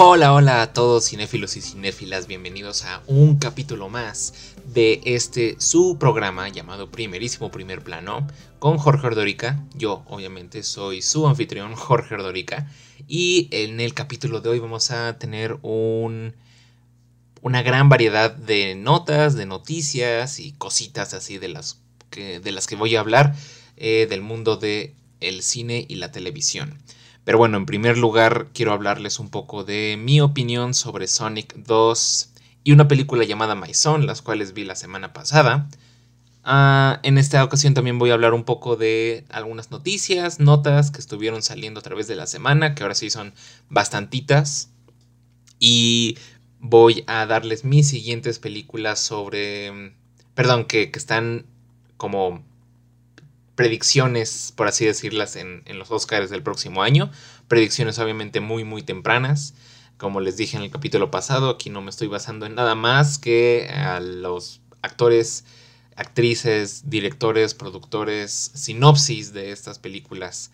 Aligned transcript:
Hola, 0.00 0.32
hola 0.32 0.62
a 0.62 0.72
todos 0.72 1.08
cinéfilos 1.08 1.56
y 1.56 1.60
cinéfilas, 1.60 2.28
bienvenidos 2.28 2.84
a 2.84 3.02
un 3.08 3.36
capítulo 3.36 3.88
más 3.88 4.54
de 4.64 5.00
este 5.04 5.56
su 5.58 5.98
programa 5.98 6.48
llamado 6.48 6.88
Primerísimo 6.88 7.50
Primer 7.50 7.82
Plano 7.82 8.24
con 8.60 8.78
Jorge 8.78 9.08
Ordorica. 9.08 9.60
Yo, 9.74 10.04
obviamente, 10.06 10.62
soy 10.62 11.02
su 11.02 11.26
anfitrión 11.26 11.74
Jorge 11.74 12.14
Ordorica 12.14 12.70
y 13.08 13.48
en 13.50 13.80
el 13.80 13.92
capítulo 13.92 14.40
de 14.40 14.50
hoy 14.50 14.60
vamos 14.60 14.92
a 14.92 15.18
tener 15.18 15.58
un 15.62 16.32
una 17.42 17.62
gran 17.62 17.88
variedad 17.88 18.30
de 18.30 18.76
notas, 18.76 19.34
de 19.34 19.46
noticias 19.46 20.38
y 20.38 20.52
cositas 20.52 21.12
así 21.12 21.38
de 21.38 21.48
las 21.48 21.80
que, 22.10 22.38
de 22.38 22.52
las 22.52 22.68
que 22.68 22.76
voy 22.76 22.94
a 22.94 23.00
hablar 23.00 23.34
eh, 23.76 24.06
del 24.08 24.22
mundo 24.22 24.58
del 24.58 24.94
el 25.18 25.42
cine 25.42 25.84
y 25.88 25.96
la 25.96 26.12
televisión. 26.12 26.78
Pero 27.28 27.36
bueno, 27.36 27.58
en 27.58 27.66
primer 27.66 27.98
lugar 27.98 28.46
quiero 28.54 28.72
hablarles 28.72 29.18
un 29.18 29.28
poco 29.28 29.62
de 29.62 29.98
mi 29.98 30.18
opinión 30.22 30.72
sobre 30.72 31.06
Sonic 31.06 31.56
2 31.56 32.30
y 32.64 32.72
una 32.72 32.88
película 32.88 33.22
llamada 33.22 33.54
My 33.54 33.74
Son, 33.74 34.06
las 34.06 34.22
cuales 34.22 34.54
vi 34.54 34.64
la 34.64 34.74
semana 34.74 35.12
pasada. 35.12 35.68
Ah, 36.42 37.00
en 37.02 37.18
esta 37.18 37.44
ocasión 37.44 37.74
también 37.74 37.98
voy 37.98 38.08
a 38.08 38.14
hablar 38.14 38.32
un 38.32 38.44
poco 38.44 38.76
de 38.76 39.26
algunas 39.28 39.70
noticias, 39.70 40.40
notas 40.40 40.90
que 40.90 41.00
estuvieron 41.00 41.42
saliendo 41.42 41.80
a 41.80 41.82
través 41.82 42.08
de 42.08 42.16
la 42.16 42.26
semana, 42.26 42.74
que 42.74 42.82
ahora 42.82 42.94
sí 42.94 43.10
son 43.10 43.34
bastantitas. 43.68 44.70
Y 45.58 46.16
voy 46.60 47.04
a 47.08 47.26
darles 47.26 47.62
mis 47.62 47.88
siguientes 47.88 48.38
películas 48.38 49.00
sobre... 49.00 49.92
Perdón, 50.34 50.64
que, 50.64 50.90
que 50.90 50.98
están 50.98 51.44
como 51.98 52.42
predicciones, 53.58 54.52
por 54.54 54.68
así 54.68 54.86
decirlas, 54.86 55.34
en, 55.34 55.64
los 55.76 55.90
Oscars 55.90 56.30
del 56.30 56.44
próximo 56.44 56.80
año. 56.80 57.10
Predicciones 57.48 57.98
obviamente 57.98 58.38
muy, 58.38 58.62
muy 58.62 58.82
tempranas. 58.82 59.52
Como 59.96 60.20
les 60.20 60.36
dije 60.36 60.56
en 60.56 60.62
el 60.62 60.70
capítulo 60.70 61.10
pasado, 61.10 61.50
aquí 61.50 61.68
no 61.68 61.82
me 61.82 61.90
estoy 61.90 62.06
basando 62.06 62.46
en 62.46 62.54
nada 62.54 62.76
más 62.76 63.18
que 63.18 63.68
a 63.68 63.98
los 63.98 64.60
actores, 64.80 65.44
actrices, 65.96 66.88
directores, 66.88 67.54
productores, 67.54 68.52
sinopsis 68.54 69.32
de 69.32 69.50
estas 69.50 69.80
películas. 69.80 70.52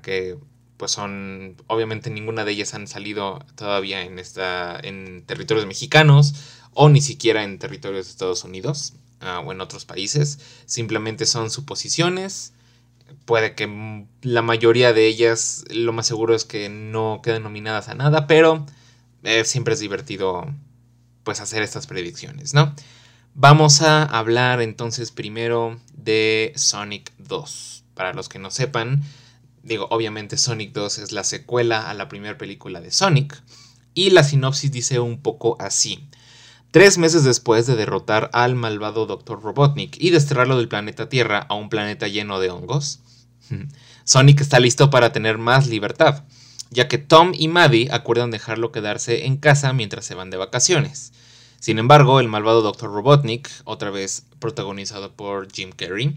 que 0.00 0.38
pues 0.78 0.92
son, 0.92 1.56
obviamente 1.66 2.08
ninguna 2.08 2.46
de 2.46 2.52
ellas 2.52 2.72
han 2.72 2.86
salido 2.86 3.44
todavía 3.54 4.00
en, 4.00 4.18
esta, 4.18 4.80
en 4.82 5.24
territorios 5.26 5.66
mexicanos 5.66 6.32
o 6.72 6.88
ni 6.88 7.02
siquiera 7.02 7.44
en 7.44 7.58
territorios 7.58 8.06
de 8.06 8.12
Estados 8.12 8.44
Unidos. 8.44 8.94
Ah, 9.20 9.40
o 9.40 9.52
en 9.52 9.60
otros 9.60 9.84
países. 9.84 10.38
Simplemente 10.66 11.26
son 11.26 11.50
suposiciones. 11.50 12.54
Puede 13.26 13.54
que 13.54 14.06
la 14.22 14.42
mayoría 14.42 14.92
de 14.92 15.06
ellas, 15.06 15.64
lo 15.68 15.92
más 15.92 16.06
seguro 16.06 16.34
es 16.34 16.44
que 16.44 16.68
no 16.68 17.20
queden 17.22 17.42
nominadas 17.42 17.88
a 17.88 17.94
nada, 17.94 18.26
pero 18.26 18.66
eh, 19.22 19.44
siempre 19.44 19.74
es 19.74 19.80
divertido 19.80 20.46
pues 21.22 21.40
hacer 21.40 21.62
estas 21.62 21.86
predicciones, 21.86 22.54
¿no? 22.54 22.74
Vamos 23.34 23.82
a 23.82 24.02
hablar 24.02 24.60
entonces 24.60 25.12
primero 25.12 25.78
de 25.92 26.52
Sonic 26.56 27.12
2. 27.18 27.84
Para 27.94 28.14
los 28.14 28.28
que 28.28 28.38
no 28.38 28.50
sepan, 28.50 29.02
digo, 29.62 29.86
obviamente 29.90 30.38
Sonic 30.38 30.72
2 30.72 30.98
es 30.98 31.12
la 31.12 31.24
secuela 31.24 31.90
a 31.90 31.94
la 31.94 32.08
primera 32.08 32.38
película 32.38 32.80
de 32.80 32.90
Sonic. 32.90 33.42
Y 33.92 34.10
la 34.10 34.24
sinopsis 34.24 34.72
dice 34.72 34.98
un 34.98 35.20
poco 35.20 35.56
así. 35.60 36.08
Tres 36.70 36.98
meses 36.98 37.24
después 37.24 37.66
de 37.66 37.74
derrotar 37.74 38.30
al 38.32 38.54
malvado 38.54 39.06
Dr. 39.06 39.42
Robotnik 39.42 39.96
y 39.98 40.10
desterrarlo 40.10 40.56
del 40.56 40.68
planeta 40.68 41.08
Tierra 41.08 41.44
a 41.48 41.54
un 41.54 41.68
planeta 41.68 42.06
lleno 42.06 42.38
de 42.38 42.50
hongos, 42.50 43.00
Sonic 44.04 44.40
está 44.40 44.60
listo 44.60 44.88
para 44.88 45.10
tener 45.10 45.36
más 45.36 45.66
libertad, 45.66 46.22
ya 46.70 46.86
que 46.86 46.98
Tom 46.98 47.32
y 47.34 47.48
Maddie 47.48 47.88
acuerdan 47.90 48.30
dejarlo 48.30 48.70
quedarse 48.70 49.26
en 49.26 49.36
casa 49.36 49.72
mientras 49.72 50.04
se 50.04 50.14
van 50.14 50.30
de 50.30 50.36
vacaciones. 50.36 51.12
Sin 51.58 51.80
embargo, 51.80 52.20
el 52.20 52.28
malvado 52.28 52.62
Dr. 52.62 52.92
Robotnik, 52.92 53.50
otra 53.64 53.90
vez 53.90 54.24
protagonizado 54.38 55.12
por 55.12 55.50
Jim 55.50 55.72
Carrey, 55.74 56.16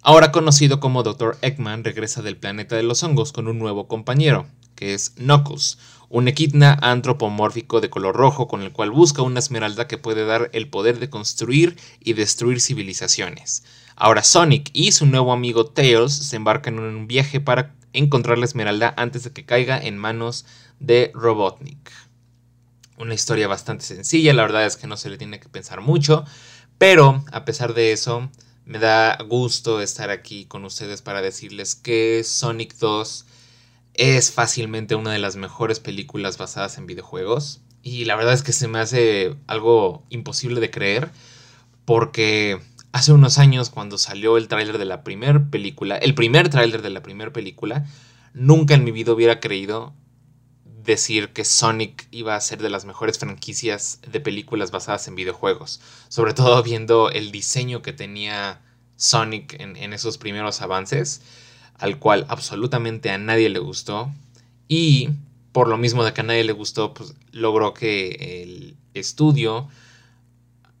ahora 0.00 0.32
conocido 0.32 0.80
como 0.80 1.02
Dr. 1.02 1.36
Eggman, 1.42 1.84
regresa 1.84 2.22
del 2.22 2.38
planeta 2.38 2.76
de 2.76 2.82
los 2.82 3.02
hongos 3.02 3.30
con 3.30 3.46
un 3.46 3.58
nuevo 3.58 3.88
compañero, 3.88 4.46
que 4.74 4.94
es 4.94 5.10
Knuckles, 5.10 5.76
un 6.12 6.28
equidna 6.28 6.78
antropomórfico 6.82 7.80
de 7.80 7.88
color 7.88 8.14
rojo 8.14 8.46
con 8.46 8.60
el 8.60 8.70
cual 8.70 8.90
busca 8.90 9.22
una 9.22 9.38
esmeralda 9.38 9.88
que 9.88 9.96
puede 9.96 10.26
dar 10.26 10.50
el 10.52 10.68
poder 10.68 10.98
de 10.98 11.08
construir 11.08 11.78
y 12.00 12.12
destruir 12.12 12.60
civilizaciones. 12.60 13.64
Ahora 13.96 14.22
Sonic 14.22 14.68
y 14.74 14.92
su 14.92 15.06
nuevo 15.06 15.32
amigo 15.32 15.64
Tails 15.64 16.12
se 16.12 16.36
embarcan 16.36 16.74
en 16.74 16.84
un 16.84 17.06
viaje 17.06 17.40
para 17.40 17.74
encontrar 17.94 18.36
la 18.36 18.44
esmeralda 18.44 18.92
antes 18.98 19.24
de 19.24 19.32
que 19.32 19.46
caiga 19.46 19.80
en 19.82 19.96
manos 19.96 20.44
de 20.80 21.12
Robotnik. 21.14 21.90
Una 22.98 23.14
historia 23.14 23.48
bastante 23.48 23.86
sencilla, 23.86 24.34
la 24.34 24.42
verdad 24.42 24.66
es 24.66 24.76
que 24.76 24.86
no 24.86 24.98
se 24.98 25.08
le 25.08 25.16
tiene 25.16 25.40
que 25.40 25.48
pensar 25.48 25.80
mucho, 25.80 26.26
pero 26.76 27.24
a 27.32 27.46
pesar 27.46 27.72
de 27.72 27.92
eso, 27.92 28.30
me 28.66 28.78
da 28.78 29.16
gusto 29.26 29.80
estar 29.80 30.10
aquí 30.10 30.44
con 30.44 30.66
ustedes 30.66 31.00
para 31.00 31.22
decirles 31.22 31.74
que 31.74 32.22
Sonic 32.22 32.76
2 32.76 33.24
es 33.94 34.32
fácilmente 34.32 34.94
una 34.94 35.12
de 35.12 35.18
las 35.18 35.36
mejores 35.36 35.80
películas 35.80 36.38
basadas 36.38 36.78
en 36.78 36.86
videojuegos. 36.86 37.60
Y 37.82 38.04
la 38.04 38.16
verdad 38.16 38.34
es 38.34 38.42
que 38.42 38.52
se 38.52 38.68
me 38.68 38.78
hace 38.78 39.36
algo 39.46 40.04
imposible 40.08 40.60
de 40.60 40.70
creer. 40.70 41.10
Porque 41.84 42.60
hace 42.92 43.12
unos 43.12 43.38
años 43.38 43.70
cuando 43.70 43.98
salió 43.98 44.36
el 44.36 44.48
tráiler 44.48 44.78
de 44.78 44.84
la 44.84 45.02
primera 45.02 45.50
película, 45.50 45.96
el 45.96 46.14
primer 46.14 46.48
tráiler 46.48 46.80
de 46.80 46.90
la 46.90 47.02
primera 47.02 47.32
película, 47.32 47.86
nunca 48.34 48.74
en 48.74 48.84
mi 48.84 48.92
vida 48.92 49.12
hubiera 49.12 49.40
creído 49.40 49.94
decir 50.64 51.32
que 51.32 51.44
Sonic 51.44 52.08
iba 52.10 52.34
a 52.34 52.40
ser 52.40 52.60
de 52.60 52.70
las 52.70 52.84
mejores 52.84 53.18
franquicias 53.18 54.00
de 54.10 54.20
películas 54.20 54.70
basadas 54.70 55.06
en 55.08 55.14
videojuegos. 55.14 55.80
Sobre 56.08 56.34
todo 56.34 56.62
viendo 56.62 57.10
el 57.10 57.30
diseño 57.30 57.82
que 57.82 57.92
tenía 57.92 58.62
Sonic 58.96 59.60
en, 59.60 59.76
en 59.76 59.92
esos 59.92 60.18
primeros 60.18 60.60
avances 60.60 61.22
al 61.82 61.98
cual 61.98 62.26
absolutamente 62.28 63.10
a 63.10 63.18
nadie 63.18 63.48
le 63.48 63.58
gustó. 63.58 64.12
Y 64.68 65.10
por 65.50 65.66
lo 65.68 65.76
mismo 65.76 66.04
de 66.04 66.12
que 66.12 66.20
a 66.20 66.24
nadie 66.24 66.44
le 66.44 66.52
gustó, 66.52 66.94
pues 66.94 67.14
logró 67.32 67.74
que 67.74 68.42
el 68.42 68.76
estudio 68.94 69.68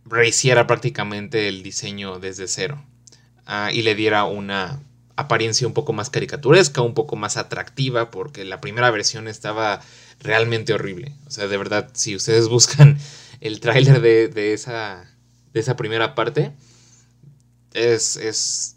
rehiciera 0.04 0.68
prácticamente 0.68 1.48
el 1.48 1.64
diseño 1.64 2.20
desde 2.20 2.46
cero. 2.46 2.84
Ah, 3.46 3.70
y 3.72 3.82
le 3.82 3.96
diera 3.96 4.24
una 4.24 4.80
apariencia 5.16 5.66
un 5.66 5.74
poco 5.74 5.92
más 5.92 6.08
caricaturesca, 6.08 6.82
un 6.82 6.94
poco 6.94 7.16
más 7.16 7.36
atractiva, 7.36 8.12
porque 8.12 8.44
la 8.44 8.60
primera 8.60 8.90
versión 8.92 9.26
estaba 9.26 9.82
realmente 10.20 10.72
horrible. 10.72 11.16
O 11.26 11.32
sea, 11.32 11.48
de 11.48 11.56
verdad, 11.56 11.90
si 11.94 12.14
ustedes 12.14 12.48
buscan 12.56 12.96
el 13.40 13.58
tráiler 13.58 14.00
de, 14.00 14.52
esa, 14.52 15.04
de 15.52 15.58
esa 15.58 15.74
primera 15.74 16.14
parte, 16.14 16.52
es, 17.74 18.16
es 18.16 18.76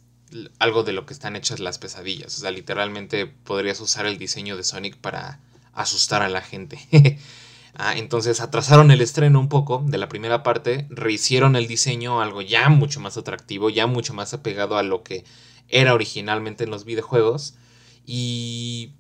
algo 0.60 0.84
de 0.84 0.94
lo 0.94 1.06
que 1.06 1.14
están 1.14 1.36
hechas 1.36 1.60
las 1.60 1.78
pesadillas. 1.78 2.38
O 2.38 2.42
sea, 2.42 2.52
literalmente 2.52 3.28
podrías 3.28 3.80
usar 3.80 4.06
el 4.06 4.18
diseño 4.18 4.58
de 4.58 4.64
Sonic 4.64 4.98
para 4.98 5.40
asustar 5.74 6.22
a 6.22 6.30
la 6.30 6.42
gente. 6.42 6.80
ah, 7.76 7.98
entonces 7.98 8.42
atrasaron 8.42 8.92
el 8.92 9.02
estreno 9.02 9.40
un 9.40 9.50
poco 9.50 9.84
de 9.86 9.98
la 9.98 10.10
primera 10.10 10.44
parte, 10.44 10.88
rehicieron 10.90 11.56
el 11.56 11.68
diseño 11.68 12.22
algo 12.22 12.42
ya 12.42 12.70
mucho 12.70 13.00
más 13.00 13.18
atractivo, 13.18 13.70
ya 13.70 13.88
mucho 13.88 14.14
más 14.14 14.34
apegado 14.34 14.78
a 14.78 14.84
lo 14.84 15.04
que 15.04 15.24
era 15.68 15.94
originalmente 15.94 16.64
en 16.64 16.72
los 16.72 16.86
videojuegos. 16.86 17.56
Y 18.06 18.94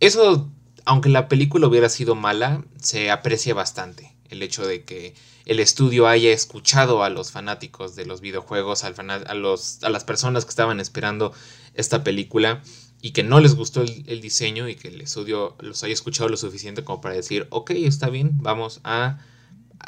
eso, 0.00 0.50
aunque 0.84 1.08
la 1.08 1.28
película 1.28 1.66
hubiera 1.66 1.88
sido 1.88 2.14
mala, 2.14 2.64
se 2.80 3.10
aprecia 3.10 3.54
bastante. 3.54 4.14
El 4.28 4.42
hecho 4.42 4.66
de 4.66 4.84
que 4.84 5.14
el 5.46 5.60
estudio 5.60 6.08
haya 6.08 6.32
escuchado 6.32 7.04
a 7.04 7.08
los 7.08 7.30
fanáticos 7.30 7.94
de 7.94 8.04
los 8.04 8.20
videojuegos, 8.20 8.84
a, 8.84 8.90
los, 9.34 9.82
a 9.82 9.88
las 9.88 10.04
personas 10.04 10.44
que 10.44 10.50
estaban 10.50 10.80
esperando 10.80 11.32
esta 11.74 12.02
película 12.02 12.62
y 13.00 13.12
que 13.12 13.22
no 13.22 13.38
les 13.38 13.54
gustó 13.54 13.82
el, 13.82 14.20
diseño 14.20 14.68
y 14.68 14.74
que 14.74 14.88
el 14.88 15.00
estudio 15.00 15.56
los 15.60 15.84
haya 15.84 15.94
escuchado 15.94 16.28
lo 16.28 16.36
suficiente 16.36 16.82
como 16.82 17.00
para 17.00 17.14
decir, 17.14 17.46
ok, 17.50 17.70
está 17.70 18.10
bien, 18.10 18.32
vamos 18.42 18.80
a 18.82 19.18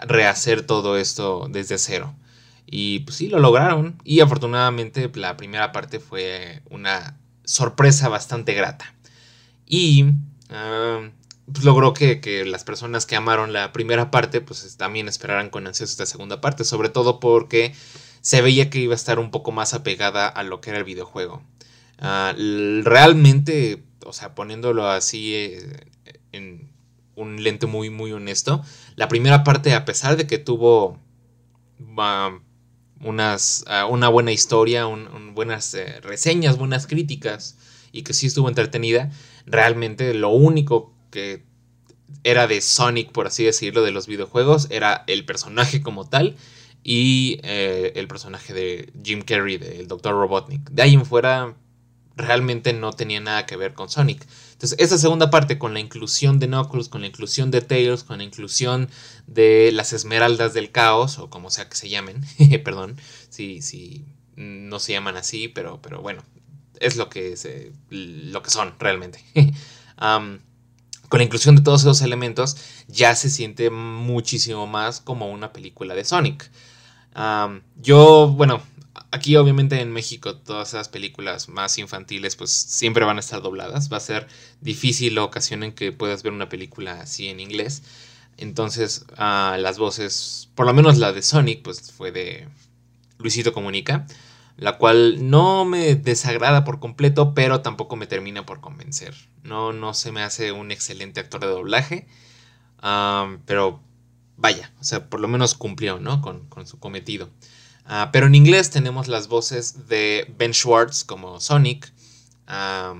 rehacer 0.07 0.63
todo 0.63 0.97
esto 0.97 1.49
desde 1.51 1.79
cero. 1.79 2.15
Y 2.65 3.01
pues 3.01 3.17
sí, 3.17 3.29
lo 3.29 3.41
lograron. 3.41 4.01
Y 4.05 4.21
afortunadamente 4.21 5.11
la 5.15 5.37
primera 5.37 5.73
parte 5.73 5.99
fue 5.99 6.63
una 6.71 7.19
sorpresa 7.45 8.09
bastante 8.09 8.55
grata. 8.55 8.95
Y 9.67 10.05
ah, 10.51 11.09
pues, 11.53 11.65
logró 11.65 11.95
que, 11.95 12.45
las 12.47 12.65
personas 12.65 13.07
que 13.07 13.17
amaron 13.17 13.53
la 13.53 13.73
primera 13.73 14.11
parte, 14.11 14.41
pues 14.41 14.77
también 14.77 15.09
esperaran 15.09 15.51
con 15.51 15.67
ansias 15.67 15.91
esta 15.91 16.07
segunda 16.07 16.41
parte, 16.41 16.65
sobre 16.65 16.89
todo 16.89 17.21
porque 17.21 17.75
se 18.21 18.43
veía 18.43 18.71
que 18.71 18.81
iba 18.81 18.93
a 18.93 18.97
estar 18.97 19.19
un 19.19 19.31
poco 19.31 19.53
más 19.53 19.75
apegada 19.75 20.29
a 20.29 20.43
lo 20.43 20.61
que 20.61 20.71
era 20.71 20.79
el 20.79 20.85
videojuego. 20.85 21.43
Ah, 21.99 22.35
realmente, 22.37 23.83
o 24.05 24.13
sea, 24.13 24.35
poniéndolo 24.35 24.89
así 24.89 25.35
eh, 25.35 25.87
en 26.33 26.71
un 27.17 27.43
lente 27.43 27.67
muy, 27.67 27.91
muy 27.91 28.13
honesto, 28.13 28.63
la 28.95 29.09
primera 29.09 29.43
parte, 29.43 29.75
a 29.75 29.85
pesar 29.85 30.17
de 30.17 30.27
que 30.27 30.39
tuvo 30.39 30.99
unas, 33.01 33.65
ah, 33.67 33.87
una 33.87 34.09
buena 34.09 34.33
historia, 34.33 34.87
buenas 35.33 35.75
eh, 35.75 36.01
reseñas, 36.01 36.59
buenas 36.59 36.87
críticas, 36.87 37.57
y 37.91 38.03
que 38.03 38.13
sí 38.13 38.27
estuvo 38.27 38.49
entretenida, 38.49 39.11
realmente 39.47 40.13
lo 40.15 40.29
único 40.29 40.98
que 41.11 41.45
era 42.25 42.47
de 42.47 42.61
Sonic, 42.61 43.13
por 43.13 43.27
así 43.27 43.45
decirlo, 43.45 43.83
de 43.83 43.91
los 43.91 44.07
videojuegos, 44.07 44.69
era 44.71 45.05
el 45.07 45.25
personaje 45.25 45.83
como 45.83 46.09
tal 46.09 46.37
y 46.83 47.41
eh, 47.43 47.93
el 47.97 48.09
personaje 48.09 48.55
de 48.55 48.93
Jim 49.03 49.23
Carrey, 49.23 49.59
del 49.59 49.89
Dr. 49.89 50.13
Robotnik. 50.13 50.71
De 50.71 50.83
ahí 50.83 50.95
en 50.95 51.05
fuera, 51.05 51.55
realmente 52.17 52.73
no 52.73 52.93
tenía 52.93 53.21
nada 53.21 53.47
que 53.47 53.57
ver 53.57 53.75
con 53.75 53.89
Sonic. 53.89 54.27
Entonces, 54.53 54.79
esa 54.81 54.99
segunda 54.99 55.31
parte, 55.31 55.59
con 55.59 55.75
la 55.75 55.81
inclusión 55.81 56.39
de 56.39 56.49
Knuckles, 56.49 56.89
con 56.89 57.03
la 57.03 57.07
inclusión 57.07 57.51
de 57.51 57.61
Tails, 57.61 58.05
con 58.05 58.19
la 58.19 58.25
inclusión 58.25 58.89
de 59.27 59.71
las 59.73 59.93
Esmeraldas 59.93 60.55
del 60.55 60.71
Caos, 60.71 61.19
o 61.19 61.31
como 61.31 61.51
sea 61.51 61.69
que 61.69 61.77
se 61.77 61.89
llamen, 61.89 62.23
perdón, 62.65 62.97
si, 63.29 63.63
si 63.63 64.05
no 64.37 64.79
se 64.79 64.93
llaman 64.93 65.17
así, 65.17 65.49
pero, 65.49 65.81
pero 65.81 66.01
bueno, 66.01 66.23
es 66.81 66.97
lo 66.97 67.09
que, 67.09 67.37
se, 67.37 67.73
lo 67.91 68.43
que 68.43 68.51
son 68.51 68.75
realmente. 68.79 69.25
con 71.09 71.19
la 71.19 71.25
inclusión 71.25 71.57
de 71.57 71.63
todos 71.63 71.83
esos 71.83 72.03
elementos, 72.03 72.57
ya 72.87 73.15
se 73.15 73.31
siente 73.31 73.71
muchísimo 73.71 74.67
más 74.67 75.01
como 75.01 75.31
una 75.31 75.53
película 75.53 75.95
de 75.95 76.05
Sonic. 76.05 76.51
yo, 77.77 78.29
bueno, 78.29 78.63
aquí 79.11 79.37
obviamente 79.37 79.81
en 79.81 79.93
México 79.93 80.37
todas 80.37 80.69
esas 80.69 80.89
películas 80.89 81.49
más 81.49 81.79
infantiles 81.79 82.37
pues 82.37 82.51
siempre 82.51 83.05
van 83.05 83.17
a 83.17 83.21
estar 83.21 83.43
dobladas. 83.43 83.93
Va 83.93 83.97
a 83.99 84.01
ser 84.01 84.27
difícil 84.61 85.15
la 85.15 85.25
ocasión 85.25 85.63
en 85.63 85.73
que 85.73 85.93
puedas 85.93 86.23
ver 86.23 86.33
una 86.33 86.49
película 86.49 87.01
así 87.01 87.29
en 87.29 87.41
inglés. 87.41 87.83
Entonces 88.37 89.05
las 89.17 89.79
voces, 89.79 90.51
por 90.55 90.67
lo 90.67 90.75
menos 90.75 90.99
la 90.99 91.13
de 91.13 91.23
Sonic, 91.23 91.63
pues 91.63 91.91
fue 91.93 92.13
de 92.13 92.49
Luisito 93.19 93.53
Comunica 93.53 94.07
la 94.59 94.77
cual 94.77 95.31
no 95.31 95.65
me 95.65 95.95
desagrada 95.95 96.65
por 96.65 96.81
completo, 96.81 97.33
pero 97.33 97.63
tampoco 97.63 97.95
me 97.95 98.09
termina 98.09 98.45
por 98.45 98.61
convencer. 98.61 99.15
No, 99.45 99.73
no 99.73 99.95
se 99.95 100.11
me 100.11 100.23
hace 100.23 100.51
un 100.51 100.73
excelente 100.73 101.21
actor 101.21 101.41
de 101.41 101.47
doblaje, 101.47 102.09
pero 103.47 103.81
vaya, 104.37 104.73
o 104.81 104.85
sea, 104.85 105.09
por 105.09 105.21
lo 105.21 105.29
menos 105.29 105.55
cumplió, 105.55 106.01
¿no? 106.01 106.21
Con, 106.21 106.49
su 106.67 106.81
cometido. 106.81 107.31
Ah, 107.85 108.11
pero 108.13 108.27
en 108.27 108.35
inglés 108.35 108.71
tenemos 108.71 109.07
las 109.07 109.29
voces 109.29 109.89
de 109.89 110.27
Ben 110.37 110.53
Schwartz 110.53 111.05
como 111.05 111.39
Sonic. 111.41 111.93
ah, 112.49 112.95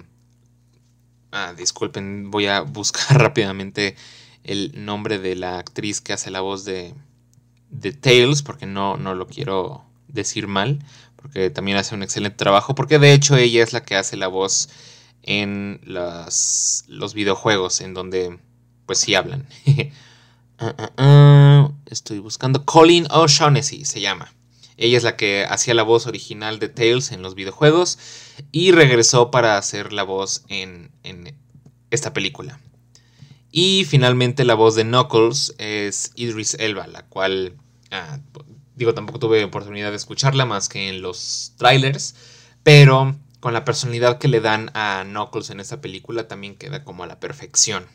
disculpen, 1.57 2.31
voy 2.31 2.47
a 2.47 2.61
buscar 2.61 3.19
rápidamente 3.21 3.97
el 4.45 4.85
nombre 4.85 5.19
de 5.19 5.35
la 5.35 5.59
actriz 5.59 6.01
que 6.01 6.13
hace 6.13 6.31
la 6.31 6.41
voz 6.41 6.65
de, 6.65 6.95
de 7.71 7.93
Tails, 7.93 8.43
porque 8.43 8.67
no, 8.67 8.97
no 8.97 9.17
lo 9.17 9.27
quiero 9.27 9.85
decir 10.07 10.47
mal 10.47 10.79
porque 11.29 11.51
también 11.51 11.77
hace 11.77 11.95
un 11.95 12.03
excelente 12.03 12.39
trabajo, 12.39 12.75
porque 12.75 12.99
de 12.99 13.13
hecho 13.13 13.37
ella 13.37 13.63
es 13.63 13.73
la 13.75 13.85
que 13.85 13.97
hace 13.97 14.17
la 14.17 14.29
voz 14.29 14.71
en 15.23 15.81
los 15.85 17.15
videojuegos, 17.15 17.83
en 17.83 17.93
donde 17.95 18.39
pues 18.87 18.99
sí 18.99 19.15
hablan. 19.15 19.47
Ah, 20.61 20.75
ah, 20.77 20.91
ah, 20.97 21.71
estoy 21.87 22.19
buscando 22.19 22.65
Colleen 22.65 23.07
O'Shaughnessy, 23.13 23.85
se 23.85 24.01
llama. 24.01 24.35
Ella 24.77 24.97
es 24.97 25.05
la 25.05 25.15
que 25.15 25.47
hacía 25.49 25.73
la 25.73 25.85
voz 25.85 26.09
original 26.09 26.59
de 26.59 26.69
Tails 26.69 27.13
en 27.13 27.23
los 27.23 27.37
videojuegos 27.37 27.97
y 28.51 28.73
regresó 28.73 29.31
para 29.31 29.57
hacer 29.57 29.93
la 29.93 30.03
voz 30.03 30.43
en, 30.49 30.91
en 31.05 31.39
esta 31.93 32.13
película. 32.13 32.59
Y 33.53 33.85
finalmente 33.85 34.45
la 34.45 34.55
voz 34.55 34.75
de 34.75 34.83
Knuckles 34.83 35.55
es 35.59 36.11
Idris 36.17 36.55
Elba, 36.55 36.89
la 36.89 37.07
cual 37.07 37.55
Digo, 38.79 38.95
tampoco 38.95 39.19
tuve 39.19 39.43
oportunidad 39.43 39.91
de 39.91 39.97
escucharla 39.97 40.47
más 40.47 40.69
que 40.69 40.89
en 40.89 41.03
los 41.03 41.53
trailers, 41.57 42.15
pero 42.63 43.17
con 43.41 43.53
la 43.53 43.65
personalidad 43.65 44.19
que 44.19 44.29
le 44.29 44.41
dan 44.41 44.71
a 44.73 45.03
Knuckles 45.05 45.51
en 45.51 45.59
esta 45.59 45.81
película 45.81 46.29
también 46.29 46.55
queda 46.55 46.85
como 46.85 47.03
a 47.03 47.09
la 47.09 47.19
perfección. 47.19 47.87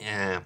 Eh, 0.00 0.40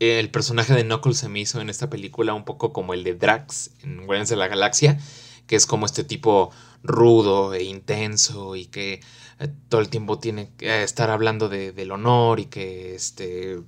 el 0.00 0.30
personaje 0.32 0.74
de 0.74 0.82
Knuckles 0.82 1.18
se 1.18 1.28
me 1.28 1.38
hizo 1.38 1.60
en 1.60 1.70
esta 1.70 1.88
película 1.88 2.34
un 2.34 2.44
poco 2.44 2.72
como 2.72 2.92
el 2.92 3.04
de 3.04 3.14
Drax 3.14 3.70
en 3.84 4.04
Guardians 4.04 4.30
de 4.30 4.36
la 4.36 4.48
Galaxia, 4.48 4.98
que 5.46 5.54
es 5.54 5.64
como 5.64 5.86
este 5.86 6.02
tipo 6.02 6.50
rudo 6.82 7.54
e 7.54 7.62
intenso 7.62 8.56
y 8.56 8.66
que 8.66 9.00
eh, 9.38 9.48
todo 9.68 9.80
el 9.80 9.90
tiempo 9.90 10.18
tiene 10.18 10.50
que 10.56 10.82
estar 10.82 11.10
hablando 11.10 11.48
del 11.48 11.92
honor 11.92 12.40
y 12.40 12.46
que 12.46 12.96
este 12.96 13.60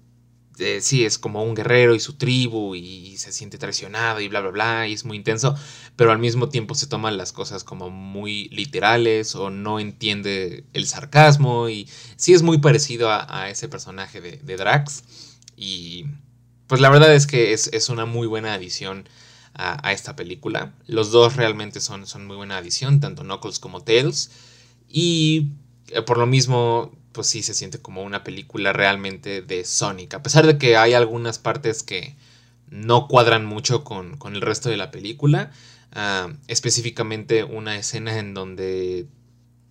este, 0.61 0.83
sí, 0.83 1.07
es 1.07 1.19
como 1.19 1.43
un 1.43 1.55
guerrero 1.55 1.95
y 1.95 2.01
su 2.01 2.15
tribu 2.19 2.75
y 2.75 3.17
se 3.17 3.33
siente 3.33 3.57
traicionado 3.57 4.21
y 4.21 4.29
bla, 4.29 4.41
bla, 4.41 4.51
bla, 4.51 4.89
y 4.89 4.93
es 4.93 5.07
muy 5.07 5.17
intenso, 5.17 5.57
pero 5.97 6.13
al 6.13 6.19
mismo 6.19 6.51
tiempo 6.51 6.75
se 6.75 6.87
toman 6.87 7.17
las 7.17 7.33
cosas 7.33 7.65
como 7.65 7.89
muy 7.89 8.51
literales 8.51 9.35
o 9.35 9.49
no 9.49 9.81
entiende 9.81 10.65
el 10.75 10.87
sarcasmo 10.87 11.71
y 11.71 11.89
sí 12.17 12.35
es 12.35 12.43
muy 12.43 12.59
parecido 12.59 13.11
a, 13.11 13.49
ese 13.49 13.69
personaje 13.69 14.21
de, 14.21 14.57
Drax 14.57 15.03
y 15.57 16.05
pues 16.67 16.83
la 16.83 16.91
verdad 16.91 17.15
es 17.15 17.27
que 17.27 17.55
es, 17.55 17.89
una 17.89 18.05
muy 18.05 18.27
buena 18.27 18.53
adición 18.53 19.09
a, 19.55 19.93
esta 19.93 20.15
película. 20.15 20.75
Los 20.87 21.11
dos 21.11 21.37
realmente 21.37 21.81
son, 21.81 22.07
son 22.07 22.27
muy 22.27 22.37
buena 22.37 22.59
adición, 22.59 23.01
tanto 23.01 23.23
Knuckles 23.23 23.61
como 23.61 23.83
Tails 23.83 24.31
y 24.91 25.53
eh, 25.89 26.03
por 26.03 26.19
lo 26.19 26.27
mismo 26.27 26.93
pues 27.13 27.27
sí 27.27 27.43
se 27.43 27.55
siente 27.55 27.81
como 27.81 28.03
una 28.03 28.25
película 28.25 28.73
realmente 28.73 29.43
de 29.43 29.65
Sonic. 29.65 30.15
A 30.15 30.23
pesar 30.23 30.47
de 30.47 30.59
que 30.59 30.77
hay 30.77 30.95
algunas 30.95 31.39
partes 31.39 31.83
que 31.83 32.15
no 32.69 33.09
cuadran 33.09 33.45
mucho 33.45 33.85
con, 33.85 34.19
el 34.25 34.41
resto 34.41 34.69
de 34.69 34.77
la 34.77 34.91
película. 34.91 35.51
Ah, 35.93 36.33
específicamente 36.47 37.43
una 37.43 37.77
escena 37.77 38.19
en 38.19 38.33
donde 38.33 39.07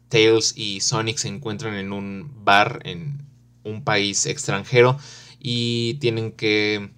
Tails 0.10 0.54
y 0.58 0.82
Sonic 0.82 1.18
se 1.18 1.30
encuentran 1.30 1.76
en 1.76 1.94
un 1.94 2.30
bar 2.44 2.82
en 2.84 3.24
un 3.64 3.84
país 3.84 4.26
extranjero 4.26 4.98
y 5.40 5.96
tienen 5.96 6.34
que 6.34 6.92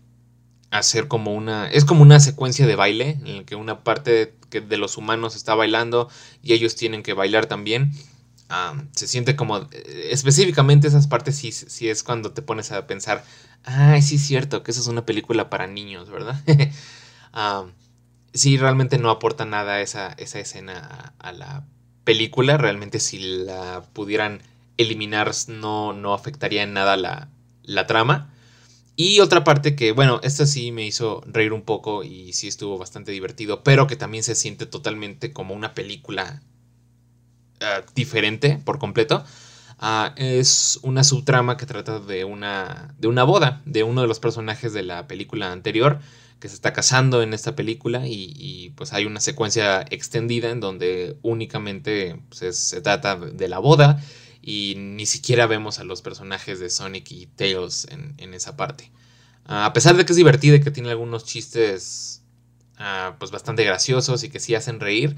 hacer 0.72 1.08
como 1.08 1.34
una... 1.36 1.70
Es 1.70 1.86
como 1.86 2.02
una 2.02 2.20
secuencia 2.20 2.66
de 2.66 2.76
baile 2.76 3.20
en 3.24 3.38
la 3.38 3.44
que 3.44 3.56
una 3.56 3.84
parte 3.84 4.34
de 4.50 4.78
los 4.78 4.98
humanos 4.98 5.36
está 5.36 5.54
bailando 5.54 6.10
y 6.42 6.54
ellos 6.54 6.76
tienen 6.76 7.04
que 7.04 7.14
bailar 7.14 7.46
también 7.46 7.94
se 8.94 9.08
siente 9.08 9.36
como, 9.36 9.58
eh, 9.72 10.10
específicamente 10.12 10.88
esas 10.88 11.08
partes 11.08 11.38
sí, 11.38 11.90
es 11.90 12.04
cuando 12.04 12.32
te 12.32 12.42
pones 12.42 12.72
a 12.72 12.88
pensar, 12.88 13.24
ay, 13.64 14.02
sí 14.02 14.16
es 14.16 14.26
cierto, 14.26 14.64
que 14.64 14.72
eso 14.72 14.82
es 14.82 14.88
una 14.88 15.06
película 15.06 15.50
para 15.50 15.68
niños, 15.68 16.10
¿verdad? 16.10 16.42
sí, 18.34 18.58
realmente 18.58 18.98
no 18.98 19.10
aporta 19.10 19.46
nada 19.46 19.82
esa, 19.82 20.14
esa 20.14 20.40
escena 20.40 21.14
a, 21.20 21.32
la 21.32 21.66
película, 22.04 22.58
realmente 22.58 23.00
si 23.00 23.20
la 23.20 23.84
pudieran 23.94 24.42
eliminar 24.78 25.32
no, 25.48 25.94
no 25.94 26.14
afectaría 26.14 26.64
en 26.64 26.74
nada 26.74 26.98
la, 26.98 27.30
la 27.64 27.88
trama. 27.88 28.34
Y 28.96 29.20
otra 29.22 29.44
parte 29.44 29.76
que, 29.76 29.94
bueno, 29.94 30.20
esta 30.24 30.46
sí 30.46 30.72
me 30.72 30.86
hizo 30.86 31.24
reír 31.26 31.54
un 31.54 31.62
poco 31.62 32.04
y 32.04 32.34
sí 32.34 32.48
estuvo 32.48 32.78
bastante 32.78 33.12
divertido, 33.12 33.64
pero 33.64 33.88
que 33.88 33.96
también 33.96 34.24
se 34.24 34.36
siente 34.36 34.66
totalmente 34.66 35.32
como 35.34 35.56
una 35.56 35.74
película 35.74 36.42
eh, 37.62 37.84
diferente 37.96 38.60
por 38.66 38.80
completo. 38.80 39.24
Ah, 39.80 40.14
es 40.18 40.80
una 40.84 41.04
subtrama 41.04 41.58
que 41.58 41.66
trata 41.66 42.00
de 42.00 42.24
una, 42.24 42.94
de 43.00 43.08
una 43.08 43.24
boda 43.24 43.62
de 43.66 43.84
uno 43.84 44.02
de 44.02 44.08
los 44.08 44.20
personajes 44.20 44.74
de 44.74 44.84
la 44.84 45.08
película 45.08 45.52
anterior 45.52 46.00
que 46.40 46.50
se 46.50 46.56
está 46.56 46.74
casando 46.74 47.22
en 47.22 47.34
esta 47.34 47.56
película 47.56 48.04
y, 48.06 48.74
pues 48.76 48.94
hay 48.94 49.06
una 49.06 49.20
secuencia 49.20 49.86
extendida 49.92 50.50
en 50.50 50.60
donde 50.60 51.18
únicamente 51.22 52.20
pues, 52.30 52.58
se 52.58 52.82
trata 52.82 53.16
de 53.16 53.48
la 53.48 53.60
boda 53.60 54.04
y 54.42 54.74
ni 54.76 55.06
siquiera 55.06 55.46
vemos 55.46 55.80
a 55.80 55.84
los 55.84 56.02
personajes 56.02 56.60
de 56.60 56.72
Sonic 56.72 57.12
y 57.12 57.28
Tails 57.28 57.88
en, 57.90 58.34
esa 58.34 58.58
parte. 58.58 58.92
Ah, 59.46 59.66
a 59.66 59.74
pesar 59.74 59.96
de 59.96 60.06
que 60.06 60.14
es 60.14 60.18
divertida 60.18 60.56
y 60.56 60.62
que 60.62 60.72
tiene 60.72 60.90
algunos 60.90 61.26
chistes 61.26 62.24
ah, 62.78 63.16
pues 63.20 63.30
bastante 63.30 63.64
graciosos 63.64 64.24
y 64.24 64.30
que 64.30 64.40
sí 64.40 64.56
hacen 64.56 64.80
reír, 64.80 65.16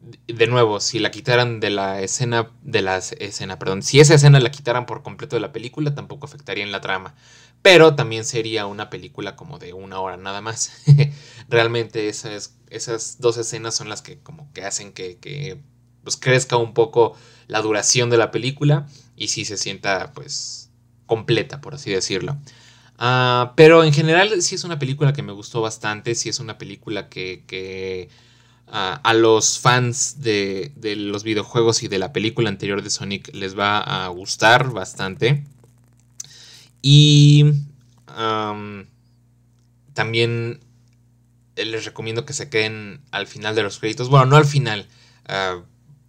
de 0.00 0.46
nuevo, 0.46 0.80
si 0.80 0.98
la 0.98 1.10
quitaran 1.10 1.60
de 1.60 1.70
la 1.70 2.00
escena, 2.00 2.50
de 2.62 2.82
la 2.82 2.98
escena, 2.98 3.58
perdón, 3.58 3.82
si 3.82 4.00
esa 4.00 4.14
escena 4.14 4.40
la 4.40 4.50
quitaran 4.50 4.86
por 4.86 5.02
completo 5.02 5.36
de 5.36 5.40
la 5.40 5.52
película, 5.52 5.94
tampoco 5.94 6.26
afectaría 6.26 6.64
en 6.64 6.72
la 6.72 6.80
trama. 6.80 7.14
Pero 7.62 7.96
también 7.96 8.24
sería 8.24 8.66
una 8.66 8.88
película 8.90 9.34
como 9.34 9.58
de 9.58 9.72
una 9.72 10.00
hora 10.00 10.16
nada 10.16 10.40
más. 10.40 10.72
Realmente 11.48 12.08
esas, 12.08 12.56
esas 12.70 13.20
dos 13.20 13.36
escenas 13.36 13.74
son 13.74 13.88
las 13.88 14.02
que 14.02 14.18
como 14.20 14.52
que 14.52 14.64
hacen 14.64 14.92
que, 14.92 15.60
pues 16.04 16.16
crezca 16.16 16.56
un 16.56 16.74
poco 16.74 17.16
la 17.48 17.60
duración 17.60 18.10
de 18.10 18.18
la 18.18 18.30
película 18.30 18.86
y 19.16 19.28
si 19.28 19.44
se 19.44 19.56
sienta 19.56 20.12
pues 20.12 20.70
completa, 21.06 21.60
por 21.60 21.74
así 21.74 21.90
decirlo. 21.90 22.38
Ah, 22.98 23.52
pero 23.56 23.84
en 23.84 23.92
general 23.92 24.42
sí 24.42 24.54
es 24.54 24.64
una 24.64 24.78
película 24.78 25.12
que 25.12 25.22
me 25.22 25.32
gustó 25.32 25.60
bastante, 25.60 26.14
sí 26.14 26.28
es 26.28 26.40
una 26.40 26.58
película 26.58 27.08
que, 27.08 27.44
que 27.46 28.08
a, 28.70 29.14
los 29.14 29.58
fans 29.58 30.20
de, 30.20 30.72
los 30.96 31.24
videojuegos 31.24 31.82
y 31.82 31.88
de 31.88 31.98
la 31.98 32.12
película 32.12 32.48
anterior 32.48 32.82
de 32.82 32.90
Sonic 32.90 33.34
les 33.34 33.58
va 33.58 33.78
a 33.78 34.08
gustar 34.08 34.70
bastante. 34.70 35.44
Y 36.82 37.44
también 39.94 40.60
les 41.56 41.84
recomiendo 41.84 42.24
que 42.24 42.32
se 42.32 42.48
queden 42.48 43.00
al 43.10 43.26
final 43.26 43.54
de 43.54 43.62
los 43.62 43.78
créditos. 43.78 44.08
Bueno, 44.08 44.26
no 44.26 44.36
al 44.36 44.44
final. 44.44 44.86
Ah, 45.26 45.62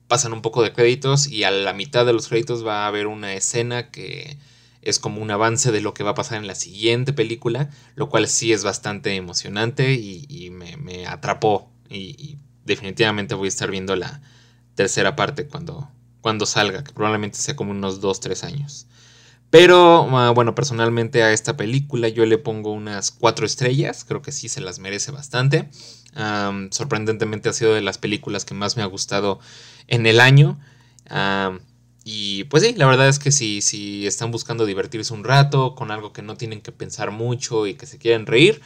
pasan 0.10 0.34
un 0.34 0.42
poco 0.42 0.64
de 0.64 0.74
créditos 0.74 1.28
y 1.28 1.44
a 1.44 1.52
la 1.52 1.72
mitad 1.72 2.06
de 2.06 2.14
los 2.14 2.28
créditos 2.28 2.66
va 2.66 2.84
a 2.84 2.88
haber 2.88 3.08
una 3.08 3.36
escena 3.36 3.92
que 3.92 4.38
es 4.82 4.98
como 4.98 5.22
un 5.22 5.30
avance 5.30 5.72
de 5.72 5.82
lo 5.82 5.94
que 5.94 6.04
va 6.04 6.12
a 6.12 6.16
pasar 6.16 6.40
en 6.40 6.48
la 6.48 6.56
siguiente 6.56 7.14
película, 7.14 7.70
lo 7.96 8.10
cual 8.10 8.28
sí 8.28 8.52
es 8.52 8.64
bastante 8.64 9.16
emocionante 9.16 9.94
y, 9.94 10.50
me, 10.50 11.06
atrapó 11.06 11.72
y, 11.90 12.38
definitivamente 12.70 13.36
voy 13.36 13.48
a 13.48 13.50
estar 13.50 13.70
viendo 13.70 13.96
la 13.96 14.22
tercera 14.76 15.16
parte 15.18 15.46
cuando, 15.48 15.90
cuando 16.22 16.46
salga, 16.46 16.84
que 16.84 16.94
probablemente 16.94 17.38
sea 17.38 17.56
como 17.56 17.72
unos 17.72 18.02
2-3 18.02 18.44
años. 18.46 18.88
Pero 19.50 20.08
ah, 20.18 20.30
bueno, 20.30 20.54
personalmente 20.56 21.24
a 21.24 21.34
esta 21.34 21.58
película 21.58 22.08
yo 22.08 22.26
le 22.26 22.38
pongo 22.38 22.72
unas 22.72 23.12
4 23.12 23.46
estrellas, 23.46 24.06
creo 24.06 24.22
que 24.22 24.32
sí 24.32 24.48
se 24.48 24.62
las 24.62 24.80
merece 24.80 25.12
bastante. 25.12 25.70
sorprendentemente 26.72 27.50
ha 27.50 27.54
sido 27.54 27.74
de 27.74 27.82
las 27.82 27.98
películas 27.98 28.46
que 28.46 28.54
más 28.54 28.78
me 28.78 28.84
ha 28.84 28.86
gustado 28.86 29.40
en 29.88 30.06
el 30.06 30.20
año. 30.20 30.60
y 32.04 32.44
pues 32.46 32.64
sí, 32.64 32.74
la 32.76 32.86
verdad 32.86 33.10
es 33.10 33.20
que 33.20 33.32
si, 33.32 33.62
si 33.62 34.08
están 34.08 34.32
buscando 34.32 34.66
divertirse 34.66 35.14
un 35.14 35.24
rato 35.24 35.76
con 35.76 35.92
algo 35.92 36.14
que 36.14 36.22
no 36.22 36.38
tienen 36.38 36.62
que 36.62 36.72
pensar 36.72 37.12
mucho 37.12 37.68
y 37.68 37.76
que 37.76 37.86
se 37.88 37.98
quieren 37.98 38.26
reír, 38.28 38.62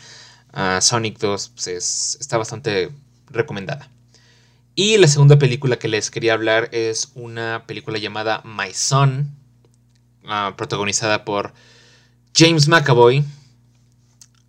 ah, 0.54 0.80
Sonic 0.82 1.18
2 1.20 1.50
pues, 1.56 2.18
está 2.20 2.38
bastante 2.38 2.92
recomendada. 3.32 3.90
Y 4.76 4.98
la 4.98 5.08
segunda 5.08 5.38
película 5.38 5.78
que 5.78 5.88
les 5.88 6.10
quería 6.10 6.34
hablar 6.34 6.70
es 6.72 7.12
una 7.14 7.66
película 7.68 8.00
llamada 8.00 8.42
My 8.44 8.74
Son, 8.74 9.30
ah, 10.26 10.56
protagonizada 10.58 11.26
por 11.26 11.54
James 12.36 12.68
McAvoy. 12.68 13.24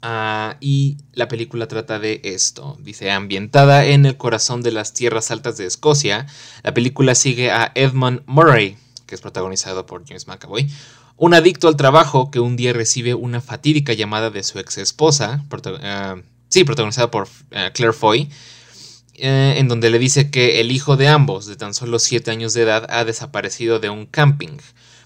Ah, 0.01 0.57
y 0.61 0.97
la 1.13 1.29
película 1.29 1.69
trata 1.69 1.99
de 1.99 2.23
esto. 2.25 2.79
Dice, 2.81 3.11
ambientada 3.11 3.85
en 3.85 4.07
el 4.07 4.17
corazón 4.17 4.63
de 4.63 4.73
las 4.73 4.95
tierras 4.95 5.31
altas 5.31 5.59
de 5.59 5.67
Escocia, 5.67 6.27
la 6.63 6.73
película 6.73 7.15
sigue 7.15 7.51
a 7.51 7.71
Edmund 7.75 8.23
Murray, 8.25 8.79
que 9.07 9.15
es 9.15 9.21
protagonizado 9.21 9.85
por 9.85 10.07
James 10.07 10.27
McAvoy, 10.27 10.71
un 11.19 11.35
adicto 11.35 11.69
al 11.69 11.77
trabajo 11.77 12.31
que 12.31 12.41
un 12.41 12.57
día 12.57 12.73
recibe 12.73 13.13
una 13.13 13.43
fatídica 13.43 13.93
llamada 13.93 14.31
de 14.31 14.43
su 14.43 14.59
ex 14.59 14.79
esposa, 14.79 15.45
ah, 15.83 16.17
sí, 16.49 16.65
protagonizada 16.65 17.11
por 17.11 17.29
Claire 17.75 17.93
Foy, 17.93 18.31
eh, 19.17 19.55
en 19.59 19.69
donde 19.69 19.91
le 19.91 19.99
dice 19.99 20.31
que 20.31 20.61
el 20.61 20.73
hijo 20.73 20.97
de 20.97 21.09
ambos, 21.09 21.47
de 21.47 21.57
tan 21.57 21.75
solo 21.75 21.99
7 21.99 22.31
años 22.31 22.55
de 22.55 22.63
edad, 22.63 22.87
ha 22.89 23.05
desaparecido 23.05 23.79
de 23.79 23.91
un 23.91 24.07
camping. 24.07 24.59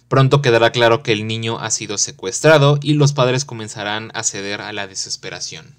Pronto 0.08 0.40
quedará 0.40 0.72
claro 0.72 1.02
que 1.02 1.12
el 1.12 1.26
niño 1.26 1.58
ha 1.60 1.70
sido 1.70 1.98
secuestrado 1.98 2.78
y 2.82 2.94
los 2.94 3.12
padres 3.12 3.44
comenzarán 3.44 4.10
a 4.14 4.22
ceder 4.22 4.62
a 4.62 4.72
la 4.72 4.86
desesperación. 4.86 5.74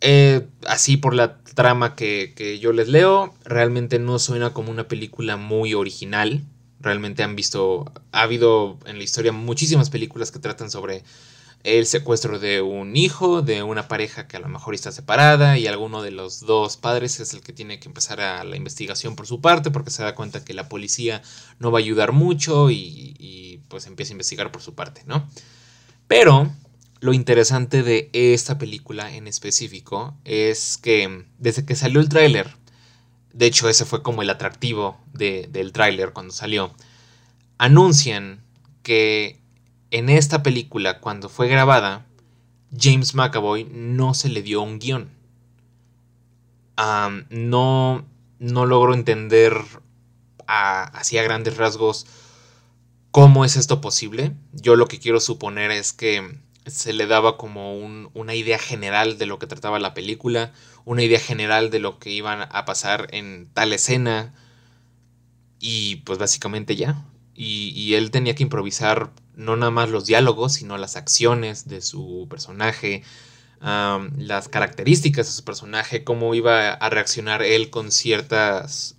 Eh, 0.00 0.46
así 0.66 0.96
por 0.96 1.14
la 1.14 1.38
trama 1.54 1.96
que, 1.96 2.34
que, 2.36 2.58
yo 2.60 2.72
les 2.72 2.86
leo, 2.88 3.34
realmente 3.44 3.98
no 3.98 4.18
suena 4.18 4.52
como 4.52 4.70
una 4.70 4.86
película 4.86 5.36
muy 5.36 5.74
original. 5.74 6.44
Realmente 6.80 7.24
han 7.24 7.34
visto, 7.34 7.90
ha 8.12 8.22
habido 8.22 8.78
en 8.86 8.98
la 8.98 9.04
historia 9.04 9.32
muchísimas 9.32 9.90
películas 9.90 10.30
que 10.30 10.38
tratan 10.38 10.70
sobre 10.70 11.02
el 11.64 11.86
secuestro 11.86 12.38
de 12.38 12.62
un 12.62 12.96
hijo, 12.96 13.42
de 13.42 13.62
una 13.64 13.88
pareja 13.88 14.28
que 14.28 14.36
a 14.36 14.40
lo 14.40 14.48
mejor 14.48 14.74
está 14.74 14.92
separada 14.92 15.58
y 15.58 15.66
alguno 15.66 16.00
de 16.00 16.12
los 16.12 16.40
dos 16.40 16.76
padres 16.76 17.18
es 17.18 17.34
el 17.34 17.40
que 17.40 17.52
tiene 17.52 17.80
que 17.80 17.88
empezar 17.88 18.20
a 18.20 18.44
la 18.44 18.56
investigación 18.56 19.16
por 19.16 19.26
su 19.26 19.40
parte 19.40 19.72
porque 19.72 19.90
se 19.90 20.04
da 20.04 20.14
cuenta 20.14 20.44
que 20.44 20.54
la 20.54 20.68
policía 20.68 21.22
no 21.58 21.72
va 21.72 21.78
a 21.78 21.82
ayudar 21.82 22.12
mucho 22.12 22.70
y, 22.70 23.60
pues 23.68 23.86
empieza 23.86 24.12
a 24.12 24.14
investigar 24.14 24.52
por 24.52 24.62
su 24.62 24.74
parte, 24.74 25.02
¿no? 25.06 25.28
Pero 26.06 26.52
lo 27.00 27.12
interesante 27.12 27.82
de 27.82 28.10
esta 28.12 28.58
película 28.58 29.12
en 29.12 29.26
específico 29.26 30.16
es 30.24 30.78
que 30.78 31.24
desde 31.38 31.64
que 31.64 31.74
salió 31.74 32.00
el 32.00 32.08
tráiler, 32.08 32.54
de 33.32 33.46
hecho 33.46 33.68
ese 33.68 33.84
fue 33.84 34.02
como 34.02 34.22
el 34.22 34.30
atractivo 34.30 35.00
del 35.12 35.72
tráiler 35.72 36.12
cuando 36.12 36.32
salió, 36.32 36.72
anuncian 37.58 38.40
que 38.84 39.40
en 39.90 40.08
esta 40.08 40.42
película, 40.42 41.00
cuando 41.00 41.28
fue 41.28 41.48
grabada, 41.48 42.06
James 42.78 43.14
McAvoy 43.14 43.64
no 43.64 44.14
se 44.14 44.28
le 44.28 44.42
dio 44.42 44.62
un 44.62 44.78
guion. 44.78 45.10
no, 47.30 48.04
no 48.38 48.66
logro 48.66 48.94
entender 48.94 49.56
así 50.46 51.18
a 51.18 51.22
grandes 51.22 51.56
rasgos 51.56 52.06
cómo 53.10 53.44
es 53.44 53.56
esto 53.56 53.80
posible. 53.80 54.32
Yo 54.52 54.76
lo 54.76 54.86
que 54.86 54.98
quiero 54.98 55.20
suponer 55.20 55.70
es 55.70 55.92
que 55.92 56.38
se 56.66 56.92
le 56.92 57.06
daba 57.06 57.36
como 57.36 57.78
una 57.78 58.34
idea 58.34 58.58
general 58.58 59.18
de 59.18 59.26
lo 59.26 59.38
que 59.38 59.46
trataba 59.46 59.78
la 59.78 59.94
película, 59.94 60.52
una 60.84 61.02
idea 61.04 61.20
general 61.20 61.70
de 61.70 61.78
lo 61.78 61.98
que 61.98 62.10
iban 62.10 62.48
a 62.50 62.64
pasar 62.64 63.08
en 63.12 63.48
tal 63.54 63.72
escena 63.72 64.34
y 65.60 65.96
pues 65.96 66.18
básicamente 66.18 66.76
ya. 66.76 67.04
y 67.34 67.94
él 67.94 68.10
tenía 68.10 68.34
que 68.34 68.42
improvisar 68.42 69.12
no 69.36 69.54
nada 69.56 69.70
más 69.70 69.90
los 69.90 70.06
diálogos, 70.06 70.54
sino 70.54 70.78
las 70.78 70.96
acciones 70.96 71.68
de 71.68 71.82
su 71.82 72.26
personaje, 72.28 73.04
las 73.60 74.48
características 74.48 75.26
de 75.26 75.32
su 75.32 75.44
personaje, 75.44 76.04
cómo 76.04 76.34
iba 76.34 76.72
a 76.72 76.90
reaccionar 76.90 77.42
él 77.42 77.70
con 77.70 77.92
ciertas 77.92 78.96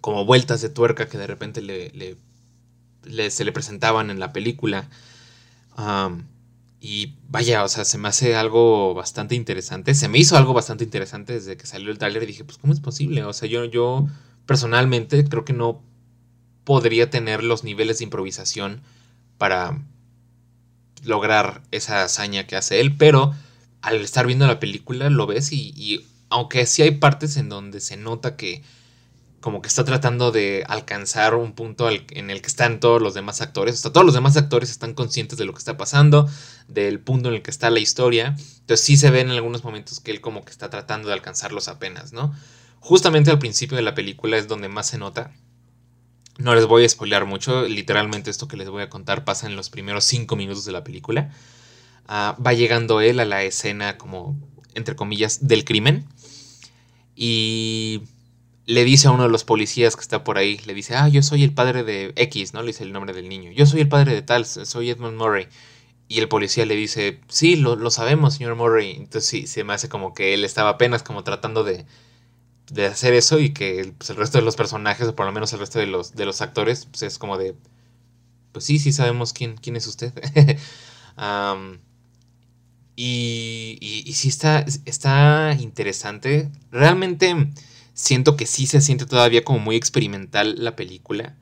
como 0.00 0.24
vueltas 0.24 0.60
de 0.60 0.68
tuerca 0.68 1.08
que 1.08 1.18
de 1.18 1.26
repente 1.26 1.62
le, 1.62 2.18
se 3.30 3.44
le 3.44 3.52
presentaban 3.52 4.10
en 4.10 4.18
la 4.18 4.32
película. 4.32 4.88
y 6.80 7.14
vaya, 7.28 7.64
o 7.64 7.68
sea, 7.68 7.84
se 7.84 7.98
me 7.98 8.08
hace 8.08 8.36
algo 8.36 8.94
bastante 8.94 9.34
interesante. 9.34 9.94
Se 9.94 10.08
me 10.08 10.18
hizo 10.18 10.36
algo 10.36 10.52
bastante 10.52 10.84
interesante 10.84 11.34
desde 11.34 11.56
que 11.56 11.66
salió 11.66 11.90
el 11.90 11.98
trailer 11.98 12.22
y 12.22 12.26
dije, 12.26 12.44
pues, 12.44 12.58
¿cómo 12.58 12.72
es 12.72 12.80
posible? 12.80 13.24
O 13.24 13.32
sea, 13.32 13.48
yo, 13.48 13.64
yo 13.64 14.06
personalmente 14.46 15.24
creo 15.24 15.44
que 15.44 15.54
no 15.54 15.82
podría 16.64 17.10
tener 17.10 17.42
los 17.42 17.64
niveles 17.64 17.98
de 17.98 18.04
improvisación 18.04 18.82
para 19.44 19.78
lograr 21.02 21.60
esa 21.70 22.02
hazaña 22.02 22.46
que 22.46 22.56
hace 22.56 22.80
él, 22.80 22.96
pero 22.96 23.34
al 23.82 24.00
estar 24.00 24.26
viendo 24.26 24.46
la 24.46 24.58
película 24.58 25.10
lo 25.10 25.26
ves 25.26 25.52
y, 25.52 26.02
aunque 26.30 26.64
sí 26.64 26.80
hay 26.80 26.92
partes 26.92 27.36
en 27.36 27.50
donde 27.50 27.80
se 27.80 27.98
nota 27.98 28.36
que 28.36 28.62
como 29.42 29.60
que 29.60 29.68
está 29.68 29.84
tratando 29.84 30.32
de 30.32 30.64
alcanzar 30.66 31.34
un 31.34 31.52
punto 31.52 31.90
en 31.90 32.30
el 32.30 32.40
que 32.40 32.46
están 32.46 32.80
todos 32.80 33.02
los 33.02 33.12
demás 33.12 33.42
actores. 33.42 33.78
Sea, 33.78 33.92
todos 33.92 34.06
los 34.06 34.14
demás 34.14 34.34
actores 34.38 34.70
están 34.70 34.94
conscientes 34.94 35.36
de 35.36 35.44
lo 35.44 35.52
que 35.52 35.58
está 35.58 35.76
pasando, 35.76 36.26
del 36.66 36.98
punto 36.98 37.28
en 37.28 37.34
el 37.34 37.42
que 37.42 37.50
está 37.50 37.68
la 37.68 37.80
historia. 37.80 38.28
Entonces 38.60 38.80
sí 38.80 38.96
se 38.96 39.10
ve 39.10 39.20
en 39.20 39.30
algunos 39.30 39.62
momentos 39.62 40.00
que 40.00 40.10
él 40.10 40.22
como 40.22 40.46
que 40.46 40.52
está 40.52 40.70
tratando 40.70 41.08
de 41.08 41.14
alcanzarlos 41.14 41.68
apenas, 41.68 42.14
¿no? 42.14 42.34
Justamente 42.80 43.30
al 43.30 43.38
principio 43.38 43.76
de 43.76 43.82
la 43.82 43.94
película 43.94 44.38
es 44.38 44.48
donde 44.48 44.70
más 44.70 44.86
se 44.86 44.96
nota. 44.96 45.32
No 46.38 46.54
les 46.54 46.66
voy 46.66 46.84
a 46.84 46.88
spoilear 46.88 47.26
mucho, 47.26 47.66
literalmente 47.68 48.30
esto 48.30 48.48
que 48.48 48.56
les 48.56 48.68
voy 48.68 48.82
a 48.82 48.90
contar 48.90 49.24
pasa 49.24 49.46
en 49.46 49.54
los 49.54 49.70
primeros 49.70 50.04
cinco 50.04 50.34
minutos 50.34 50.64
de 50.64 50.72
la 50.72 50.82
película. 50.82 51.30
Ah, 52.08 52.36
va 52.44 52.52
llegando 52.52 53.00
él 53.00 53.20
a 53.20 53.24
la 53.24 53.44
escena 53.44 53.96
como, 53.98 54.36
entre 54.74 54.96
comillas, 54.96 55.46
del 55.46 55.64
crimen. 55.64 56.06
Y 57.14 58.02
le 58.66 58.84
dice 58.84 59.06
a 59.08 59.12
uno 59.12 59.24
de 59.24 59.28
los 59.28 59.44
policías 59.44 59.94
que 59.94 60.02
está 60.02 60.24
por 60.24 60.36
ahí, 60.36 60.58
le 60.66 60.74
dice, 60.74 60.96
ah, 60.96 61.08
yo 61.08 61.22
soy 61.22 61.44
el 61.44 61.52
padre 61.52 61.84
de 61.84 62.12
X, 62.16 62.52
¿no? 62.52 62.62
Le 62.62 62.68
dice 62.68 62.82
el 62.82 62.92
nombre 62.92 63.12
del 63.12 63.28
niño. 63.28 63.52
Yo 63.52 63.64
soy 63.66 63.80
el 63.82 63.88
padre 63.88 64.12
de 64.12 64.22
tal, 64.22 64.44
soy 64.44 64.90
Edmund 64.90 65.16
Murray. 65.16 65.46
Y 66.08 66.18
el 66.18 66.28
policía 66.28 66.66
le 66.66 66.74
dice, 66.74 67.20
sí, 67.28 67.56
lo, 67.56 67.76
lo 67.76 67.90
sabemos, 67.90 68.34
señor 68.34 68.56
Murray. 68.56 68.90
Entonces 68.96 69.26
sí, 69.26 69.46
se 69.46 69.62
me 69.64 69.72
hace 69.72 69.88
como 69.88 70.14
que 70.14 70.34
él 70.34 70.44
estaba 70.44 70.70
apenas 70.70 71.02
como 71.04 71.22
tratando 71.24 71.62
de, 71.64 71.86
de 72.70 72.86
hacer 72.86 73.14
eso 73.14 73.38
y 73.38 73.52
que 73.52 73.92
pues, 73.96 74.10
el 74.10 74.16
resto 74.16 74.38
de 74.38 74.44
los 74.44 74.56
personajes, 74.56 75.08
o 75.08 75.14
por 75.16 75.26
lo 75.26 75.32
menos 75.32 75.52
el 75.52 75.58
resto 75.60 75.78
de 75.78 75.86
los, 75.86 76.14
de 76.14 76.24
los 76.24 76.40
actores, 76.40 76.86
pues 76.86 77.02
es 77.02 77.18
como 77.18 77.38
de, 77.38 77.54
pues 78.52 78.64
sí, 78.64 78.78
sí 78.78 78.92
sabemos 78.92 79.32
quién, 79.32 79.56
quién 79.56 79.76
es 79.76 79.86
usted. 79.86 80.12
y, 82.96 83.78
y, 83.80 84.12
sí 84.14 84.28
está, 84.28 84.64
está 84.84 85.56
interesante. 85.60 86.50
Realmente 86.70 87.48
siento 87.94 88.36
que 88.36 88.46
sí 88.46 88.66
se 88.66 88.80
siente 88.80 89.06
todavía 89.06 89.44
como 89.44 89.58
muy 89.58 89.76
experimental 89.76 90.56
la 90.62 90.76
película. 90.76 91.36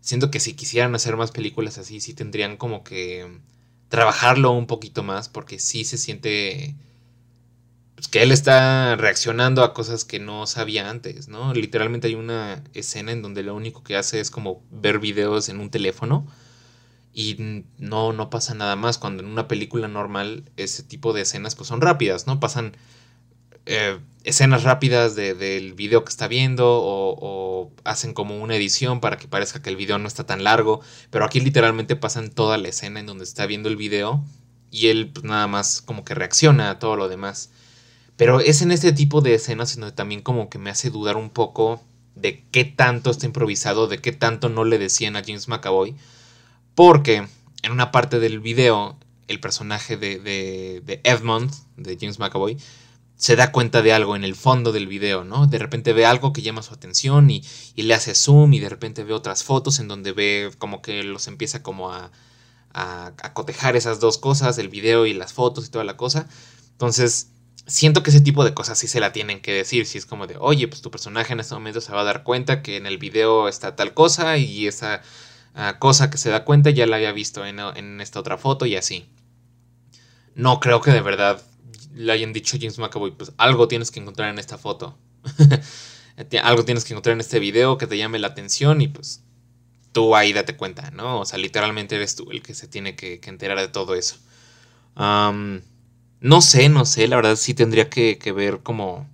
Siento 0.00 0.30
que 0.30 0.40
si 0.40 0.54
quisieran 0.54 0.94
hacer 0.94 1.16
más 1.16 1.30
películas 1.30 1.78
así, 1.78 2.00
sí 2.00 2.14
tendrían 2.14 2.56
como 2.56 2.82
que 2.82 3.40
trabajarlo 3.88 4.52
un 4.52 4.66
poquito 4.66 5.02
más 5.02 5.28
porque 5.28 5.58
sí 5.58 5.84
se 5.84 5.98
siente 5.98 6.74
pues, 8.02 8.10
que 8.10 8.22
él 8.24 8.32
está 8.32 8.96
reaccionando 8.96 9.62
a 9.62 9.72
cosas 9.72 10.04
que 10.04 10.18
no 10.18 10.48
sabía 10.48 10.90
antes, 10.90 11.28
¿no? 11.28 11.54
Literalmente 11.54 12.08
hay 12.08 12.16
una 12.16 12.64
escena 12.74 13.12
en 13.12 13.22
donde 13.22 13.44
lo 13.44 13.54
único 13.54 13.84
que 13.84 13.96
hace 13.96 14.18
es 14.18 14.30
como 14.30 14.60
ver 14.72 14.98
videos 14.98 15.48
en 15.48 15.60
un 15.60 15.70
teléfono 15.70 16.26
y 17.14 17.64
no, 17.78 18.12
no 18.12 18.28
pasa 18.28 18.54
nada 18.54 18.74
más. 18.74 18.98
Cuando 18.98 19.22
en 19.22 19.28
una 19.28 19.46
película 19.46 19.86
normal 19.86 20.50
ese 20.56 20.82
tipo 20.82 21.12
de 21.12 21.22
escenas 21.22 21.54
pues 21.54 21.68
son 21.68 21.80
rápidas, 21.80 22.26
¿no? 22.26 22.40
Pasan 22.40 22.76
eh, 23.66 24.00
escenas 24.24 24.64
rápidas 24.64 25.14
del 25.14 25.74
video 25.74 26.04
que 26.04 26.10
está 26.10 26.26
viendo 26.26 26.66
o, 26.66 27.70
hacen 27.84 28.14
como 28.14 28.36
una 28.38 28.56
edición 28.56 29.00
para 29.00 29.16
que 29.16 29.28
parezca 29.28 29.62
que 29.62 29.70
el 29.70 29.76
video 29.76 29.98
no 29.98 30.08
está 30.08 30.26
tan 30.26 30.42
largo, 30.42 30.80
pero 31.10 31.24
aquí 31.24 31.38
literalmente 31.38 31.94
pasan 31.94 32.30
toda 32.30 32.58
la 32.58 32.68
escena 32.68 32.98
en 32.98 33.06
donde 33.06 33.22
está 33.22 33.46
viendo 33.46 33.68
el 33.68 33.76
video 33.76 34.24
y 34.72 34.88
él 34.88 35.12
pues, 35.12 35.24
nada 35.24 35.46
más 35.46 35.82
como 35.82 36.04
que 36.04 36.14
reacciona 36.14 36.70
a 36.70 36.78
todo 36.80 36.96
lo 36.96 37.08
demás. 37.08 37.50
Pero 38.16 38.40
es 38.40 38.62
en 38.62 38.72
este 38.72 38.92
tipo 38.92 39.20
de 39.20 39.34
escenas 39.34 39.74
en 39.74 39.80
donde 39.80 39.96
también 39.96 40.22
como 40.22 40.48
que 40.48 40.58
me 40.58 40.70
hace 40.70 40.90
dudar 40.90 41.16
un 41.16 41.30
poco 41.30 41.80
de 42.14 42.44
qué 42.50 42.64
tanto 42.64 43.10
está 43.10 43.26
improvisado, 43.26 43.86
de 43.86 44.00
qué 44.00 44.12
tanto 44.12 44.48
no 44.48 44.64
le 44.64 44.78
decían 44.78 45.16
a 45.16 45.22
James 45.24 45.48
McAvoy. 45.48 45.96
Porque 46.74 47.26
en 47.62 47.72
una 47.72 47.92
parte 47.92 48.18
del 48.20 48.40
video, 48.40 48.96
el 49.28 49.40
personaje 49.40 49.96
de, 49.96 50.18
de, 50.18 50.82
de 50.84 51.00
Edmond, 51.04 51.52
de 51.76 51.96
James 51.98 52.18
McAvoy, 52.18 52.58
se 53.16 53.36
da 53.36 53.52
cuenta 53.52 53.82
de 53.82 53.92
algo 53.92 54.16
en 54.16 54.24
el 54.24 54.34
fondo 54.34 54.72
del 54.72 54.88
video, 54.88 55.22
¿no? 55.22 55.46
De 55.46 55.58
repente 55.58 55.92
ve 55.92 56.04
algo 56.04 56.32
que 56.32 56.42
llama 56.42 56.62
su 56.62 56.74
atención 56.74 57.30
y, 57.30 57.44
y, 57.76 57.82
le 57.82 57.94
hace 57.94 58.16
zoom 58.16 58.52
y 58.52 58.58
de 58.58 58.68
repente 58.68 59.04
ve 59.04 59.12
otras 59.12 59.44
fotos 59.44 59.78
en 59.78 59.86
donde 59.86 60.10
ve 60.12 60.50
como 60.58 60.82
que 60.82 61.04
los 61.04 61.28
empieza 61.28 61.62
como 61.62 61.92
a, 61.92 62.10
a, 62.72 63.12
a, 63.22 63.32
cotejar 63.32 63.76
esas 63.76 64.00
dos 64.00 64.18
cosas, 64.18 64.58
el 64.58 64.68
video 64.68 65.06
y 65.06 65.14
las 65.14 65.32
fotos 65.32 65.66
y 65.66 65.70
toda 65.70 65.84
la 65.84 65.96
cosa. 65.96 66.26
Entonces, 66.72 67.28
siento 67.66 68.02
que 68.02 68.10
ese 68.10 68.20
tipo 68.20 68.44
de 68.44 68.54
cosas 68.54 68.78
sí 68.78 68.88
se 68.88 69.00
la 69.00 69.12
tienen 69.12 69.40
que 69.40 69.52
decir, 69.52 69.86
si 69.86 69.98
es 69.98 70.06
como 70.06 70.26
de, 70.26 70.36
oye, 70.38 70.68
pues 70.68 70.82
tu 70.82 70.90
personaje 70.90 71.32
en 71.32 71.40
este 71.40 71.54
momento 71.54 71.80
se 71.80 71.92
va 71.92 72.00
a 72.00 72.04
dar 72.04 72.22
cuenta 72.22 72.62
que 72.62 72.76
en 72.76 72.86
el 72.86 72.98
video 72.98 73.48
está 73.48 73.76
tal 73.76 73.94
cosa 73.94 74.36
y 74.36 74.66
esa 74.66 75.02
uh, 75.54 75.78
cosa 75.78 76.10
que 76.10 76.18
se 76.18 76.30
da 76.30 76.44
cuenta 76.44 76.70
ya 76.70 76.86
la 76.86 76.96
había 76.96 77.12
visto 77.12 77.46
en, 77.46 77.58
en 77.60 78.00
esta 78.00 78.20
otra 78.20 78.38
foto 78.38 78.66
y 78.66 78.76
así. 78.76 79.06
No 80.34 80.60
creo 80.60 80.80
que 80.80 80.90
de 80.90 81.00
verdad 81.02 81.42
le 81.94 82.12
hayan 82.12 82.32
dicho 82.32 82.56
James 82.58 82.78
McAvoy, 82.78 83.12
pues 83.12 83.32
algo 83.36 83.68
tienes 83.68 83.90
que 83.90 84.00
encontrar 84.00 84.30
en 84.30 84.38
esta 84.38 84.58
foto. 84.58 84.96
algo 86.42 86.64
tienes 86.64 86.84
que 86.84 86.94
encontrar 86.94 87.14
en 87.14 87.20
este 87.20 87.38
video 87.38 87.78
que 87.78 87.86
te 87.86 87.96
llame 87.96 88.18
la 88.18 88.28
atención 88.28 88.80
y 88.80 88.88
pues 88.88 89.22
tú 89.92 90.16
ahí 90.16 90.32
date 90.32 90.56
cuenta, 90.56 90.90
¿no? 90.90 91.20
O 91.20 91.24
sea, 91.26 91.38
literalmente 91.38 91.96
eres 91.96 92.16
tú 92.16 92.30
el 92.30 92.42
que 92.42 92.54
se 92.54 92.66
tiene 92.66 92.96
que, 92.96 93.20
que 93.20 93.30
enterar 93.30 93.58
de 93.58 93.68
todo 93.68 93.94
eso. 93.94 94.16
Um, 94.96 95.60
no 96.22 96.40
sé, 96.40 96.68
no 96.68 96.84
sé, 96.86 97.08
la 97.08 97.16
verdad 97.16 97.36
sí 97.36 97.52
tendría 97.52 97.90
que, 97.90 98.16
ver 98.34 98.60
como 98.62 99.08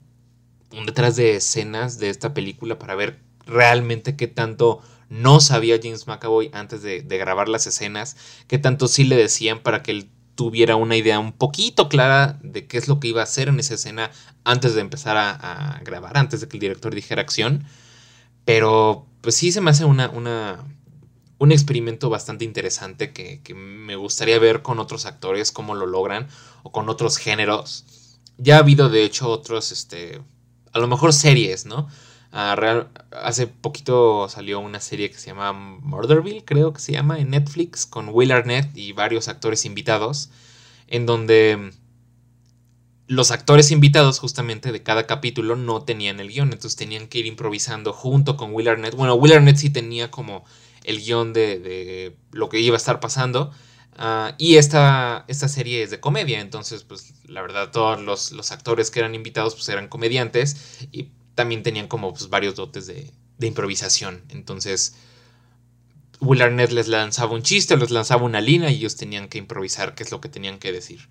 un 0.73 0.87
detrás 0.87 1.17
de 1.17 1.37
escenas 1.37 1.99
de 1.99 2.11
esta 2.11 2.35
película 2.35 2.79
para 2.79 2.95
ver 2.95 3.21
realmente 3.47 4.15
qué 4.15 4.27
tanto 4.27 4.83
no 5.09 5.41
sabía 5.41 5.81
James 5.83 6.07
McAvoy 6.07 6.51
antes 6.53 6.83
de, 6.83 7.01
de 7.01 7.19
grabar 7.19 7.49
las 7.49 7.67
escenas, 7.67 8.17
qué 8.47 8.59
tanto 8.59 8.89
sí 8.89 9.05
le 9.05 9.17
decían 9.17 9.61
para 9.63 9.83
que 9.83 9.91
él 9.93 10.11
tuviera 10.35 10.77
una 10.77 10.97
idea 10.97 11.19
un 11.19 11.33
poquito 11.33 11.89
clara 11.89 12.39
de 12.43 12.67
qué 12.67 12.77
es 12.77 12.89
lo 12.89 13.01
que 13.01 13.09
iba 13.09 13.23
a 13.23 13.25
hacer 13.25 13.49
en 13.49 13.59
esa 13.59 13.75
escena 13.75 14.11
antes 14.45 14.75
de 14.75 14.83
empezar 14.83 15.17
a, 15.17 15.31
a 15.31 15.81
grabar, 15.81 16.17
antes 16.19 16.43
de 16.43 16.49
que 16.49 16.59
el 16.59 16.61
director 16.61 16.95
dijera 16.95 17.23
acción. 17.23 17.65
Pero 18.45 19.07
pues 19.23 19.35
sí 19.35 19.51
se 19.51 19.63
me 19.63 19.71
hace 19.71 19.85
una, 19.85 20.11
una, 20.11 20.65
un 21.39 21.53
experimento 21.53 22.11
bastante 22.11 22.45
interesante 22.45 23.13
que, 23.13 23.41
que, 23.43 23.55
me 23.55 23.97
gustaría 23.97 24.39
ver 24.39 24.63
con 24.63 24.81
otros 24.81 25.07
actores, 25.07 25.53
cómo 25.53 25.75
lo 25.75 25.87
logran, 25.87 26.29
o 26.69 26.73
con 26.73 26.89
otros 26.91 27.17
géneros. 27.17 28.19
Ya 28.37 28.57
ha 28.57 28.59
habido 28.59 28.91
de 28.91 29.03
hecho 29.03 29.31
otros, 29.31 29.73
este, 29.73 30.21
a 30.73 30.79
lo 30.79 30.87
mejor 30.87 31.15
series, 31.15 31.65
¿no? 31.65 31.89
Real, 32.31 32.91
hace 33.11 33.47
poquito 33.47 34.29
salió 34.29 34.61
una 34.61 34.81
serie 34.81 35.11
que 35.11 35.17
se 35.17 35.29
llama 35.29 35.55
Murderville, 35.55 36.45
creo 36.45 36.75
que 36.75 36.81
se 36.81 36.93
llama, 36.93 37.19
en 37.19 37.31
Netflix, 37.31 37.87
con 37.87 38.11
Will 38.11 38.33
Arnett 38.33 38.77
y 38.77 38.93
varios 38.93 39.29
actores 39.29 39.65
invitados, 39.65 40.29
en 40.89 41.07
donde 41.07 41.73
los 43.07 43.31
actores 43.31 43.71
invitados 43.71 44.19
justamente 44.19 44.71
de 44.71 44.83
cada 44.83 45.07
capítulo 45.07 45.57
no 45.57 45.83
tenían 45.85 46.21
el 46.21 46.29
guion, 46.29 46.53
entonces 46.53 46.77
tenían 46.77 47.09
que 47.09 47.21
ir 47.21 47.27
improvisando 47.27 47.95
junto 47.95 48.37
con 48.37 48.53
Will 48.53 48.69
Arnett. 48.69 48.95
Bueno, 48.95 49.15
Will 49.15 49.33
Arnett 49.33 49.57
sí 49.57 49.71
tenía 49.71 50.11
como 50.11 50.45
el 50.85 51.01
guion 51.01 51.33
de, 51.33 51.59
de 51.59 52.17
lo 52.33 52.51
que 52.51 52.61
iba 52.61 52.77
a 52.77 52.77
estar 52.77 53.01
pasando. 53.01 53.53
Uh, 53.99 54.33
y 54.39 54.57
esta, 54.59 55.25
esta 55.27 55.49
serie 55.49 55.83
es 55.83 55.91
de 55.91 55.99
comedia, 55.99 56.41
entonces 56.41 56.85
pues 56.85 57.15
la 57.25 57.43
verdad 57.43 57.73
todos 57.73 58.01
los, 58.01 58.31
los 58.31 58.53
actores 58.53 58.93
que 58.93 59.01
eran 59.01 59.17
invitados 59.17 59.57
pues 59.57 59.69
eran 59.71 59.89
comediantes 59.89 60.87
y 60.93 61.11
también 61.35 61.65
tenían 61.65 61.89
como 61.89 62.13
pues, 62.13 62.29
varios 62.29 62.55
dotes 62.55 62.87
de, 62.87 63.11
de, 63.39 63.47
improvisación. 63.49 64.23
Entonces, 64.29 64.95
Will 66.21 66.43
Arnett 66.43 66.71
les 66.71 66.87
lanzaba 66.87 67.33
un 67.33 67.43
chiste, 67.43 67.77
les 67.77 67.91
lanzaba 67.91 68.23
una 68.23 68.41
línea 68.41 68.71
y 68.71 68.77
ellos 68.77 68.97
tenían 68.97 69.29
que 69.29 69.39
improvisar 69.39 69.97
qué 69.97 70.05
es 70.05 70.13
lo 70.13 70.21
que 70.21 70.29
tenían 70.29 70.59
que 70.59 70.71
decir. 70.71 71.09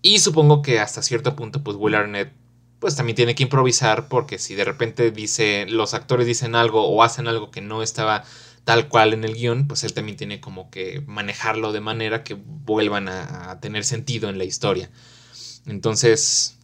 Y 0.00 0.20
supongo 0.20 0.62
que 0.62 0.78
hasta 0.78 1.02
cierto 1.02 1.34
punto, 1.34 1.64
pues 1.64 1.76
Will 1.76 1.96
Arnett 1.96 2.32
pues 2.78 2.94
también 2.94 3.16
tiene 3.16 3.34
que 3.34 3.42
improvisar 3.42 4.08
porque 4.08 4.38
si 4.38 4.54
de 4.54 4.64
repente 4.64 5.10
dice, 5.10 5.66
los 5.68 5.94
actores 5.94 6.26
dicen 6.26 6.54
algo 6.54 6.86
o 6.86 7.02
hacen 7.02 7.26
algo 7.26 7.50
que 7.50 7.60
no 7.60 7.82
estaba 7.82 8.24
tal 8.68 8.88
cual 8.88 9.14
en 9.14 9.24
el 9.24 9.32
guion, 9.32 9.66
pues 9.66 9.82
él 9.82 9.94
también 9.94 10.18
tiene 10.18 10.42
como 10.42 10.68
que 10.68 11.02
manejarlo 11.06 11.72
de 11.72 11.80
manera 11.80 12.22
que 12.22 12.34
vuelvan 12.34 13.08
a, 13.08 13.58
tener 13.62 13.82
sentido 13.82 14.28
en 14.28 14.36
la 14.36 14.44
historia. 14.44 14.90
Entonces, 15.64 16.58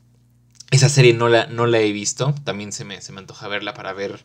esa 0.71 0.91
serie 0.91 1.15
no 1.15 1.31
la, 1.31 1.47
no 1.47 1.65
la 1.65 1.81
he 1.81 1.93
visto, 1.93 2.35
también 2.45 2.73
se 2.73 2.85
me, 2.85 3.01
se 3.01 3.13
me 3.13 3.21
antoja 3.21 3.49
verla 3.49 3.73
para 3.73 3.95
ver 3.95 4.23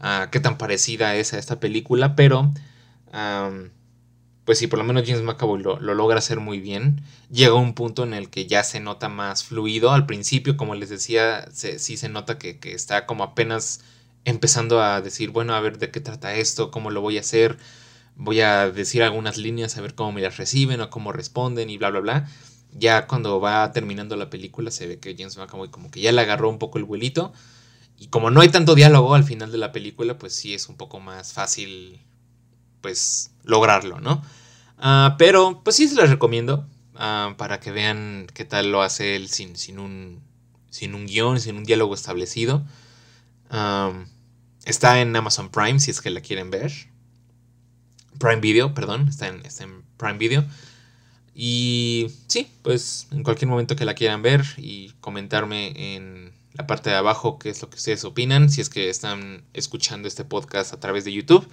uh, 0.00 0.30
qué 0.30 0.40
tan 0.40 0.56
parecida 0.56 1.16
es 1.16 1.34
a 1.34 1.38
esta 1.38 1.60
película, 1.60 2.16
pero 2.16 2.50
pues 4.46 4.58
sí, 4.58 4.66
por 4.66 4.78
lo 4.78 4.86
menos 4.86 5.02
James 5.06 5.22
McAvoy 5.22 5.62
lo, 5.62 5.78
lo, 5.80 5.92
logra 5.92 6.20
hacer 6.20 6.40
muy 6.40 6.60
bien. 6.60 7.02
Llega 7.30 7.52
un 7.52 7.74
punto 7.74 8.04
en 8.04 8.14
el 8.14 8.30
que 8.30 8.46
ya 8.46 8.64
se 8.64 8.80
nota 8.80 9.10
más 9.10 9.44
fluido. 9.44 9.90
Al 9.92 10.06
principio, 10.06 10.56
como 10.56 10.74
les 10.74 10.88
decía, 10.88 11.46
sí 11.52 11.98
se 11.98 12.08
nota 12.08 12.38
que, 12.38 12.58
que, 12.58 12.72
está 12.72 13.04
como 13.04 13.22
apenas 13.22 13.80
empezando 14.28 14.82
a 14.82 15.00
decir, 15.00 15.30
bueno, 15.30 15.54
a 15.54 15.60
ver 15.60 15.78
de 15.78 15.90
qué 15.90 16.00
trata 16.00 16.34
esto, 16.34 16.70
cómo 16.70 16.90
lo 16.90 17.00
voy 17.00 17.18
a 17.18 17.20
hacer. 17.20 17.58
Voy 18.16 18.40
a 18.40 18.70
decir 18.70 19.02
algunas 19.02 19.36
líneas, 19.36 19.76
a 19.76 19.80
ver 19.80 19.94
cómo 19.94 20.12
me 20.12 20.20
las 20.20 20.36
reciben 20.36 20.80
o 20.80 20.90
cómo 20.90 21.12
responden 21.12 21.70
y 21.70 21.78
bla, 21.78 21.90
bla, 21.90 22.00
bla 22.00 22.28
ya 22.72 23.06
cuando 23.06 23.40
va 23.40 23.72
terminando 23.72 24.16
la 24.16 24.30
película 24.30 24.70
se 24.70 24.86
ve 24.86 24.98
que 24.98 25.14
James 25.16 25.36
McAvoy 25.36 25.68
como 25.70 25.90
que 25.90 26.00
ya 26.00 26.12
le 26.12 26.20
agarró 26.20 26.48
un 26.48 26.58
poco 26.58 26.78
el 26.78 26.84
vuelito. 26.84 27.32
Y 27.96 28.08
como 28.08 28.30
no 28.30 28.40
hay 28.40 28.48
tanto 28.48 28.74
diálogo 28.74 29.14
al 29.14 29.24
final 29.24 29.50
de 29.50 29.58
la 29.58 29.72
película, 29.72 30.18
pues 30.18 30.34
sí 30.34 30.54
es 30.54 30.68
un 30.68 30.76
poco 30.76 31.00
más 31.00 31.32
fácil, 31.32 32.00
pues, 32.80 33.32
lograrlo, 33.42 34.00
¿no? 34.00 34.22
Uh, 34.78 35.16
pero, 35.18 35.62
pues 35.64 35.74
sí 35.74 35.88
se 35.88 35.96
les 35.96 36.08
recomiendo 36.08 36.64
uh, 36.94 37.34
para 37.36 37.58
que 37.58 37.72
vean 37.72 38.28
qué 38.34 38.44
tal 38.44 38.70
lo 38.70 38.82
hace 38.82 39.16
él 39.16 39.28
sin, 39.28 39.56
sin, 39.56 39.80
un, 39.80 40.22
sin 40.70 40.94
un 40.94 41.06
guion, 41.06 41.40
sin 41.40 41.56
un 41.56 41.64
diálogo 41.64 41.92
establecido. 41.94 42.64
Um, 43.50 44.06
está 44.68 45.00
en 45.00 45.16
Amazon 45.16 45.48
Prime 45.48 45.80
si 45.80 45.90
es 45.90 46.00
que 46.00 46.10
la 46.10 46.20
quieren 46.20 46.50
ver. 46.50 46.72
Prime 48.18 48.40
Video, 48.40 48.74
perdón, 48.74 49.08
está 49.08 49.28
en, 49.28 49.44
está 49.44 49.64
en 49.64 49.82
Prime 49.96 50.18
Video. 50.18 50.44
Y 51.34 52.08
sí, 52.26 52.50
pues 52.62 53.06
en 53.12 53.22
cualquier 53.22 53.48
momento 53.48 53.76
que 53.76 53.84
la 53.84 53.94
quieran 53.94 54.22
ver 54.22 54.44
y 54.56 54.90
comentarme 55.00 55.94
en 55.94 56.32
la 56.52 56.66
parte 56.66 56.90
de 56.90 56.96
abajo 56.96 57.38
qué 57.38 57.50
es 57.50 57.62
lo 57.62 57.70
que 57.70 57.76
ustedes 57.76 58.04
opinan, 58.04 58.50
si 58.50 58.60
es 58.60 58.68
que 58.68 58.90
están 58.90 59.44
escuchando 59.54 60.08
este 60.08 60.24
podcast 60.24 60.72
a 60.72 60.80
través 60.80 61.04
de 61.04 61.12
YouTube, 61.12 61.46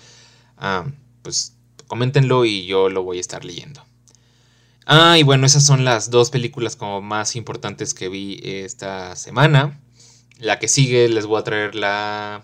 uh, 0.58 0.90
pues 1.22 1.56
coméntenlo 1.88 2.46
y 2.46 2.66
yo 2.66 2.90
lo 2.90 3.04
voy 3.04 3.18
a 3.18 3.22
estar 3.22 3.46
leyendo. 3.46 3.86
Ah, 4.88 5.18
y 5.18 5.24
bueno, 5.24 5.46
esas 5.46 5.66
son 5.66 5.86
las 5.86 6.10
dos 6.10 6.32
películas 6.32 6.76
como 6.76 7.02
más 7.02 7.36
importantes 7.36 7.94
que 7.94 8.10
vi 8.10 8.40
esta 8.44 9.16
semana. 9.16 9.80
La 10.40 10.60
que 10.60 10.68
sigue 10.68 11.08
les 11.10 11.26
voy 11.26 11.40
a 11.40 11.44
traer 11.44 11.76
la 11.76 12.44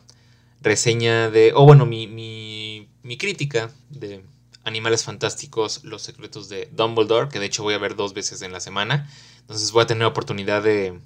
reseña 0.62 1.30
de, 1.30 1.54
o 1.56 1.66
bueno, 1.66 1.86
mi, 1.86 2.08
mi, 2.08 2.90
mi 3.04 3.18
crítica 3.18 3.72
de 3.90 4.24
Animales 4.64 5.04
Fantásticos, 5.04 5.84
Los 5.84 6.04
Secretos 6.04 6.50
de 6.50 6.70
Dumbledore, 6.72 7.30
que 7.30 7.40
de 7.40 7.48
hecho 7.48 7.64
voy 7.64 7.74
a 7.74 7.80
ver 7.80 7.96
dos 7.96 8.14
veces 8.14 8.42
en 8.42 8.52
la 8.52 8.60
semana. 8.60 9.10
Entonces 9.42 9.72
voy 9.72 9.84
a 9.84 9.88
tener 9.88 10.06
oportunidad 10.06 10.62
de 10.62 11.00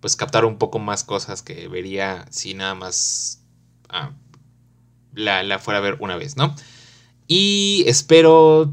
pues 0.00 0.16
captar 0.16 0.44
un 0.44 0.58
poco 0.58 0.78
más 0.78 1.04
cosas 1.04 1.42
que 1.42 1.68
vería 1.68 2.26
si 2.30 2.54
nada 2.54 2.74
más 2.74 3.40
ah, 3.88 4.12
la, 5.14 5.42
la, 5.42 5.58
fuera 5.58 5.78
a 5.78 5.82
ver 5.82 5.96
una 6.00 6.16
vez, 6.16 6.36
¿no? 6.36 6.54
Y 7.26 7.84
espero, 7.86 8.72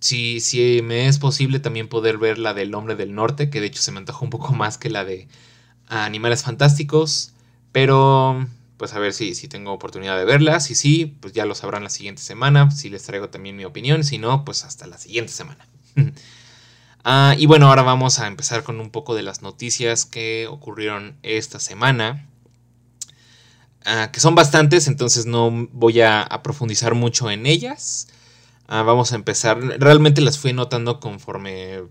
si, 0.00 0.40
si 0.40 0.82
me 0.82 1.06
es 1.08 1.18
posible, 1.18 1.60
también 1.60 1.88
poder 1.88 2.18
ver 2.18 2.38
la 2.38 2.54
del 2.54 2.74
Hombre 2.74 2.96
del 2.96 3.14
Norte, 3.14 3.50
que 3.50 3.60
de 3.60 3.66
hecho 3.66 3.82
se 3.82 3.92
me 3.92 3.98
antoja 3.98 4.24
un 4.24 4.30
poco 4.30 4.52
más 4.54 4.78
que 4.78 4.90
la 4.90 5.04
de 5.04 5.28
Animales 5.88 6.42
Fantásticos. 6.42 7.32
Pero 7.72 8.46
pues 8.76 8.92
a 8.94 8.98
ver 8.98 9.12
si, 9.12 9.34
si 9.34 9.48
tengo 9.48 9.72
oportunidad 9.72 10.16
de 10.16 10.24
verlas. 10.24 10.64
Si 10.64 10.74
sí, 10.74 11.06
pues 11.20 11.32
ya 11.32 11.46
lo 11.46 11.54
sabrán 11.54 11.84
la 11.84 11.90
siguiente 11.90 12.22
semana. 12.22 12.70
Si 12.70 12.88
les 12.90 13.02
traigo 13.02 13.28
también 13.28 13.56
mi 13.56 13.64
opinión. 13.64 14.04
Si 14.04 14.18
no, 14.18 14.44
pues 14.44 14.64
hasta 14.64 14.86
la 14.86 14.98
siguiente 14.98 15.32
semana. 15.32 15.66
ah, 17.04 17.34
y 17.38 17.46
bueno, 17.46 17.68
ahora 17.68 17.82
vamos 17.82 18.18
a 18.18 18.26
empezar 18.26 18.62
con 18.62 18.80
un 18.80 18.90
poco 18.90 19.14
de 19.14 19.22
las 19.22 19.42
noticias 19.42 20.04
que 20.04 20.46
ocurrieron 20.50 21.16
esta 21.22 21.58
semana. 21.60 22.28
Ah, 23.84 24.10
que 24.12 24.20
son 24.20 24.34
bastantes, 24.34 24.88
entonces 24.88 25.26
no 25.26 25.68
voy 25.72 26.00
a, 26.00 26.22
a 26.22 26.42
profundizar 26.42 26.94
mucho 26.94 27.30
en 27.30 27.46
ellas. 27.46 28.08
Ah, 28.66 28.82
vamos 28.82 29.12
a 29.12 29.16
empezar. 29.16 29.58
Realmente 29.78 30.20
las 30.20 30.38
fui 30.38 30.52
notando 30.52 31.00
conforme 31.00 31.82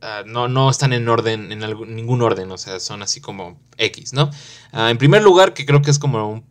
Uh, 0.00 0.26
no, 0.26 0.46
no, 0.46 0.70
están 0.70 0.92
en 0.92 1.08
orden, 1.08 1.50
en 1.50 1.64
algún, 1.64 1.96
ningún 1.96 2.22
orden, 2.22 2.52
o 2.52 2.58
sea, 2.58 2.78
son 2.78 3.02
así 3.02 3.20
como 3.20 3.60
X, 3.78 4.12
¿no? 4.12 4.30
Uh, 4.72 4.86
en 4.86 4.98
primer 4.98 5.22
lugar, 5.22 5.54
que 5.54 5.66
creo 5.66 5.82
que 5.82 5.90
es 5.90 5.98
como 5.98 6.30
un, 6.30 6.44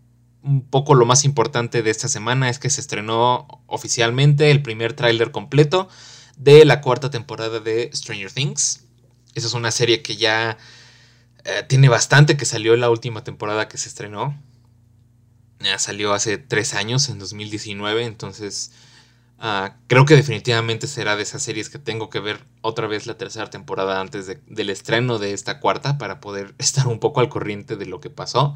un, 0.44 0.68
poco 0.68 0.96
lo 0.96 1.06
más 1.06 1.24
importante 1.24 1.82
de 1.82 1.90
esta 1.90 2.10
semana, 2.10 2.50
es 2.50 2.60
que 2.60 2.70
se 2.70 2.82
estrenó 2.82 3.48
oficialmente 3.66 4.52
el 4.52 4.62
primer 4.62 4.94
tráiler 4.94 5.32
completo 5.32 5.88
de 6.36 6.66
la 6.66 6.82
cuarta 6.82 7.10
temporada 7.10 7.62
de 7.62 7.90
Stranger 7.94 8.32
Things. 8.32 8.84
Esa 9.34 9.48
es 9.48 9.54
una 9.54 9.72
serie 9.72 10.02
que 10.02 10.18
ya 10.18 10.58
uh, 11.40 11.68
tiene 11.68 11.88
bastante, 11.88 12.36
que 12.36 12.46
salió 12.46 12.76
la 12.76 12.90
última 12.90 13.24
temporada 13.24 13.70
que 13.70 13.78
se 13.78 13.88
estrenó. 13.88 14.38
Salió 15.78 16.14
hace 16.14 16.38
tres 16.38 16.74
años, 16.74 17.10
en 17.10 17.18
2019, 17.18 18.06
entonces 18.06 18.72
Ah, 19.40 19.78
creo 19.88 20.06
que 20.06 20.16
definitivamente 20.16 20.88
será 20.88 21.16
de 21.16 21.22
esas 21.24 21.44
series 21.44 21.70
que 21.70 21.78
tengo 21.78 22.10
que 22.10 22.20
ver 22.20 22.40
otra 22.62 22.88
vez 22.88 23.06
la 23.06 23.18
tercera 23.18 23.50
temporada 23.50 24.02
antes 24.02 24.26
del 24.48 24.70
estreno 24.72 25.20
de 25.20 25.34
esta 25.34 25.60
cuarta 25.60 25.98
para 26.00 26.20
poder 26.20 26.56
estar 26.60 26.88
un 26.88 27.00
poco 27.00 27.20
al 27.20 27.30
corriente 27.30 27.76
de 27.76 27.86
lo 27.86 28.02
que 28.02 28.10
pasó. 28.10 28.56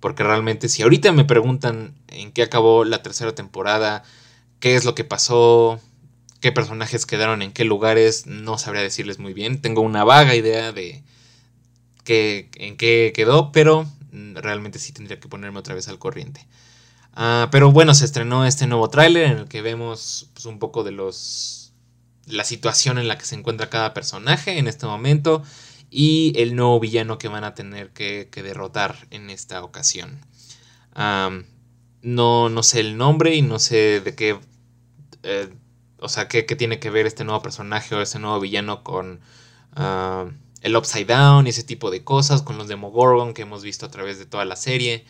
Porque 0.00 0.22
realmente 0.24 0.68
si 0.68 0.82
ahorita 0.82 1.12
me 1.12 1.24
preguntan 1.24 1.94
en 2.08 2.32
qué 2.32 2.42
acabó 2.42 2.84
la 2.84 3.02
tercera 3.02 3.34
temporada, 3.34 4.04
qué 4.60 4.76
es 4.76 4.84
lo 4.84 4.94
que 4.94 5.04
pasó, 5.04 5.80
qué 6.40 6.52
personajes 6.52 7.06
quedaron 7.06 7.42
en 7.42 7.52
qué 7.52 7.64
lugares, 7.64 8.26
no 8.26 8.58
sabría 8.58 8.82
decirles 8.82 9.18
muy 9.18 9.34
bien. 9.34 9.60
Tengo 9.62 9.82
una 9.82 10.04
vaga 10.04 10.34
idea 10.36 10.72
de 10.72 11.02
qué, 12.04 12.48
en 12.56 12.76
qué 12.76 13.12
quedó, 13.14 13.52
pero 13.52 13.86
realmente 14.12 14.78
sí 14.78 14.92
tendría 14.92 15.20
que 15.20 15.28
ponerme 15.28 15.58
otra 15.58 15.74
vez 15.74 15.88
al 15.88 15.98
corriente. 15.98 16.46
Ah, 17.14 17.48
pero 17.50 17.72
bueno, 17.72 17.94
se 17.94 18.04
estrenó 18.04 18.46
este 18.46 18.66
nuevo 18.66 18.88
tráiler 18.88 19.24
en 19.24 19.38
el 19.38 19.48
que 19.48 19.62
vemos 19.62 20.30
pues, 20.34 20.46
un 20.46 20.58
poco 20.58 20.84
de 20.84 20.92
los 20.92 21.58
la 22.26 22.44
situación 22.44 22.98
en 22.98 23.08
la 23.08 23.18
que 23.18 23.24
se 23.24 23.34
encuentra 23.34 23.70
cada 23.70 23.94
personaje 23.94 24.58
en 24.58 24.68
este 24.68 24.86
momento 24.86 25.42
y 25.90 26.32
el 26.36 26.54
nuevo 26.54 26.78
villano 26.78 27.18
que 27.18 27.28
van 27.28 27.44
a 27.44 27.54
tener 27.54 27.90
que, 27.90 28.28
derrotar 28.34 29.06
en 29.10 29.30
esta 29.30 29.62
ocasión. 29.64 30.20
no, 30.94 32.48
no 32.48 32.62
sé 32.62 32.80
el 32.80 32.96
nombre 32.96 33.34
y 33.34 33.42
no 33.42 33.58
sé 33.58 34.00
de 34.00 34.14
qué... 34.14 34.38
Eh, 35.22 35.48
o 36.00 36.08
sea, 36.08 36.28
qué, 36.28 36.42
tiene 36.42 36.78
que 36.78 36.90
ver 36.90 37.06
este 37.06 37.24
nuevo 37.24 37.42
personaje 37.42 37.94
o 37.94 38.02
este 38.02 38.18
nuevo 38.20 38.38
villano 38.38 38.84
con 38.84 39.20
el 40.62 40.76
Upside 40.76 41.06
Down 41.06 41.46
y 41.46 41.50
ese 41.50 41.64
tipo 41.64 41.90
de 41.90 42.04
cosas, 42.04 42.42
con 42.42 42.58
los 42.58 42.68
Demogorgon 42.68 43.34
que 43.34 43.42
hemos 43.42 43.62
visto 43.62 43.86
a 43.86 43.90
través 43.90 44.18
de 44.18 44.26
toda 44.26 44.44
la 44.44 44.56
serie 44.56 45.04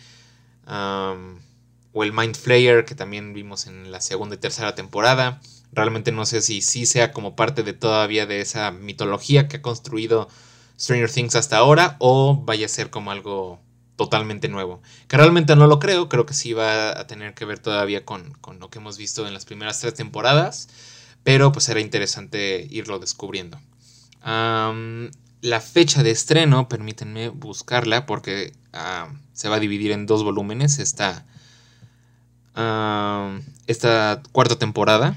o 1.99 2.05
el 2.05 2.13
Mind 2.13 2.37
Flayer 2.37 2.85
que 2.85 2.95
también 2.95 3.33
vimos 3.33 3.67
en 3.67 3.91
la 3.91 4.01
segunda 4.01 4.37
y 4.37 4.39
tercera 4.39 4.77
temporada. 4.77 5.41
Realmente 5.73 6.13
no 6.13 6.27
sé 6.27 6.43
si 6.43 6.63
sí 6.63 6.87
sea 6.87 7.11
como 7.11 7.35
parte 7.35 7.65
de 7.65 7.73
todavía 7.73 8.25
de 8.25 8.41
esa 8.41 8.71
mitología 8.71 9.49
que 9.49 9.57
ha 9.57 9.63
construido 9.63 10.29
Stranger 10.79 11.11
Things 11.11 11.35
hasta 11.35 11.57
ahora 11.57 11.97
o 11.99 12.41
vaya 12.45 12.67
a 12.67 12.69
ser 12.69 12.91
como 12.91 13.11
algo 13.11 13.59
totalmente 13.97 14.49
nuevo. 14.49 14.81
Que 15.09 15.17
realmente 15.17 15.57
no 15.57 15.67
lo 15.67 15.81
creo, 15.81 16.09
creo 16.09 16.25
que 16.25 16.35
sí 16.35 16.53
va 16.53 16.91
a 16.91 17.09
tener 17.09 17.35
que 17.35 17.45
ver 17.45 17.59
todavía 17.59 18.05
con, 18.05 18.39
lo 18.61 18.71
que 18.71 18.79
hemos 18.79 18.97
visto 18.97 19.27
en 19.27 19.35
las 19.35 19.45
primeras 19.45 19.81
tres 19.81 19.95
temporadas, 19.95 20.69
pero 21.25 21.51
pues 21.51 21.65
será 21.65 21.81
interesante 21.81 22.69
irlo 22.71 23.01
descubriendo. 23.01 23.59
la 24.23 25.61
fecha 25.61 26.05
de 26.05 26.13
estreno, 26.13 26.69
permítanme 26.69 27.29
buscarla 27.31 28.07
porque 28.07 28.53
se 29.33 29.49
va 29.49 29.57
a 29.57 29.61
dividir 29.61 29.91
en 29.91 30.07
dos 30.07 30.23
volúmenes. 30.23 30.79
Esta 33.67 34.21
cuarta 34.33 34.59
temporada. 34.59 35.17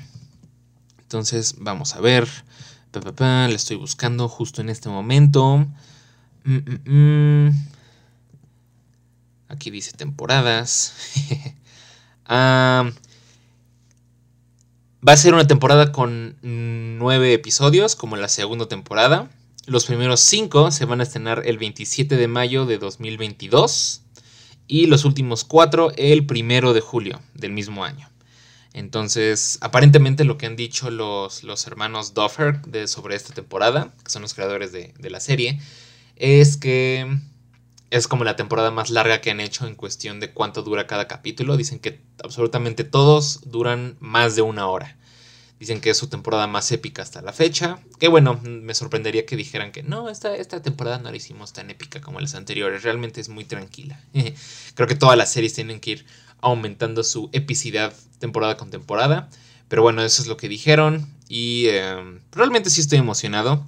Entonces, 1.00 1.56
vamos 1.58 1.96
a 1.96 2.02
ver. 2.02 2.28
La 2.94 3.48
estoy 3.48 3.78
buscando 3.78 4.28
justo 4.28 4.62
en 4.62 4.70
este 4.70 4.90
momento. 4.90 5.66
Mm, 6.44 6.58
mm, 6.58 7.48
mm. 7.48 7.68
Aquí 9.48 9.72
dice 9.72 9.94
temporadas. 9.94 10.94
va 12.30 12.94
a 15.06 15.18
ser 15.18 15.34
una 15.34 15.48
temporada 15.48 15.92
con 15.92 16.38
nueve 16.42 17.34
episodios, 17.34 17.96
como 17.96 18.18
la 18.18 18.28
segunda 18.28 18.68
temporada. 18.68 19.30
Los 19.66 19.86
primeros 19.86 20.20
cinco 20.20 20.70
se 20.72 20.86
van 20.86 21.00
a 21.00 21.04
estrenar 21.04 21.42
el 21.46 21.58
27 21.58 22.18
de 22.18 22.28
mayo 22.28 22.66
de 22.66 22.78
2022 22.78 24.01
y 24.68 24.86
los 24.86 25.06
últimos 25.06 25.44
cuatro 25.44 25.92
el 25.98 26.26
primero 26.26 26.74
de 26.74 26.82
julio 26.82 27.22
del 27.34 27.52
mismo 27.52 27.84
año. 27.84 28.10
Entonces, 28.74 29.58
aparentemente 29.62 30.24
lo 30.24 30.38
que 30.38 30.46
han 30.46 30.56
dicho 30.56 30.90
los, 30.92 31.44
los 31.44 31.68
hermanos 31.68 32.14
Duffer 32.14 32.62
sobre 32.88 33.16
esta 33.16 33.34
temporada, 33.34 33.94
que 34.04 34.10
son 34.12 34.22
los 34.22 34.34
creadores 34.34 34.72
de, 34.72 34.94
de, 34.98 35.10
la 35.10 35.20
serie, 35.20 35.60
es 36.16 36.56
que 36.56 37.06
es 37.90 38.08
como 38.08 38.24
la 38.24 38.38
temporada 38.38 38.72
más 38.72 38.90
larga 38.90 39.20
que 39.20 39.32
han 39.32 39.42
hecho 39.42 39.68
en 39.68 39.76
cuestión 39.76 40.22
de 40.22 40.32
cuánto 40.32 40.64
dura 40.64 40.88
cada 40.88 41.08
capítulo. 41.08 41.58
Dicen 41.58 41.80
que 41.80 42.00
absolutamente 42.24 42.86
todos 42.86 43.42
duran 43.52 43.98
más 44.00 44.38
de 44.38 44.42
una 44.42 44.68
hora. 44.68 44.98
Dicen 45.62 45.80
que 45.80 45.92
es 45.92 45.98
su 45.98 46.08
temporada 46.08 46.48
más 46.48 46.72
épica 46.72 47.04
hasta 47.04 47.22
la 47.22 47.34
fecha. 47.34 47.78
Que 48.00 48.08
bueno, 48.08 48.42
me 48.44 48.74
sorprendería 48.74 49.28
que 49.28 49.36
dijeran 49.36 49.72
que 49.72 49.84
no, 49.84 50.10
esta, 50.10 50.36
esta 50.36 50.64
temporada 50.64 50.98
no 50.98 51.12
la 51.12 51.16
hicimos 51.16 51.54
tan 51.54 51.70
épica 51.70 52.02
como 52.02 52.20
las 52.20 52.34
anteriores. 52.34 52.82
Realmente 52.82 53.22
es 53.22 53.30
muy 53.30 53.46
tranquila. 53.46 54.02
Creo 54.74 54.88
que 54.88 54.96
todas 54.96 55.16
las 55.20 55.32
series 55.32 55.54
tienen 55.54 55.80
que 55.80 55.92
ir 55.92 56.06
aumentando 56.40 57.04
su 57.04 57.30
epicidad 57.32 57.94
temporada 58.18 58.58
con 58.58 58.72
temporada. 58.72 59.30
Pero 59.68 59.84
bueno, 59.84 60.02
eso 60.02 60.24
es 60.24 60.28
lo 60.28 60.36
que 60.36 60.50
dijeron. 60.50 61.08
Y 61.30 61.68
em, 61.68 62.22
realmente 62.32 62.72
sí 62.72 62.82
estoy 62.82 62.98
emocionado. 62.98 63.64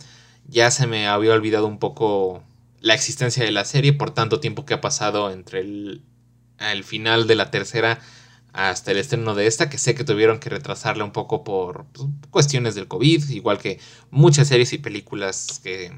Ya 0.48 0.72
se 0.72 0.88
me 0.88 1.08
había 1.08 1.34
olvidado 1.34 1.68
un 1.68 1.78
poco 1.78 2.42
la 2.82 2.96
existencia 2.96 3.46
de 3.46 3.52
la 3.52 3.66
serie 3.66 3.94
por 3.94 4.10
tanto 4.10 4.40
tiempo 4.40 4.66
que 4.66 4.74
ha 4.74 4.82
pasado 4.82 5.30
entre 5.30 5.60
el, 5.60 6.02
el 6.58 6.84
final 6.84 7.28
de 7.28 7.36
la 7.36 7.52
tercera 7.52 8.00
hasta 8.54 8.92
el 8.92 8.98
estreno 8.98 9.34
de 9.34 9.48
esta, 9.48 9.70
que 9.70 9.80
sé 9.80 9.96
que 9.96 10.04
tuvieron 10.04 10.40
que 10.40 10.50
retrasarla 10.50 11.04
un 11.04 11.12
poco 11.12 11.44
por 11.44 11.86
pues, 11.92 12.08
cuestiones 12.30 12.76
del 12.76 12.88
COVID, 12.88 13.30
igual 13.30 13.58
que 13.58 13.80
muchas 14.12 14.48
series 14.48 14.72
y 14.74 14.78
películas 14.78 15.60
que 15.64 15.92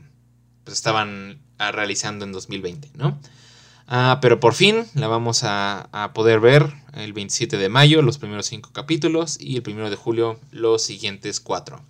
pues, 0.63 0.77
estaban 0.77 1.41
ah, 1.57 1.71
realizando 1.71 2.23
en 2.25 2.31
2020, 2.31 2.91
¿no? 2.95 3.19
Ah, 3.87 4.19
pero 4.21 4.39
por 4.39 4.55
fin 4.55 4.85
la 4.95 5.07
vamos 5.07 5.41
a, 5.43 6.11
poder 6.15 6.39
ver 6.39 6.73
el 6.93 7.13
27 7.13 7.57
de 7.57 7.69
mayo, 7.69 8.01
los 8.01 8.17
primeros 8.17 8.47
cinco 8.47 8.71
capítulos, 8.73 9.37
y 9.39 9.57
el 9.57 9.63
1 9.67 9.89
de 9.89 9.95
julio 9.95 10.39
los 10.51 10.81
siguientes 10.81 11.39
cuatro. 11.39 11.81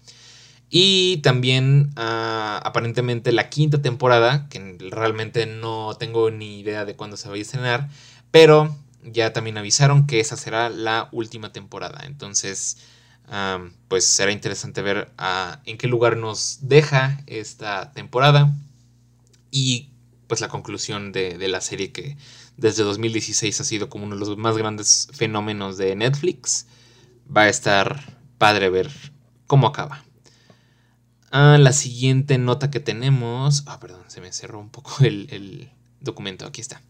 Y 0.70 1.18
también 1.18 1.92
ah, 1.96 2.60
aparentemente 2.66 3.32
la 3.32 3.50
quinta 3.50 3.82
temporada, 3.82 4.50
que 4.50 4.78
realmente 4.92 5.46
no 5.46 5.96
tengo 5.98 6.32
ni 6.32 6.60
idea 6.60 6.86
de 6.86 6.96
cuándo 6.96 7.18
se 7.18 7.30
va 7.30 7.36
a 7.36 7.38
estrenar, 7.38 7.90
pero 8.32 8.76
ya 9.06 9.34
también 9.34 9.58
avisaron 9.58 10.08
que 10.08 10.20
esa 10.20 10.38
será 10.38 10.70
la 10.70 11.10
última 11.12 11.52
temporada. 11.52 12.06
Entonces, 12.06 12.78
pues 13.88 14.06
será 14.06 14.32
interesante 14.32 14.82
ver 14.82 15.12
ah, 15.18 15.62
en 15.66 15.78
qué 15.78 15.88
lugar 15.88 16.18
nos 16.18 16.60
deja 16.62 17.24
esta 17.28 17.92
temporada 17.92 18.54
y 19.52 19.90
pues 20.28 20.42
la 20.42 20.48
conclusión 20.48 21.12
de, 21.12 21.38
la 21.48 21.62
serie 21.62 21.92
que 21.92 22.18
desde 22.58 22.84
2016 22.84 23.62
ha 23.62 23.64
sido 23.64 23.90
como 23.90 24.06
uno 24.06 24.16
de 24.16 24.20
los 24.26 24.38
más 24.38 24.58
grandes 24.58 25.08
fenómenos 25.14 25.78
de 25.78 25.96
Netflix. 25.96 26.68
Va 27.36 27.44
a 27.44 27.50
estar 27.50 28.18
padre 28.38 28.70
ver 28.70 28.92
cómo 29.48 29.68
acaba. 29.68 30.04
Ah, 31.32 31.58
la 31.60 31.74
siguiente 31.74 32.38
nota 32.38 32.72
que 32.72 32.80
tenemos. 32.80 33.64
Ah, 33.66 33.80
perdón, 33.80 34.04
se 34.08 34.22
me 34.22 34.32
cerró 34.32 34.60
un 34.60 34.70
poco 34.70 34.96
el, 35.04 35.72
documento. 36.00 36.46
Aquí 36.46 36.62
está. 36.62 36.82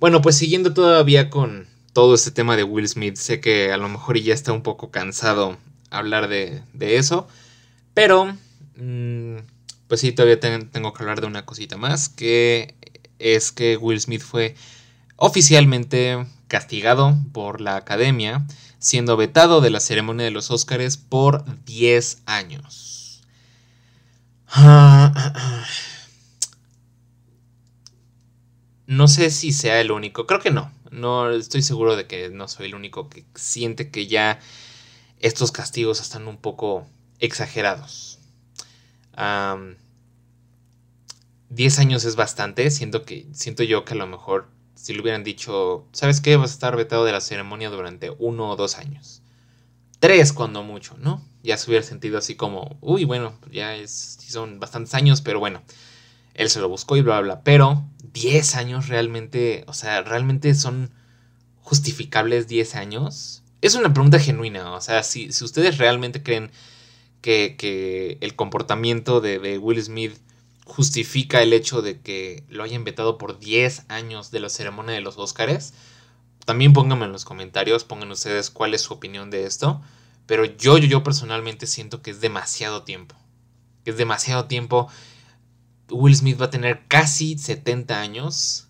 Bueno, 0.00 0.20
pues 0.20 0.36
siguiendo 0.36 0.74
todavía 0.74 1.30
con 1.30 1.66
todo 1.92 2.14
este 2.14 2.30
tema 2.30 2.56
de 2.56 2.64
Will 2.64 2.88
Smith, 2.88 3.16
sé 3.16 3.40
que 3.40 3.72
a 3.72 3.76
lo 3.76 3.88
mejor 3.88 4.18
ya 4.18 4.34
está 4.34 4.52
un 4.52 4.62
poco 4.62 4.90
cansado 4.90 5.56
hablar 5.90 6.28
de, 6.28 6.62
eso, 6.80 7.28
pero 7.94 8.36
mm, 8.76 9.36
pues 9.86 10.00
sí, 10.00 10.12
todavía 10.12 10.40
tengo 10.40 10.92
que 10.92 11.02
hablar 11.02 11.20
de 11.20 11.28
una 11.28 11.46
cosita 11.46 11.76
más, 11.76 12.08
que 12.08 12.74
es 13.18 13.52
que 13.52 13.76
Will 13.76 14.00
Smith 14.00 14.22
fue 14.22 14.56
oficialmente 15.16 16.26
castigado 16.48 17.16
por 17.32 17.60
la 17.60 17.76
academia, 17.76 18.44
siendo 18.78 19.16
vetado 19.16 19.60
de 19.60 19.70
la 19.70 19.80
ceremonia 19.80 20.24
de 20.24 20.32
los 20.32 20.50
Oscars 20.50 20.96
por 20.96 21.44
10 21.64 22.22
años. 22.26 23.22
No 28.86 29.08
sé 29.08 29.30
si 29.30 29.52
sea 29.52 29.80
el 29.80 29.90
único, 29.90 30.26
creo 30.26 30.40
que 30.40 30.50
no. 30.50 30.70
No 30.90 31.30
estoy 31.30 31.62
seguro 31.62 31.96
de 31.96 32.06
que 32.06 32.28
no 32.28 32.48
soy 32.48 32.66
el 32.66 32.74
único 32.74 33.08
que 33.08 33.24
siente 33.34 33.90
que 33.90 34.06
ya 34.06 34.40
estos 35.20 35.52
castigos 35.52 36.00
están 36.00 36.28
un 36.28 36.36
poco 36.36 36.86
exagerados. 37.18 38.18
10 41.48 41.78
años 41.78 42.04
es 42.04 42.16
bastante, 42.16 42.70
siento 42.70 43.04
que 43.04 43.26
siento 43.32 43.62
yo 43.62 43.84
que 43.84 43.94
a 43.94 43.96
lo 43.96 44.06
mejor 44.06 44.48
si 44.74 44.92
le 44.92 45.00
hubieran 45.00 45.24
dicho, 45.24 45.86
¿sabes 45.92 46.20
qué? 46.20 46.36
Vas 46.36 46.50
a 46.50 46.54
estar 46.54 46.76
vetado 46.76 47.04
de 47.04 47.12
la 47.12 47.20
ceremonia 47.20 47.70
durante 47.70 48.10
uno 48.18 48.50
o 48.50 48.56
dos 48.56 48.76
años. 48.76 49.22
Tres 49.98 50.32
cuando 50.32 50.62
mucho, 50.62 50.96
¿no? 50.98 51.24
Ya 51.42 51.56
se 51.56 51.70
hubiera 51.70 51.86
sentido 51.86 52.18
así 52.18 52.34
como, 52.34 52.76
uy, 52.82 53.04
bueno, 53.04 53.38
ya 53.50 53.76
es, 53.76 54.18
son 54.28 54.60
bastantes 54.60 54.92
años, 54.94 55.22
pero 55.22 55.38
bueno, 55.38 55.62
él 56.34 56.50
se 56.50 56.60
lo 56.60 56.68
buscó 56.68 56.96
y 56.96 57.02
bla, 57.02 57.20
bla, 57.20 57.34
bla. 57.34 57.42
Pero 57.42 57.84
10 58.12 58.56
años 58.56 58.88
realmente, 58.88 59.64
o 59.66 59.72
sea, 59.72 60.02
realmente 60.02 60.54
son 60.54 60.90
justificables 61.62 62.46
10 62.46 62.74
años. 62.74 63.42
Es 63.60 63.74
una 63.74 63.92
pregunta 63.92 64.18
genuina, 64.18 64.72
o 64.72 64.80
sea, 64.80 65.02
si, 65.02 65.28
ustedes 65.28 65.78
realmente 65.78 66.22
creen 66.22 66.50
que, 67.22 68.18
el 68.20 68.36
comportamiento 68.36 69.20
de, 69.20 69.58
Will 69.58 69.82
Smith 69.82 70.18
justifica 70.66 71.42
el 71.42 71.52
hecho 71.52 71.82
de 71.82 72.00
que 72.00 72.44
lo 72.48 72.62
hayan 72.62 72.84
vetado 72.84 73.18
por 73.18 73.38
10 73.38 73.84
años 73.88 74.30
de 74.30 74.40
la 74.40 74.48
ceremonia 74.48 74.94
de 74.94 75.00
los 75.00 75.18
Oscars, 75.18 75.72
también 76.44 76.74
pónganme 76.74 77.06
en 77.06 77.12
los 77.12 77.24
comentarios, 77.24 77.84
pongan 77.84 78.10
ustedes 78.10 78.50
cuál 78.50 78.74
es 78.74 78.82
su 78.82 78.92
opinión 78.92 79.30
de 79.30 79.46
esto. 79.46 79.80
Pero 80.26 80.44
yo, 80.44 80.78
yo, 80.78 80.86
yo 80.86 81.02
personalmente 81.02 81.66
siento 81.66 82.02
que 82.02 82.10
es 82.10 82.20
demasiado 82.20 82.82
tiempo. 82.82 83.14
Que 83.84 83.90
es 83.90 83.96
demasiado 83.96 84.44
tiempo. 84.44 84.88
Will 85.90 86.16
Smith 86.16 86.40
va 86.40 86.46
a 86.46 86.50
tener 86.50 86.86
casi 86.88 87.38
70 87.38 88.00
años 88.00 88.68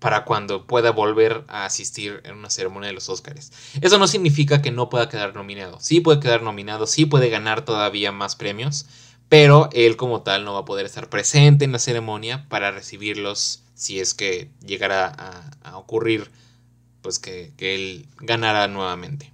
para 0.00 0.24
cuando 0.24 0.66
pueda 0.66 0.90
volver 0.90 1.44
a 1.48 1.66
asistir 1.66 2.22
en 2.24 2.36
una 2.38 2.50
ceremonia 2.50 2.88
de 2.88 2.94
los 2.94 3.08
Oscars. 3.08 3.52
Eso 3.80 3.98
no 3.98 4.08
significa 4.08 4.62
que 4.62 4.70
no 4.70 4.88
pueda 4.88 5.08
quedar 5.08 5.34
nominado. 5.34 5.78
Sí 5.78 6.00
puede 6.00 6.20
quedar 6.20 6.42
nominado, 6.42 6.86
sí 6.86 7.04
puede 7.04 7.28
ganar 7.28 7.64
todavía 7.64 8.10
más 8.10 8.34
premios, 8.34 8.86
pero 9.28 9.68
él 9.72 9.96
como 9.96 10.22
tal 10.22 10.44
no 10.44 10.54
va 10.54 10.60
a 10.60 10.64
poder 10.64 10.86
estar 10.86 11.08
presente 11.10 11.64
en 11.64 11.72
la 11.72 11.78
ceremonia 11.78 12.48
para 12.48 12.70
recibirlos 12.70 13.62
si 13.74 14.00
es 14.00 14.14
que 14.14 14.50
llegara 14.64 15.06
a, 15.62 15.76
ocurrir 15.76 16.30
pues 17.02 17.18
que, 17.18 17.52
él 17.58 18.06
ganara 18.18 18.68
nuevamente. 18.68 19.32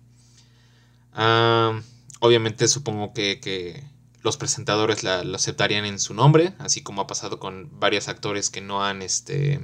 Ah, 1.15 1.81
obviamente 2.21 2.69
supongo 2.69 3.13
que, 3.15 3.85
los 4.27 4.37
presentadores 4.37 5.05
lo 5.05 5.37
aceptarían 5.37 5.87
en 5.87 6.01
su 6.01 6.13
nombre, 6.13 6.53
así 6.59 6.83
como 6.83 7.01
ha 7.01 7.07
pasado 7.07 7.39
con 7.39 7.71
varios 7.79 8.09
actores 8.09 8.51
que 8.51 8.61
no 8.61 8.85
han 8.85 9.01
este, 9.01 9.61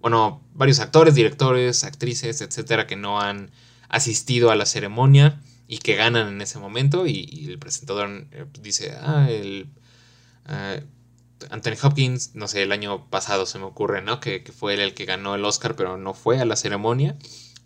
bueno, 0.00 0.42
varios 0.52 0.80
actores, 0.80 1.14
directores, 1.14 1.82
actrices, 1.82 2.42
etcétera, 2.42 2.86
que 2.86 2.96
no 2.96 3.22
han 3.22 3.50
asistido 3.88 4.50
a 4.50 4.54
la 4.54 4.66
ceremonia 4.66 5.40
y 5.66 5.78
que 5.78 5.96
ganan 5.96 6.28
en 6.28 6.42
ese 6.42 6.58
momento. 6.58 7.06
Y, 7.06 7.46
el 7.48 7.58
presentador 7.58 8.28
eh, 8.32 8.44
dice, 8.60 8.94
ah, 9.00 9.28
el. 9.30 9.70
Eh, 10.48 10.84
Anthony 11.50 11.76
Hopkins, 11.82 12.34
no 12.34 12.48
sé, 12.48 12.62
el 12.62 12.72
año 12.72 13.08
pasado 13.10 13.46
se 13.46 13.58
me 13.58 13.64
ocurre, 13.64 14.02
¿no? 14.02 14.20
Que, 14.20 14.44
fue 14.56 14.74
él 14.74 14.80
el 14.80 14.94
que 14.94 15.06
ganó 15.06 15.34
el 15.34 15.44
Oscar, 15.44 15.74
pero 15.74 15.96
no 15.96 16.12
fue 16.12 16.38
a 16.38 16.44
la 16.44 16.56
ceremonia. 16.56 17.16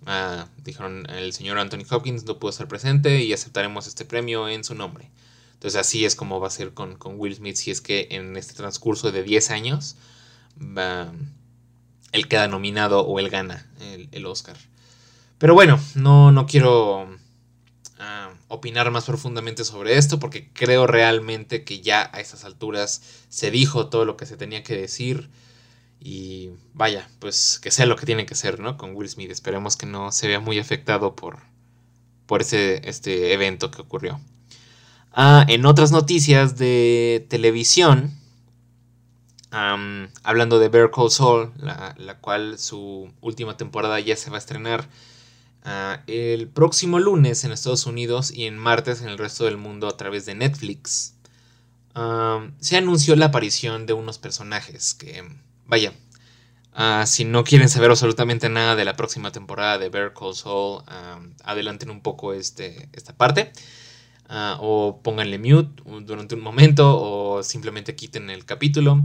Ah, 0.07 0.47
dijeron, 0.59 1.07
el 1.11 1.33
señor 1.33 1.59
Anthony 1.59 1.85
Hopkins 1.91 2.25
no 2.25 2.39
pudo 2.39 2.51
estar 2.51 2.69
presente 2.69 3.21
y 3.23 3.33
aceptaremos 3.33 3.89
este 3.89 4.05
premio 4.05 4.49
en 4.49 4.63
su 4.63 4.77
nombre. 4.77 5.11
Entonces 5.61 5.79
así 5.79 6.07
es 6.07 6.17
como 6.17 6.41
va 6.41 6.47
a 6.47 6.51
ser 6.51 6.73
con, 6.73 6.97
Will 7.05 7.35
Smith 7.35 7.57
si 7.57 7.71
es 7.71 7.83
que 7.83 8.09
en 8.13 8.35
este 8.39 8.55
transcurso 8.55 9.13
de 9.13 9.23
10 9.23 9.51
años 9.51 9.97
va, 10.59 11.13
él 12.13 12.29
queda 12.29 12.49
nominado 12.49 13.03
o 13.03 13.19
él 13.19 13.29
gana 13.29 13.71
el, 14.11 14.25
Oscar. 14.25 14.57
Pero 15.37 15.53
bueno, 15.53 15.79
no, 15.95 16.33
no 16.33 16.47
quiero 16.47 17.15
ah, 17.99 18.31
opinar 18.49 18.91
más 18.91 19.05
profundamente 19.05 19.65
sobre 19.65 19.99
esto 19.99 20.19
porque 20.19 20.51
creo 20.55 20.87
realmente 20.87 21.63
que 21.63 21.83
ya 21.83 22.09
a 22.15 22.21
estas 22.21 22.45
alturas 22.47 23.03
se 23.29 23.51
dijo 23.51 23.91
todo 23.91 24.07
lo 24.07 24.17
que 24.17 24.25
se 24.25 24.39
tenía 24.39 24.63
que 24.63 24.79
decir. 24.79 25.29
Y 26.01 26.53
vaya, 26.73 27.07
pues 27.19 27.59
que 27.61 27.71
sea 27.71 27.85
lo 27.85 27.97
que 27.97 28.07
tiene 28.07 28.25
que 28.25 28.35
ser, 28.35 28.61
¿no? 28.61 28.79
Con 28.79 28.97
Will 28.97 29.11
Smith. 29.11 29.31
Esperemos 29.31 29.77
que 29.77 29.85
no 29.85 30.11
se 30.11 30.27
vea 30.27 30.41
muy 30.41 30.59
afectado 30.59 31.15
por, 31.15 31.41
por 32.25 32.41
ese, 32.41 32.81
este 32.89 33.35
evento 33.35 33.71
que 33.71 33.83
ocurrió. 33.83 34.19
En 35.17 35.67
otras 35.67 35.91
noticias 35.91 36.57
de 36.57 37.27
televisión, 37.29 38.13
hablando 39.51 40.59
de 40.59 40.69
Bear 40.69 40.91
Call 40.91 41.11
Saul, 41.11 41.53
la, 41.59 42.19
cual 42.21 42.59
su 42.59 43.13
última 43.21 43.57
temporada 43.57 43.99
ya 44.01 44.17
se 44.17 44.31
va 44.31 44.37
a 44.37 44.39
estrenar 44.39 44.89
ah, 45.65 46.03
el 46.07 46.49
próximo 46.49 46.99
lunes 46.99 47.45
en 47.45 47.53
Estados 47.53 47.87
Unidos 47.87 48.33
y 48.33 48.45
en 48.45 48.59
martes 48.59 49.03
en 49.03 49.09
el 49.09 49.19
resto 49.19 49.45
del 49.45 49.57
mundo 49.57 49.89
a 49.89 49.97
través 49.97 50.27
de 50.27 50.35
Netflix. 50.35 51.15
se 52.61 52.77
anunció 52.77 53.17
la 53.17 53.27
aparición 53.27 53.87
de 53.87 53.93
unos 53.93 54.19
personajes 54.19 54.95
que, 54.95 55.25
vaya, 55.67 55.93
ah, 56.73 57.05
si 57.07 57.25
no 57.25 57.43
quieren 57.43 57.69
saber 57.69 57.91
absolutamente 57.91 58.49
nada 58.49 58.77
de 58.77 58.85
la 58.85 58.97
próxima 58.97 59.33
temporada 59.33 59.79
de 59.79 59.89
Bear 59.89 60.15
Call 60.15 60.37
Saul, 60.37 60.85
adelanten 61.43 61.91
un 61.91 62.01
poco 62.01 62.33
este, 62.33 62.89
esta 62.93 63.13
parte. 63.13 63.53
Ah, 64.33 64.59
o 64.61 65.01
pónganle 65.03 65.41
mute 65.41 65.83
durante 66.03 66.37
un 66.37 66.41
momento 66.41 66.97
o 67.03 67.43
simplemente 67.43 67.97
quiten 67.97 68.31
el 68.31 68.45
capítulo. 68.45 69.05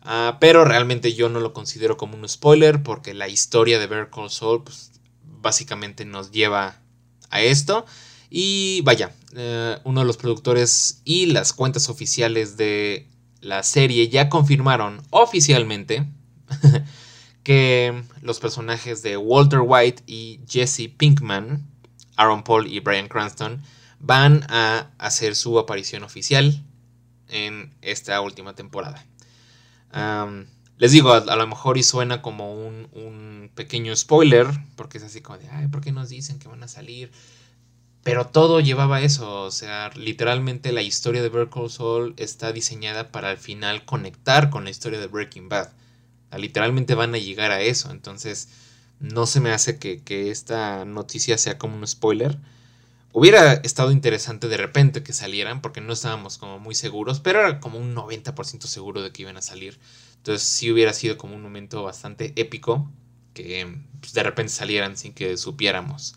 Ah, 0.00 0.38
pero 0.40 0.64
realmente 0.64 1.12
yo 1.12 1.28
no 1.28 1.40
lo 1.40 1.52
considero 1.52 1.98
como 1.98 2.16
un 2.16 2.26
spoiler 2.26 2.82
porque 2.82 3.12
la 3.12 3.28
historia 3.28 3.78
de 3.78 3.86
Bear 3.86 4.08
Call 4.08 4.30
Saul 4.30 4.64
pues, 4.64 4.92
básicamente 5.42 6.06
nos 6.06 6.30
lleva 6.30 6.80
a 7.28 7.42
esto. 7.42 7.84
Y 8.30 8.80
vaya, 8.80 9.12
eh, 9.36 9.78
uno 9.84 10.00
de 10.00 10.06
los 10.06 10.16
productores 10.16 11.02
y 11.04 11.26
las 11.26 11.52
cuentas 11.52 11.90
oficiales 11.90 12.56
de 12.56 13.10
la 13.42 13.62
serie 13.64 14.08
ya 14.08 14.30
confirmaron 14.30 15.02
oficialmente 15.10 16.06
que 17.42 18.02
los 18.22 18.40
personajes 18.40 19.02
de 19.02 19.18
Walter 19.18 19.60
White 19.62 20.04
y 20.06 20.40
Jesse 20.48 20.88
Pinkman, 20.96 21.68
Aaron 22.16 22.42
Paul 22.42 22.72
y 22.72 22.80
Brian 22.80 23.08
Cranston, 23.08 23.62
van 24.02 24.44
a 24.50 24.90
hacer 24.98 25.34
su 25.34 25.58
aparición 25.58 26.02
oficial 26.02 26.62
en 27.28 27.74
esta 27.80 28.20
última 28.20 28.54
temporada 28.54 29.06
les 30.78 30.90
digo, 30.90 31.12
a, 31.12 31.36
lo 31.36 31.46
mejor 31.46 31.78
y 31.78 31.82
suena 31.82 32.22
como 32.22 32.54
un, 32.54 32.88
un, 32.92 33.50
pequeño 33.54 33.94
spoiler, 33.94 34.48
porque 34.74 34.98
es 34.98 35.04
así 35.04 35.20
como 35.20 35.38
de, 35.38 35.48
ay, 35.50 35.68
¿por 35.68 35.80
qué 35.80 35.92
nos 35.92 36.08
dicen 36.08 36.38
que 36.38 36.48
van 36.48 36.62
a 36.62 36.68
salir? 36.68 37.12
Pero 38.02 38.26
todo 38.26 38.58
llevaba 38.58 39.00
eso, 39.00 39.42
o 39.42 39.50
sea, 39.52 39.90
literalmente 39.94 40.72
la 40.72 40.82
historia 40.82 41.22
de 41.22 41.28
Better 41.28 41.50
Call 41.50 42.14
está 42.16 42.52
diseñada 42.52 43.12
para 43.12 43.30
al 43.30 43.38
final 43.38 43.84
conectar 43.84 44.50
con 44.50 44.64
la 44.64 44.70
historia 44.70 44.98
de 44.98 45.06
Breaking 45.06 45.48
Bad. 45.48 45.68
literalmente 46.36 46.96
van 46.96 47.14
a 47.14 47.18
llegar 47.18 47.52
a 47.52 47.60
eso, 47.60 47.92
entonces 47.92 48.48
no 48.98 49.26
se 49.26 49.40
me 49.40 49.52
hace 49.52 49.78
que, 49.78 50.02
que 50.02 50.30
esta 50.30 50.84
noticia 50.84 51.38
sea 51.38 51.58
como 51.58 51.76
un 51.76 51.86
spoiler. 51.86 52.38
Hubiera 53.14 53.52
estado 53.52 53.92
interesante 53.92 54.48
de 54.48 54.56
repente 54.56 55.02
que 55.02 55.12
salieran 55.12 55.60
porque 55.60 55.82
no 55.82 55.92
estábamos 55.92 56.38
como 56.38 56.58
muy 56.58 56.74
seguros, 56.74 57.20
pero 57.20 57.40
era 57.40 57.60
como 57.60 57.78
un 57.78 57.94
90% 57.94 58.62
seguro 58.62 59.02
de 59.02 59.12
que 59.12 59.22
iban 59.22 59.36
a 59.36 59.42
salir. 59.42 59.78
Entonces 60.16 60.42
sí 60.48 60.72
hubiera 60.72 60.94
sido 60.94 61.18
como 61.18 61.34
un 61.36 61.42
momento 61.42 61.82
bastante 61.82 62.32
épico 62.36 62.90
que 63.34 63.76
pues, 64.00 64.14
de 64.14 64.22
repente 64.22 64.52
salieran 64.52 64.96
sin 64.96 65.12
que 65.12 65.36
supiéramos. 65.36 66.14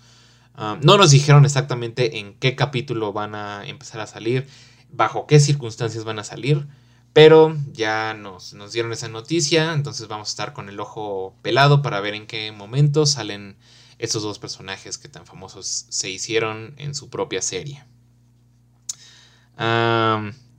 Ah, 0.54 0.78
no 0.82 0.98
nos 0.98 1.12
dijeron 1.12 1.44
exactamente 1.44 2.20
en 2.20 2.36
qué 2.36 2.56
capítulo 2.56 3.12
van 3.12 3.36
a 3.36 3.68
empezar 3.68 4.00
a 4.00 4.08
salir, 4.08 4.48
bajo 4.90 5.28
qué 5.28 5.42
circunstancias 5.42 6.06
van 6.06 6.20
a 6.20 6.24
salir, 6.24 6.66
pero 7.12 7.58
ya 7.74 8.14
nos, 8.14 8.54
nos 8.54 8.72
dieron 8.72 8.94
esa 8.94 9.10
noticia, 9.10 9.74
entonces 9.74 10.08
vamos 10.08 10.30
a 10.30 10.32
estar 10.32 10.54
con 10.54 10.70
el 10.70 10.80
ojo 10.80 11.36
pelado 11.42 11.82
para 11.82 12.00
ver 12.00 12.14
en 12.14 12.26
qué 12.26 12.54
momento 12.54 13.06
salen 13.06 13.58
estos 13.98 14.24
dos 14.24 14.40
personajes 14.40 14.98
que 14.98 15.08
tan 15.08 15.26
famosos 15.26 15.86
se 15.90 16.10
hicieron 16.10 16.74
en 16.78 16.96
su 16.96 17.10
propia 17.10 17.42
serie. 17.42 17.84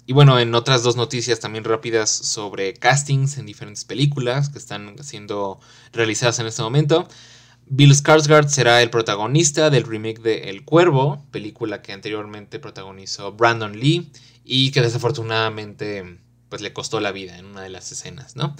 y 0.07 0.12
bueno, 0.12 0.38
en 0.38 0.55
otras 0.55 0.83
dos 0.83 0.96
noticias 0.96 1.40
también 1.40 1.64
rápidas 1.64 2.11
sobre 2.11 2.75
castings 2.75 3.38
en 3.38 3.46
diferentes 3.46 3.85
películas 3.85 4.49
que 4.49 4.59
están 4.59 4.96
siendo 5.03 5.61
realizadas 5.92 6.38
en 6.38 6.46
este 6.46 6.62
momento. 6.62 7.09
Bill 7.68 7.92
Skarsgård 7.92 8.49
será 8.49 8.81
el 8.81 8.90
protagonista 8.90 9.70
del 9.70 9.83
remake 9.83 10.20
de 10.20 10.51
El 10.51 10.64
Cuervo, 10.64 11.27
película 11.33 11.83
que 11.83 11.92
anteriormente 11.92 12.61
protagonizó 12.61 13.33
Brandon 13.33 13.79
Lee 13.79 14.12
y 14.44 14.70
que 14.70 14.83
desafortunadamente 14.83 16.20
pues 16.49 16.62
le 16.62 16.72
costó 16.72 17.01
la 17.01 17.11
vida 17.11 17.37
en 17.37 17.46
una 17.46 17.62
de 17.62 17.70
las 17.70 17.90
escenas, 17.90 18.37
¿no? 18.37 18.55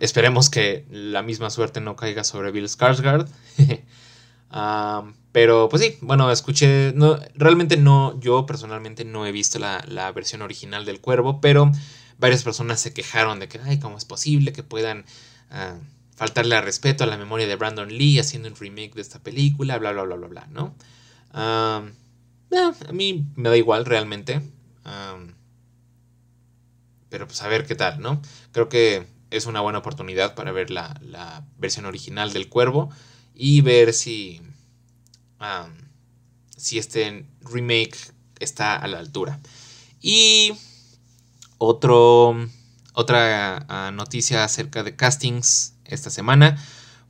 Esperemos 0.00 0.50
que 0.50 0.86
la 0.90 1.22
misma 1.22 1.50
suerte 1.50 1.80
no 1.80 1.96
caiga 1.96 2.24
sobre 2.24 2.50
Bill 2.50 2.68
Skarsgård. 2.68 3.28
pero 5.32 5.68
pues 5.68 5.82
sí, 5.82 5.98
bueno, 6.00 6.30
escuché, 6.30 6.92
realmente 7.34 7.76
no, 7.76 8.18
yo 8.20 8.46
personalmente 8.46 9.04
no 9.04 9.26
he 9.26 9.32
visto 9.32 9.58
la, 9.58 10.12
versión 10.14 10.42
original 10.42 10.84
del 10.84 11.00
Cuervo, 11.00 11.40
pero 11.40 11.70
varias 12.18 12.42
personas 12.42 12.80
se 12.80 12.92
quejaron 12.92 13.38
de 13.38 13.48
que, 13.48 13.60
ay, 13.64 13.78
¿cómo 13.78 13.96
es 13.96 14.04
posible 14.04 14.52
que 14.52 14.62
puedan 14.62 15.04
uh, 15.50 15.78
faltarle 16.16 16.56
al 16.56 16.64
respeto 16.64 17.04
a 17.04 17.06
la 17.06 17.16
memoria 17.16 17.46
de 17.46 17.56
Brandon 17.56 17.88
Lee 17.88 18.18
haciendo 18.18 18.48
un 18.48 18.56
remake 18.56 18.94
de 18.94 19.02
esta 19.02 19.20
película, 19.20 19.78
bla, 19.78 19.92
bla, 19.92 20.02
bla, 20.02 20.16
bla, 20.16 20.28
bla, 20.28 20.46
¿no? 20.50 20.74
a 21.32 21.82
mí 22.92 23.26
me 23.36 23.48
da 23.48 23.56
igual 23.56 23.84
realmente. 23.84 24.42
pero 27.08 27.26
pues 27.26 27.40
a 27.42 27.48
ver 27.48 27.66
qué 27.66 27.76
tal, 27.76 28.00
¿no? 28.00 28.20
Creo 28.52 28.68
que 28.68 29.06
es 29.30 29.46
una 29.46 29.60
buena 29.60 29.78
oportunidad 29.78 30.34
para 30.34 30.52
ver 30.52 30.70
la, 30.70 31.44
versión 31.58 31.86
original 31.86 32.32
del 32.32 32.48
cuervo 32.48 32.90
y 33.34 33.60
ver 33.60 33.92
si, 33.92 34.40
si 36.56 36.78
este 36.78 37.26
remake 37.40 37.96
está 38.38 38.76
a 38.76 38.88
la 38.88 38.98
altura. 38.98 39.40
Y 40.00 40.52
otro, 41.58 42.36
otra 42.94 43.66
ah, 43.68 43.90
noticia 43.92 44.44
acerca 44.44 44.82
de 44.82 44.96
castings 44.96 45.74
esta 45.84 46.10
semana 46.10 46.56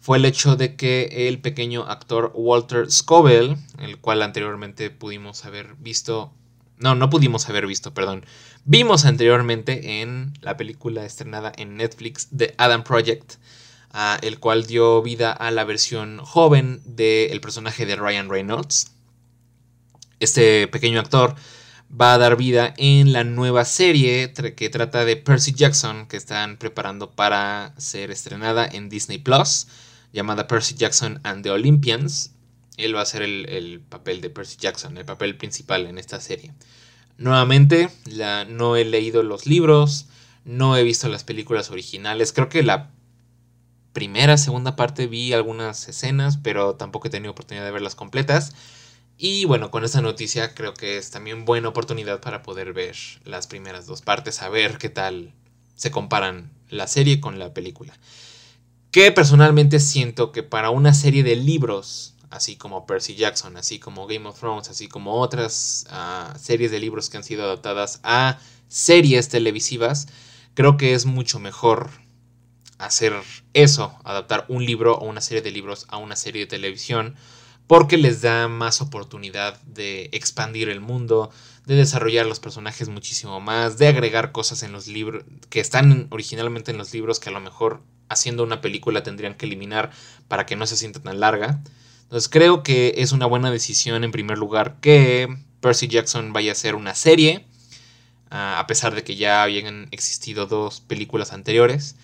fue 0.00 0.16
el 0.16 0.24
hecho 0.24 0.56
de 0.56 0.76
que 0.76 1.28
el 1.28 1.40
pequeño 1.40 1.82
actor 1.82 2.32
Walter 2.34 2.90
Scoville, 2.90 3.56
el 3.78 3.98
cual 3.98 4.22
anteriormente 4.22 4.90
pudimos 4.90 5.44
haber 5.44 5.74
visto, 5.76 6.32
no, 6.80 6.94
no 6.94 7.10
pudimos 7.10 7.48
haber 7.48 7.66
visto, 7.66 7.94
perdón, 7.94 8.24
vimos 8.64 9.04
anteriormente 9.04 10.00
en 10.00 10.32
la 10.40 10.56
película 10.56 11.04
estrenada 11.04 11.52
en 11.56 11.76
Netflix 11.76 12.28
The 12.36 12.54
Adam 12.58 12.84
Project. 12.84 13.34
el 14.22 14.38
cual 14.38 14.66
dio 14.66 15.02
vida 15.02 15.32
a 15.32 15.50
la 15.50 15.64
versión 15.64 16.18
joven 16.18 16.80
del 16.84 17.40
personaje 17.40 17.86
de 17.86 17.96
Ryan 17.96 18.28
Reynolds. 18.28 18.92
Este 20.20 20.68
pequeño 20.68 21.00
actor 21.00 21.34
va 21.90 22.14
a 22.14 22.18
dar 22.18 22.36
vida 22.36 22.72
en 22.76 23.12
la 23.12 23.24
nueva 23.24 23.64
serie 23.64 24.32
que 24.32 24.70
trata 24.70 25.04
de 25.04 25.16
Percy 25.16 25.52
Jackson 25.52 26.06
que 26.06 26.16
están 26.16 26.56
preparando 26.56 27.10
para 27.10 27.74
ser 27.78 28.10
estrenada 28.10 28.66
en 28.66 28.88
Disney 28.88 29.18
Plus, 29.18 29.66
llamada 30.12 30.46
Percy 30.46 30.74
Jackson 30.74 31.20
and 31.24 31.42
the 31.42 31.50
Olympians. 31.50 32.32
Él 32.80 32.96
va 32.96 33.02
a 33.02 33.06
ser 33.06 33.22
el, 33.22 33.80
papel 33.88 34.20
de 34.20 34.30
Percy 34.30 34.56
Jackson, 34.58 34.96
el 34.96 35.04
papel 35.04 35.36
principal 35.36 35.86
en 35.86 35.98
esta 35.98 36.20
serie. 36.20 36.52
Nuevamente, 37.18 37.90
la, 38.06 38.44
no 38.44 38.76
he 38.76 38.84
leído 38.84 39.22
los 39.22 39.46
libros, 39.46 40.06
no 40.44 40.76
he 40.76 40.82
visto 40.82 41.08
las 41.08 41.24
películas 41.24 41.70
originales. 41.70 42.32
Creo 42.32 42.48
que 42.48 42.62
la 42.62 42.90
primera, 43.92 44.36
segunda 44.36 44.76
parte 44.76 45.06
vi 45.06 45.32
algunas 45.32 45.88
escenas, 45.88 46.38
pero 46.38 46.76
tampoco 46.76 47.08
he 47.08 47.10
tenido 47.10 47.32
oportunidad 47.32 47.64
de 47.64 47.72
verlas 47.72 47.94
completas. 47.94 48.54
Y 49.18 49.44
bueno, 49.44 49.70
con 49.70 49.84
esta 49.84 50.00
noticia 50.00 50.54
creo 50.54 50.72
que 50.72 50.96
es 50.96 51.10
también 51.10 51.44
buena 51.44 51.68
oportunidad 51.68 52.20
para 52.20 52.42
poder 52.42 52.72
ver 52.72 52.96
las 53.24 53.46
primeras 53.46 53.86
dos 53.86 54.00
partes, 54.00 54.40
a 54.40 54.48
ver 54.48 54.78
qué 54.78 54.88
tal 54.88 55.34
se 55.74 55.90
comparan 55.90 56.50
la 56.70 56.86
serie 56.86 57.20
con 57.20 57.38
la 57.38 57.52
película. 57.52 57.92
Que 58.90 59.12
personalmente 59.12 59.78
siento 59.78 60.32
que 60.32 60.42
para 60.42 60.70
una 60.70 60.94
serie 60.94 61.22
de 61.22 61.36
libros, 61.36 62.14
así 62.30 62.56
como 62.56 62.86
Percy 62.86 63.14
Jackson, 63.14 63.56
así 63.56 63.78
como 63.78 64.06
Game 64.06 64.28
of 64.28 64.38
Thrones, 64.38 64.68
así 64.70 64.88
como 64.88 65.20
otras 65.20 65.86
ah, 65.90 66.34
series 66.38 66.70
de 66.70 66.78
libros 66.78 67.10
que 67.10 67.16
han 67.16 67.24
sido 67.24 67.44
adaptadas 67.44 68.00
a 68.02 68.38
series 68.68 69.28
televisivas, 69.28 70.08
creo 70.54 70.76
que 70.76 70.94
es 70.94 71.06
mucho 71.06 71.38
mejor 71.40 71.90
hacer 72.78 73.12
eso, 73.52 73.98
adaptar 74.04 74.46
un 74.48 74.64
libro 74.64 74.96
o 74.96 75.04
una 75.04 75.20
serie 75.20 75.42
de 75.42 75.50
libros 75.50 75.86
a 75.88 75.98
una 75.98 76.16
serie 76.16 76.42
de 76.42 76.46
televisión 76.46 77.16
porque 77.66 77.96
les 77.96 78.20
da 78.20 78.48
más 78.48 78.80
oportunidad 78.80 79.60
de 79.62 80.08
expandir 80.12 80.68
el 80.68 80.80
mundo, 80.80 81.30
de 81.66 81.76
desarrollar 81.76 82.26
los 82.26 82.40
personajes 82.40 82.88
muchísimo 82.88 83.40
más, 83.40 83.78
de 83.78 83.86
agregar 83.86 84.32
cosas 84.32 84.64
en 84.64 84.72
los 84.72 84.88
libros 84.88 85.24
que 85.50 85.60
están 85.60 86.08
originalmente 86.10 86.72
en 86.72 86.78
los 86.78 86.92
libros 86.92 87.20
que 87.20 87.28
a 87.28 87.32
lo 87.32 87.40
mejor 87.40 87.80
haciendo 88.08 88.42
una 88.42 88.60
película 88.60 89.04
tendrían 89.04 89.34
que 89.34 89.46
eliminar 89.46 89.92
para 90.26 90.46
que 90.46 90.56
no 90.56 90.66
se 90.66 90.76
sienta 90.76 91.00
tan 91.00 91.20
larga. 91.20 91.62
Entonces 92.10 92.28
creo 92.28 92.64
que 92.64 92.94
es 92.96 93.12
una 93.12 93.26
buena 93.26 93.52
decisión 93.52 94.02
en 94.02 94.10
primer 94.10 94.36
lugar 94.36 94.80
que 94.80 95.28
Percy 95.60 95.86
Jackson 95.86 96.32
vaya 96.32 96.50
a 96.50 96.56
ser 96.56 96.74
una 96.74 96.96
serie, 96.96 97.46
ah, 98.30 98.58
a 98.58 98.66
pesar 98.66 98.96
de 98.96 99.04
que 99.04 99.14
ya 99.14 99.44
habían 99.44 99.86
existido 99.92 100.46
dos 100.46 100.80
películas 100.80 101.32
anteriores. 101.32 101.94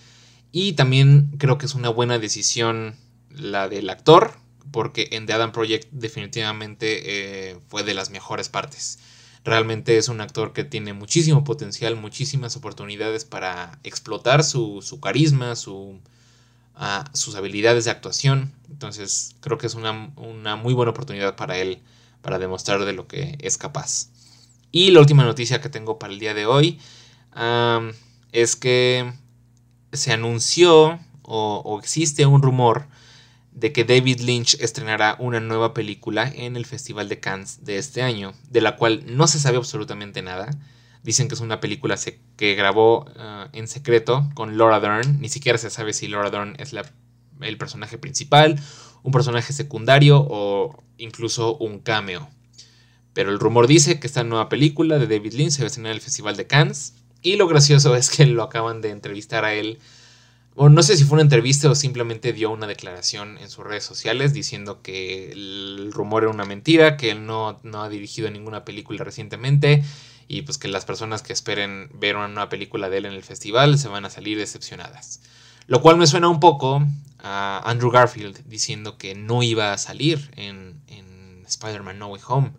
Y 0.53 0.75
también 0.75 1.33
creo 1.39 1.59
que 1.59 1.67
es 1.67 1.75
una 1.75 1.89
buena 1.89 2.21
decisión 2.21 2.95
la 3.31 3.69
del 3.69 3.91
actor, 3.91 4.37
porque 4.71 5.09
en 5.11 5.27
The 5.27 5.33
Adam 5.33 5.51
Project 5.51 5.89
definitivamente 5.91 7.51
eh, 7.51 7.59
fue 7.67 7.83
de 7.83 7.95
las 7.95 8.11
mejores 8.11 8.49
partes. 8.49 9.01
Realmente 9.43 9.99
es 9.99 10.09
un 10.09 10.21
actor 10.21 10.53
que 10.53 10.63
tiene 10.63 10.93
muchísimo 10.93 11.43
potencial, 11.43 11.97
muchísimas 11.97 12.55
oportunidades 12.55 13.25
para 13.25 13.81
explotar 13.83 14.45
su, 14.45 15.01
carisma, 15.03 15.57
su, 15.57 16.01
ah, 16.77 17.05
sus 17.13 17.35
habilidades 17.35 17.85
de 17.85 17.91
actuación. 17.91 18.53
Entonces 18.71 19.35
creo 19.41 19.59
que 19.59 19.67
es 19.67 19.75
una, 19.75 19.93
muy 19.93 20.75
buena 20.75 20.91
oportunidad 20.91 21.37
para 21.37 21.59
él 21.59 21.83
para 22.23 22.39
demostrar 22.39 22.85
de 22.85 22.93
lo 22.93 23.07
que 23.07 23.37
es 23.41 23.59
capaz. 23.59 24.11
Y 24.73 24.91
la 24.91 25.01
última 25.01 25.25
noticia 25.25 25.61
que 25.61 25.69
tengo 25.69 25.99
para 25.99 26.13
el 26.13 26.21
día 26.21 26.35
de 26.35 26.47
hoy 26.47 26.79
es 28.33 28.57
que 28.57 29.13
se 29.93 30.13
anunció 30.13 30.99
o 31.23 31.79
existe 31.81 32.27
un 32.27 32.43
rumor 32.43 32.87
de 33.57 33.73
que 33.73 33.85
David 33.85 34.21
Lynch 34.21 34.59
estrenará 34.61 35.17
una 35.19 35.41
nueva 35.41 35.73
película 35.73 36.31
en 36.33 36.57
el 36.57 36.67
Festival 36.67 37.09
de 37.09 37.21
Cannes 37.21 37.65
de 37.65 37.79
este 37.79 38.03
año, 38.03 38.35
de 38.51 38.61
la 38.61 38.77
cual 38.77 39.03
no 39.07 39.27
se 39.27 39.39
sabe 39.39 39.57
absolutamente 39.57 40.21
nada. 40.21 40.51
Dicen 41.07 41.29
que 41.29 41.35
es 41.35 41.41
una 41.41 41.61
película 41.61 41.97
que 42.37 42.55
grabó 42.55 43.05
uh, 43.05 43.49
en 43.53 43.69
secreto 43.69 44.29
con 44.35 44.59
Laura 44.59 44.81
Dern. 44.81 45.21
Ni 45.21 45.29
siquiera 45.29 45.57
se 45.57 45.71
sabe 45.71 45.93
si 45.93 46.09
Laura 46.09 46.31
Dern 46.31 46.57
es 46.59 46.75
el 47.41 47.57
personaje 47.59 47.97
principal, 47.97 48.61
un 49.05 49.13
personaje 49.13 49.53
secundario 49.53 50.27
o 50.29 50.83
incluso 50.99 51.57
un 51.59 51.79
cameo. 51.79 52.29
Pero 53.15 53.31
el 53.31 53.39
rumor 53.39 53.69
dice 53.69 54.01
que 54.01 54.09
esta 54.09 54.25
nueva 54.25 54.49
película 54.49 54.99
de 54.99 55.07
David 55.07 55.35
Lynch 55.35 55.53
se 55.53 55.63
va 55.63 55.65
a 55.65 55.69
estrenar 55.69 55.93
en 55.93 55.97
el 55.97 56.03
Festival 56.03 56.37
de 56.37 56.49
Cannes. 56.49 56.95
Y 57.23 57.37
lo 57.37 57.47
gracioso 57.47 57.95
es 57.95 58.11
que 58.11 58.27
lo 58.27 58.43
acaban 58.43 58.83
de 58.83 58.91
entrevistar 58.91 59.45
a 59.45 59.55
él 59.55 59.79
o 60.59 60.71
no 60.71 60.83
sé 60.83 60.97
si 60.97 61.05
fue 61.05 61.17
una 61.17 61.23
entrevista 61.23 61.71
o 61.71 61.75
simplemente 61.75 62.33
dio 62.33 62.51
una 62.51 62.67
declaración 62.67 63.37
en 63.39 63.51
sus 63.51 63.63
redes 63.63 63.85
sociales 63.85 64.33
diciendo 64.33 64.81
que 64.81 65.31
el 65.31 65.93
rumor 65.93 66.23
era 66.23 66.33
una 66.33 66.47
mentira, 66.47 66.97
que 66.97 67.11
él 67.11 67.27
no, 67.27 67.61
ha 67.75 67.89
dirigido 67.91 68.31
ninguna 68.31 68.65
película 68.65 69.05
recientemente 69.05 69.85
y 70.29 70.43
pues 70.43 70.59
que 70.59 70.69
las 70.69 70.85
personas 70.85 71.23
que 71.23 71.33
esperen 71.33 71.91
ver 71.95 72.17
una 72.17 72.29
nueva 72.29 72.49
película 72.49 72.89
de 72.89 72.99
él 72.99 73.07
en 73.07 73.13
el 73.13 73.23
festival 73.23 73.79
se 73.79 73.89
van 73.89 74.05
a 74.05 74.11
salir 74.11 74.39
decepcionadas. 74.39 75.21
Lo 75.67 75.83
cual 75.83 75.97
me 75.97 76.07
suena 76.07 76.29
un 76.29 76.41
poco 76.41 76.83
a 77.19 77.63
Andrew 77.65 77.91
Garfield 77.91 78.45
diciendo 78.47 78.99
que 78.99 79.15
no 79.15 79.43
iba 79.43 79.73
a 79.73 79.79
salir 79.79 80.31
en, 80.37 80.85
Spider-Man 81.47 82.01
No 82.01 82.09
Way 82.09 82.23
Home, 82.27 82.53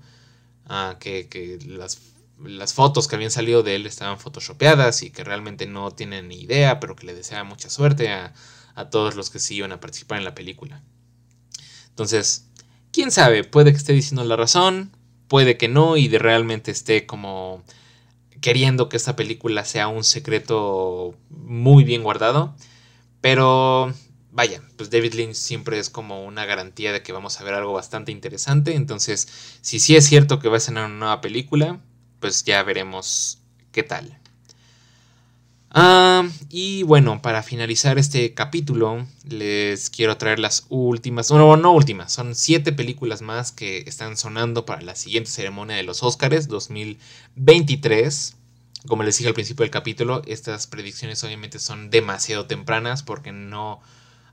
que, 0.99 1.27
que 1.27 1.59
las 1.65 1.99
las 2.43 2.73
fotos 2.73 3.07
que 3.07 3.15
habían 3.15 3.31
salido 3.31 3.63
de 3.63 3.75
él 3.75 3.85
estaban 3.85 4.19
photoshopeadas 4.19 5.01
y 5.01 5.09
que 5.09 5.23
realmente 5.23 5.65
no 5.65 5.91
tienen 5.91 6.27
ni 6.27 6.41
idea, 6.41 6.79
pero 6.79 6.95
que 6.95 7.05
le 7.05 7.15
desea 7.15 7.43
mucha 7.43 7.69
suerte 7.69 8.09
a, 8.09 8.33
todos 8.91 9.15
los 9.15 9.31
que 9.31 9.39
sí 9.39 9.55
iban 9.55 9.71
a 9.71 9.79
participar 9.79 10.19
en 10.19 10.23
la 10.23 10.35
película. 10.35 10.83
Entonces, 11.89 12.45
quién 12.91 13.09
sabe, 13.09 13.43
puede 13.43 13.71
que 13.71 13.77
esté 13.77 13.91
diciendo 13.91 14.23
la 14.23 14.35
razón, 14.35 14.95
puede 15.27 15.57
que 15.57 15.67
no, 15.67 15.97
y 15.97 16.07
de 16.07 16.19
realmente 16.19 16.71
esté 16.71 17.05
como 17.05 17.63
queriendo 18.41 18.89
que 18.89 18.97
esta 18.97 19.15
película 19.15 19.65
sea 19.65 19.87
un 19.87 20.03
secreto 20.03 21.15
muy 21.29 21.83
bien 21.83 22.03
guardado. 22.03 22.55
Pero 23.21 23.93
vaya, 24.31 24.61
pues 24.77 24.89
David 24.89 25.13
Lynch 25.15 25.35
siempre 25.35 25.79
es 25.79 25.89
como 25.89 26.23
una 26.25 26.45
garantía 26.45 26.93
de 26.93 27.01
que 27.03 27.11
vamos 27.11 27.39
a 27.39 27.43
ver 27.43 27.55
algo 27.55 27.73
bastante 27.73 28.11
interesante. 28.11 28.75
Entonces, 28.75 29.27
si 29.61 29.79
sí 29.79 29.95
es 29.95 30.05
cierto 30.05 30.39
que 30.39 30.49
va 30.49 30.57
a 30.57 30.59
ser 30.59 30.73
una 30.73 30.87
nueva 30.87 31.21
película, 31.21 31.81
pues 32.19 32.43
ya 32.43 32.61
veremos 32.63 33.39
qué 33.71 33.83
tal. 33.83 34.19
Ah, 35.69 36.27
y 36.49 36.83
bueno, 36.83 37.21
para 37.21 37.43
finalizar 37.43 37.97
este 37.97 38.33
capítulo, 38.33 39.05
les 39.27 39.89
quiero 39.89 40.17
traer 40.17 40.39
las 40.39 40.65
últimas, 40.69 41.29
no, 41.29 41.57
no 41.57 41.71
últimas, 41.73 42.13
son 42.13 42.35
siete 42.35 42.71
películas 42.71 43.21
más 43.21 43.51
que 43.51 43.79
están 43.79 44.15
sonando 44.17 44.65
para 44.65 44.81
la 44.81 44.95
siguiente 44.95 45.29
ceremonia 45.29 45.75
de 45.75 45.83
los 45.83 46.03
Oscars 46.03 46.47
2023. 46.47 48.35
Como 48.87 49.03
les 49.03 49.17
dije 49.17 49.27
al 49.27 49.33
principio 49.33 49.63
del 49.63 49.71
capítulo, 49.71 50.21
estas 50.25 50.67
predicciones 50.67 51.23
obviamente 51.23 51.59
son 51.59 51.89
demasiado 51.89 52.45
tempranas 52.45 53.03
porque 53.03 53.33
no 53.33 53.81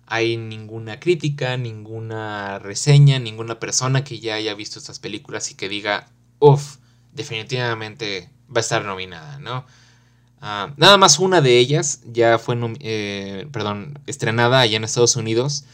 hay 0.06 0.36
ninguna 0.36 1.00
crítica, 1.00 1.56
ninguna 1.56 2.60
reseña, 2.60 3.18
ninguna 3.18 3.58
persona 3.58 4.04
que 4.04 4.20
ya 4.20 4.34
haya 4.36 4.54
visto 4.54 4.78
estas 4.78 5.00
películas 5.00 5.50
y 5.50 5.54
que 5.54 5.68
diga, 5.68 6.08
uff, 6.38 6.76
definitivamente 7.12 8.30
va 8.48 8.58
a 8.58 8.60
estar 8.60 8.84
nominada, 8.84 9.38
¿no? 9.40 9.66
Ah, 10.46 10.74
nada 10.76 10.98
más 10.98 11.20
una 11.20 11.40
de 11.40 11.58
ellas 11.58 12.02
ya 12.04 12.38
fue 12.38 12.54
eh, 12.80 13.48
perdón, 13.50 13.98
estrenada 14.06 14.60
allá 14.60 14.76
en 14.76 14.84
Estados 14.84 15.16
Unidos 15.16 15.64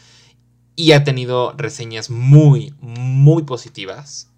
y 0.77 0.93
ha 0.93 1.03
tenido 1.03 1.51
reseñas 1.57 2.09
muy, 2.09 2.73
muy 2.79 3.43
positivas. 3.43 4.29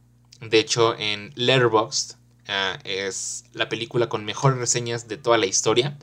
De 0.42 0.58
hecho, 0.58 0.98
en 0.98 1.32
Letterboxd 1.36 2.16
ah, 2.48 2.80
es 2.84 3.46
la 3.54 3.70
película 3.70 4.10
con 4.10 4.26
mejores 4.26 4.58
reseñas 4.58 5.08
de 5.08 5.18
toda 5.18 5.38
la 5.38 5.46
historia, 5.46 6.00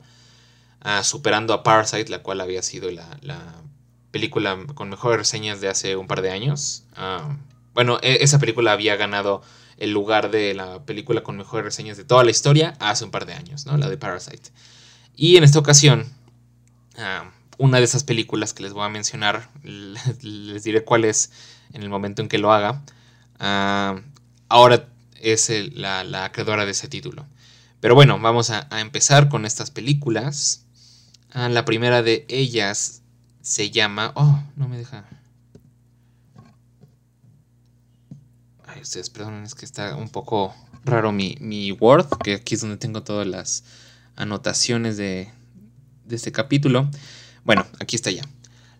ah, 0.79 1.03
superando 1.03 1.53
a 1.53 1.63
Parasite, 1.63 2.09
la 2.09 2.23
cual 2.23 2.39
había 2.39 2.61
sido 2.61 2.89
la, 2.89 3.17
la, 3.21 3.61
película 4.11 4.57
con 4.75 4.89
mejores 4.89 5.17
reseñas 5.17 5.59
de 5.59 5.67
hace 5.67 5.97
un 5.97 6.07
par 6.07 6.21
de 6.21 6.31
años. 6.31 6.85
bueno, 7.73 7.99
e, 8.01 8.19
esa 8.21 8.39
película 8.39 8.71
había 8.71 8.95
ganado 8.95 9.41
el 9.81 9.91
lugar 9.91 10.29
de 10.29 10.53
la 10.53 10.85
película 10.85 11.23
con 11.23 11.37
mejores 11.37 11.65
reseñas 11.65 11.97
de 11.97 12.03
toda 12.03 12.23
la 12.23 12.29
historia 12.29 12.75
hace 12.79 13.03
un 13.03 13.09
par 13.09 13.25
de 13.25 13.33
años, 13.33 13.65
¿no? 13.65 13.77
La 13.77 13.89
de 13.89 13.97
Parasite. 13.97 14.51
Y 15.15 15.37
en 15.37 15.43
esta 15.43 15.57
ocasión, 15.57 16.05
ah, 16.99 17.31
una 17.57 17.79
de 17.79 17.85
esas 17.85 18.03
películas 18.03 18.53
que 18.53 18.61
les 18.61 18.73
voy 18.73 18.85
a 18.85 18.89
mencionar, 18.89 19.49
les 19.63 20.63
diré 20.63 20.83
cuál 20.83 21.03
es 21.03 21.31
en 21.73 21.81
el 21.81 21.89
momento 21.89 22.21
en 22.21 22.27
que 22.27 22.37
lo 22.37 22.53
haga, 22.53 22.83
ah, 23.39 23.99
ahora 24.49 24.87
es 25.19 25.51
la, 25.73 26.29
creadora 26.31 26.65
de 26.65 26.71
ese 26.71 26.87
título. 26.87 27.25
Pero 27.79 27.95
bueno, 27.95 28.19
vamos 28.19 28.51
a, 28.51 28.67
empezar 28.79 29.29
con 29.29 29.47
estas 29.47 29.71
películas. 29.71 30.63
Ah, 31.33 31.49
la 31.49 31.65
primera 31.65 32.03
de 32.03 32.27
ellas 32.29 33.01
se 33.41 33.71
llama... 33.71 34.11
Oh, 34.13 34.43
no 34.55 34.67
me 34.67 34.77
deja... 34.77 35.05
ustedes 38.81 39.09
perdonen, 39.09 39.43
es 39.43 39.55
que 39.55 39.65
está 39.65 39.95
un 39.95 40.09
poco 40.09 40.53
raro 40.83 41.11
mi, 41.11 41.37
mi 41.39 41.71
Word, 41.71 42.07
que 42.23 42.35
aquí 42.35 42.55
es 42.55 42.61
donde 42.61 42.77
tengo 42.77 43.03
todas 43.03 43.27
las 43.27 43.63
anotaciones 44.15 44.97
de, 44.97 45.29
de 46.05 46.15
este 46.15 46.31
capítulo. 46.31 46.89
Bueno, 47.43 47.65
aquí 47.79 47.95
está 47.95 48.11
ya. 48.11 48.23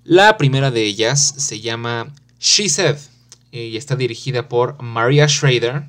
La 0.04 0.38
primera 0.38 0.72
de 0.72 0.84
ellas 0.84 1.22
se 1.38 1.62
llama 1.62 2.14
She 2.39 2.70
Said 2.70 2.97
y 3.52 3.78
está 3.78 3.95
dirigida 3.95 4.49
por 4.49 4.82
Maria 4.82 5.28
Schrader 5.28 5.84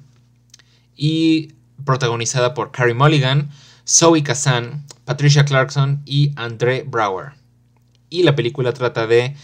y 0.96 1.54
protagonizada 1.84 2.54
por 2.54 2.72
Carrie 2.72 2.94
Mulligan, 2.94 3.50
Zoe 3.88 4.22
Kazan, 4.22 4.86
Patricia 5.04 5.44
Clarkson 5.44 6.02
y 6.04 6.32
Andre 6.36 6.82
Brower. 6.82 7.32
Y 8.10 8.24
la 8.24 8.36
película 8.36 8.72
trata 8.72 9.06
de 9.06 9.34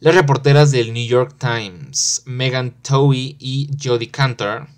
las 0.00 0.14
reporteras 0.14 0.70
del 0.70 0.92
New 0.92 1.06
York 1.06 1.34
Times, 1.38 2.22
Megan 2.24 2.70
Towie 2.82 3.34
y 3.40 3.68
Jodie 3.82 4.10
Cantor, 4.10 4.68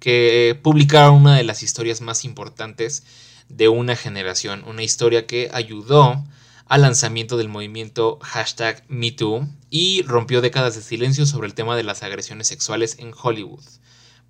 que 0.00 0.58
publicaron 0.62 1.16
una 1.16 1.36
de 1.36 1.44
las 1.44 1.62
historias 1.62 2.00
más 2.00 2.24
importantes 2.24 3.02
de 3.50 3.68
una 3.68 3.96
generación, 3.96 4.64
una 4.66 4.82
historia 4.82 5.26
que 5.26 5.50
ayudó 5.52 6.24
al 6.66 6.82
lanzamiento 6.82 7.36
del 7.36 7.50
movimiento 7.50 8.18
hashtag 8.22 8.82
MeToo 8.88 9.46
y 9.68 10.02
rompió 10.02 10.40
décadas 10.40 10.74
de 10.74 10.82
silencio 10.82 11.26
sobre 11.26 11.46
el 11.46 11.54
tema 11.54 11.76
de 11.76 11.82
las 11.82 12.02
agresiones 12.02 12.46
sexuales 12.46 12.96
en 12.98 13.12
Hollywood. 13.20 13.64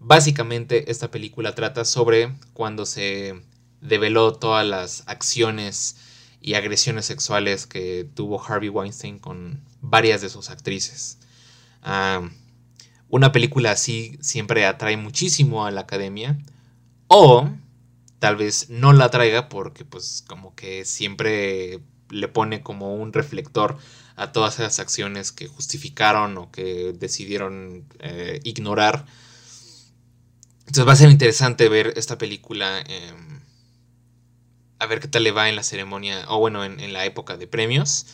Básicamente 0.01 0.91
esta 0.91 1.13
película 1.13 1.55
trata 1.55 1.85
sobre 1.85 2.35
cuando 2.53 2.85
se 2.85 3.35
develó 3.81 4.33
todas 4.33 4.67
las 4.67 5.05
acciones 5.07 5.97
y 6.41 6.55
agresiones 6.55 7.07
sexuales 7.07 7.67
que 7.67 8.09
tuvo 8.15 8.43
Harvey 8.43 8.69
Weinstein 8.69 9.19
con 9.19 9.68
varias 9.81 10.21
de 10.21 10.29
sus 10.29 10.51
actrices. 10.51 11.19
una 13.09 13.33
película 13.33 13.73
así 13.73 14.19
siempre 14.21 14.67
atrae 14.67 14.97
muchísimo 14.97 15.65
a 15.65 15.71
la 15.71 15.83
academia 15.83 16.39
o 17.07 17.49
tal 18.19 18.37
vez 18.37 18.69
no 18.69 18.93
la 18.93 19.11
traiga 19.11 19.49
porque 19.49 19.85
pues 19.85 20.25
como 20.27 20.55
que 20.55 20.85
siempre 20.85 21.81
le 22.11 22.29
pone 22.29 22.63
como 22.63 22.95
un 22.95 23.13
reflector 23.13 23.79
a 24.17 24.33
todas 24.33 24.55
esas 24.55 24.81
acciones 24.81 25.33
que 25.33 25.47
justificaron 25.47 26.37
o 26.39 26.51
que 26.51 26.93
decidieron 26.93 27.85
eh, 28.01 28.41
ignorar. 28.45 29.07
Entonces 30.61 30.87
va 30.87 30.93
a 30.93 30.97
ser 30.97 31.11
interesante 31.11 31.69
ver 31.69 31.95
esta 31.97 32.19
película, 32.19 32.81
em, 32.81 33.41
a 34.81 34.87
ver 34.87 35.01
qué 35.01 35.09
tal 35.09 35.25
le 35.25 35.31
va 35.31 35.49
en 35.49 35.57
la 35.57 35.63
ceremonia, 35.63 36.25
o 36.29 36.39
bueno, 36.41 36.65
en, 36.65 36.93
la 36.93 37.05
época 37.05 37.37
de 37.37 37.47
premios. 37.47 38.07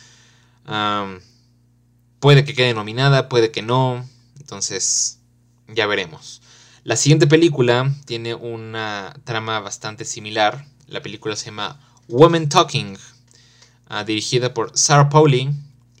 Puede 2.25 2.43
que 2.43 2.55
quede 2.55 2.73
nominada, 2.73 3.29
puede 3.29 3.51
que 3.51 3.61
no, 3.61 4.03
entonces 4.39 5.19
ya 5.67 5.85
veremos. 5.85 6.41
La 6.83 6.95
siguiente 6.95 7.27
película 7.27 7.93
tiene 8.05 8.33
una 8.33 9.13
trama 9.25 9.59
bastante 9.59 10.05
similar. 10.05 10.65
La 10.87 11.03
película 11.03 11.35
se 11.35 11.45
llama 11.45 11.79
Women 12.07 12.49
Talking, 12.49 12.97
ah, 13.89 14.03
dirigida 14.03 14.55
por 14.55 14.75
Sarah 14.75 15.07
Pauli 15.09 15.51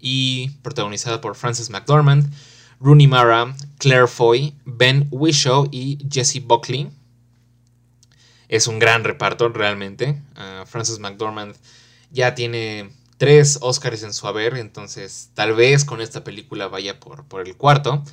y 0.01 0.49
protagonizada 0.63 1.21
por 1.21 1.35
Frances 1.35 1.69
McDormand, 1.69 2.33
Rooney 2.79 3.05
Mara, 3.05 3.55
Claire 3.77 4.07
Foy, 4.07 4.55
Ben 4.65 5.07
Whishaw 5.11 5.69
y 5.71 5.99
Jesse 6.11 6.41
Buckley. 6.43 6.89
Es 8.47 8.65
un 8.65 8.79
gran 8.79 9.03
reparto 9.03 9.49
realmente. 9.49 10.19
Ah, 10.35 10.63
Frances 10.65 10.97
McDormand 10.97 11.55
ya 12.09 12.33
tiene 12.33 12.89
tres 13.17 13.59
Oscars 13.61 14.03
en 14.03 14.13
su 14.13 14.27
haber, 14.27 14.57
entonces 14.57 15.29
tal 15.33 15.53
vez 15.53 15.85
con 15.85 16.01
esta 16.01 16.23
película 16.23 16.67
vaya 16.67 16.99
por, 16.99 17.25
por 17.25 17.47
el 17.47 17.55
cuarto. 17.55 18.03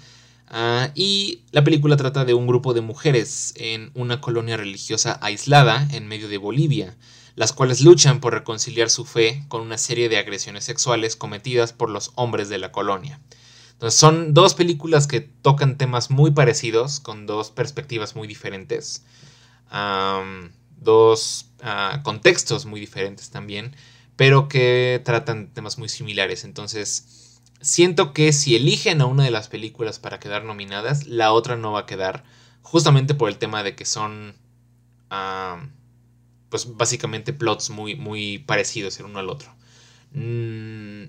Ah, 0.54 0.90
y 0.94 1.44
la 1.50 1.64
película 1.64 1.96
trata 1.96 2.26
de 2.26 2.34
un 2.34 2.46
grupo 2.46 2.74
de 2.74 2.82
mujeres 2.82 3.54
en 3.56 3.90
una 3.94 4.20
colonia 4.20 4.58
religiosa 4.58 5.18
aislada 5.22 5.88
en 5.92 6.06
medio 6.06 6.28
de 6.28 6.36
Bolivia, 6.36 6.96
las 7.36 7.54
cuales 7.54 7.80
luchan 7.80 8.20
por 8.20 8.34
reconciliar 8.34 8.90
su 8.90 9.06
fe 9.06 9.44
con 9.48 9.62
una 9.62 9.78
serie 9.78 10.10
de 10.10 10.18
agresiones 10.18 10.64
sexuales 10.64 11.16
cometidas 11.16 11.72
por 11.72 11.88
los 11.88 12.12
hombres 12.16 12.50
de 12.50 12.58
la 12.58 12.70
colonia. 12.70 13.18
Entonces 13.72 13.98
son 13.98 14.34
dos 14.34 14.54
películas 14.54 15.06
que 15.06 15.20
tocan 15.20 15.78
temas 15.78 16.10
muy 16.10 16.32
parecidos, 16.32 17.00
con 17.00 17.26
dos 17.26 17.50
perspectivas 17.50 18.14
muy 18.14 18.28
diferentes, 18.28 19.04
dos 20.76 21.46
ah, 21.62 22.00
contextos 22.04 22.66
muy 22.66 22.78
diferentes 22.78 23.30
también, 23.30 23.74
pero 24.22 24.46
que 24.46 25.02
tratan 25.04 25.52
temas 25.52 25.78
muy 25.78 25.88
similares. 25.88 26.44
Entonces, 26.44 27.40
siento 27.60 28.12
que 28.12 28.32
si 28.32 28.54
eligen 28.54 29.00
a 29.00 29.06
una 29.06 29.24
de 29.24 29.32
las 29.32 29.48
películas 29.48 29.98
para 29.98 30.20
quedar 30.20 30.44
nominadas, 30.44 31.08
la 31.08 31.32
otra 31.32 31.56
no 31.56 31.72
va 31.72 31.80
a 31.80 31.86
quedar, 31.86 32.22
justamente 32.60 33.14
por 33.14 33.28
el 33.28 33.38
tema 33.38 33.64
de 33.64 33.74
que 33.74 33.84
son, 33.84 34.36
ah, 35.10 35.66
pues 36.50 36.76
básicamente 36.76 37.32
plots 37.32 37.70
muy, 37.70 37.96
muy 37.96 38.38
parecidos 38.38 38.96
el 39.00 39.06
uno 39.06 39.18
al 39.18 39.28
otro. 39.28 39.52
Mm, 40.12 41.06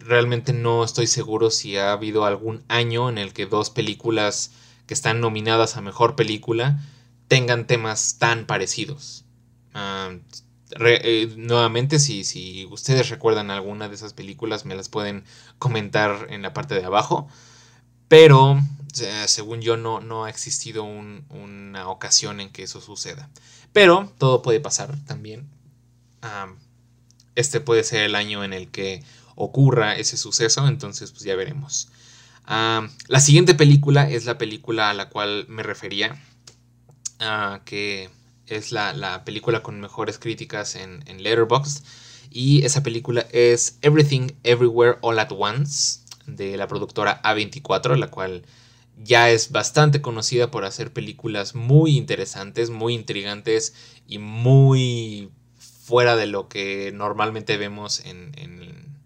realmente 0.00 0.52
no 0.52 0.82
estoy 0.82 1.06
seguro 1.06 1.52
si 1.52 1.76
ha 1.76 1.92
habido 1.92 2.24
algún 2.24 2.64
año 2.66 3.08
en 3.08 3.18
el 3.18 3.34
que 3.34 3.46
dos 3.46 3.70
películas 3.70 4.50
que 4.88 4.94
están 4.94 5.20
nominadas 5.20 5.76
a 5.76 5.80
mejor 5.80 6.16
película 6.16 6.82
tengan 7.28 7.68
temas 7.68 8.18
tan 8.18 8.46
parecidos. 8.46 9.24
Ah, 10.74 10.84
eh, 10.84 11.32
nuevamente, 11.36 11.98
si, 11.98 12.24
si 12.24 12.66
ustedes 12.66 13.08
recuerdan 13.08 13.50
alguna 13.50 13.88
de 13.88 13.94
esas 13.94 14.12
películas, 14.12 14.64
me 14.64 14.74
las 14.74 14.88
pueden 14.88 15.24
comentar 15.58 16.26
en 16.30 16.42
la 16.42 16.52
parte 16.52 16.74
de 16.74 16.84
abajo. 16.84 17.28
Pero, 18.08 18.60
según 19.26 19.60
yo, 19.60 19.76
no, 19.76 20.00
no 20.00 20.24
ha 20.24 20.30
existido 20.30 20.84
una 20.84 21.88
ocasión 21.88 22.40
en 22.40 22.50
que 22.50 22.62
eso 22.64 22.80
suceda. 22.80 23.28
Pero 23.72 24.12
todo 24.18 24.42
puede 24.42 24.60
pasar 24.60 24.96
también. 25.06 25.48
este 27.34 27.60
puede 27.60 27.84
ser 27.84 28.04
el 28.04 28.14
año 28.14 28.44
en 28.44 28.52
el 28.52 28.68
que 28.70 29.02
ocurra 29.36 29.96
ese 29.96 30.16
suceso, 30.16 30.66
entonces 30.66 31.12
pues 31.12 31.24
ya 31.24 31.36
veremos. 31.36 31.88
la 32.46 33.20
siguiente 33.20 33.54
película 33.54 34.08
es 34.10 34.24
la 34.24 34.38
película 34.38 34.90
a 34.90 34.94
la 34.94 35.08
cual 35.08 35.46
me 35.48 35.62
refería, 35.62 36.20
uh, 37.20 37.58
que 37.64 38.10
es 38.46 38.72
la, 38.72 39.22
película 39.24 39.62
con 39.62 39.80
mejores 39.80 40.18
críticas 40.18 40.76
en, 40.76 41.02
en 41.06 41.22
Letterboxd. 41.22 41.84
Y 42.30 42.64
esa 42.64 42.82
película 42.82 43.26
es 43.32 43.78
Everything 43.82 44.32
Everywhere 44.42 44.98
All 45.00 45.18
at 45.18 45.30
Once, 45.30 46.00
de 46.26 46.56
la 46.56 46.66
productora 46.66 47.22
A24, 47.22 47.96
la 47.96 48.08
cual 48.08 48.44
ya 49.02 49.30
es 49.30 49.52
bastante 49.52 50.00
conocida 50.00 50.50
por 50.50 50.64
hacer 50.64 50.92
películas 50.92 51.54
muy 51.54 51.96
interesantes, 51.96 52.70
muy 52.70 52.94
intrigantes 52.94 53.74
y 54.06 54.18
muy 54.18 55.30
fuera 55.56 56.16
de 56.16 56.26
lo 56.26 56.48
que 56.48 56.92
normalmente 56.92 57.56
vemos 57.56 58.00
en, 58.04 58.32
en, 58.36 58.98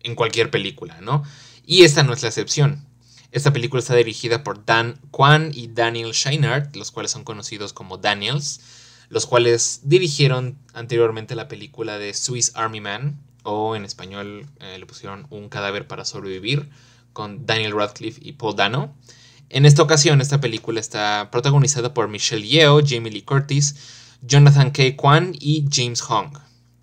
en 0.00 0.14
cualquier 0.14 0.50
película, 0.50 1.00
¿no? 1.00 1.24
Y 1.66 1.84
esta 1.84 2.02
no 2.02 2.12
es 2.12 2.22
la 2.22 2.28
excepción. 2.28 2.86
Esta 3.34 3.52
película 3.52 3.80
está 3.80 3.96
dirigida 3.96 4.44
por 4.44 4.64
Dan 4.64 5.00
Kwan 5.10 5.50
y 5.52 5.66
Daniel 5.66 6.12
Scheinert, 6.12 6.76
los 6.76 6.92
cuales 6.92 7.10
son 7.10 7.24
conocidos 7.24 7.72
como 7.72 7.98
Daniels, 7.98 8.60
los 9.08 9.26
cuales 9.26 9.80
dirigieron 9.82 10.56
anteriormente 10.72 11.34
la 11.34 11.48
película 11.48 11.98
de 11.98 12.14
Swiss 12.14 12.52
Army 12.54 12.80
Man, 12.80 13.18
o 13.42 13.74
en 13.74 13.84
español 13.84 14.46
eh, 14.60 14.78
le 14.78 14.86
pusieron 14.86 15.26
Un 15.30 15.48
cadáver 15.48 15.88
para 15.88 16.04
sobrevivir, 16.04 16.70
con 17.12 17.44
Daniel 17.44 17.72
Radcliffe 17.72 18.20
y 18.22 18.34
Paul 18.34 18.54
Dano. 18.54 18.94
En 19.48 19.66
esta 19.66 19.82
ocasión, 19.82 20.20
esta 20.20 20.40
película 20.40 20.78
está 20.78 21.28
protagonizada 21.32 21.92
por 21.92 22.06
Michelle 22.06 22.46
Yeoh, 22.46 22.82
Jamie 22.86 23.10
Lee 23.10 23.22
Curtis, 23.22 23.74
Jonathan 24.22 24.70
K. 24.70 24.94
Kwan 24.94 25.32
y 25.40 25.64
James 25.72 26.02
Hong, 26.02 26.38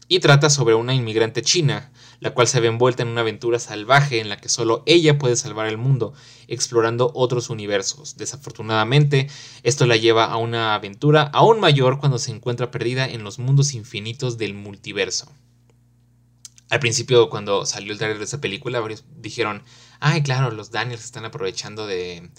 y 0.10 0.20
trata 0.20 0.50
sobre 0.50 0.76
una 0.76 0.94
inmigrante 0.94 1.44
china 1.44 1.94
la 2.22 2.36
cual 2.36 2.48
se 2.48 2.60
ve 2.60 2.68
envuelta 2.68 3.02
en 3.02 3.10
una 3.10 3.22
aventura 3.22 3.58
salvaje 3.58 4.20
en 4.20 4.30
la 4.30 4.38
que 4.38 4.48
solo 4.48 4.84
ella 4.86 5.18
puede 5.18 5.36
salvar 5.36 5.68
el 5.68 5.80
mundo, 5.80 6.14
explorando 6.48 7.12
otros 7.16 7.50
universos. 7.50 8.16
Desafortunadamente, 8.16 9.28
esto 9.64 9.88
la 9.88 9.98
lleva 9.98 10.26
a 10.26 10.38
una 10.38 10.76
aventura 10.76 11.24
aún 11.34 11.60
mayor 11.60 12.00
cuando 12.00 12.20
se 12.20 12.32
encuentra 12.32 12.70
perdida 12.70 13.08
en 13.08 13.24
los 13.24 13.40
mundos 13.40 13.74
infinitos 13.74 14.38
del 14.38 14.54
multiverso. 14.54 15.32
Al 16.70 16.80
principio, 16.80 17.28
cuando 17.32 17.66
salió 17.66 17.92
el 17.92 17.98
trailer 17.98 18.20
de 18.20 18.26
esa 18.26 18.40
película, 18.40 18.80
varios 18.80 19.04
dijeron, 19.18 19.64
ay, 20.00 20.22
claro, 20.22 20.52
los 20.52 20.70
Daniels 20.70 21.04
están 21.04 21.26
aprovechando 21.26 21.88
de 21.88 22.30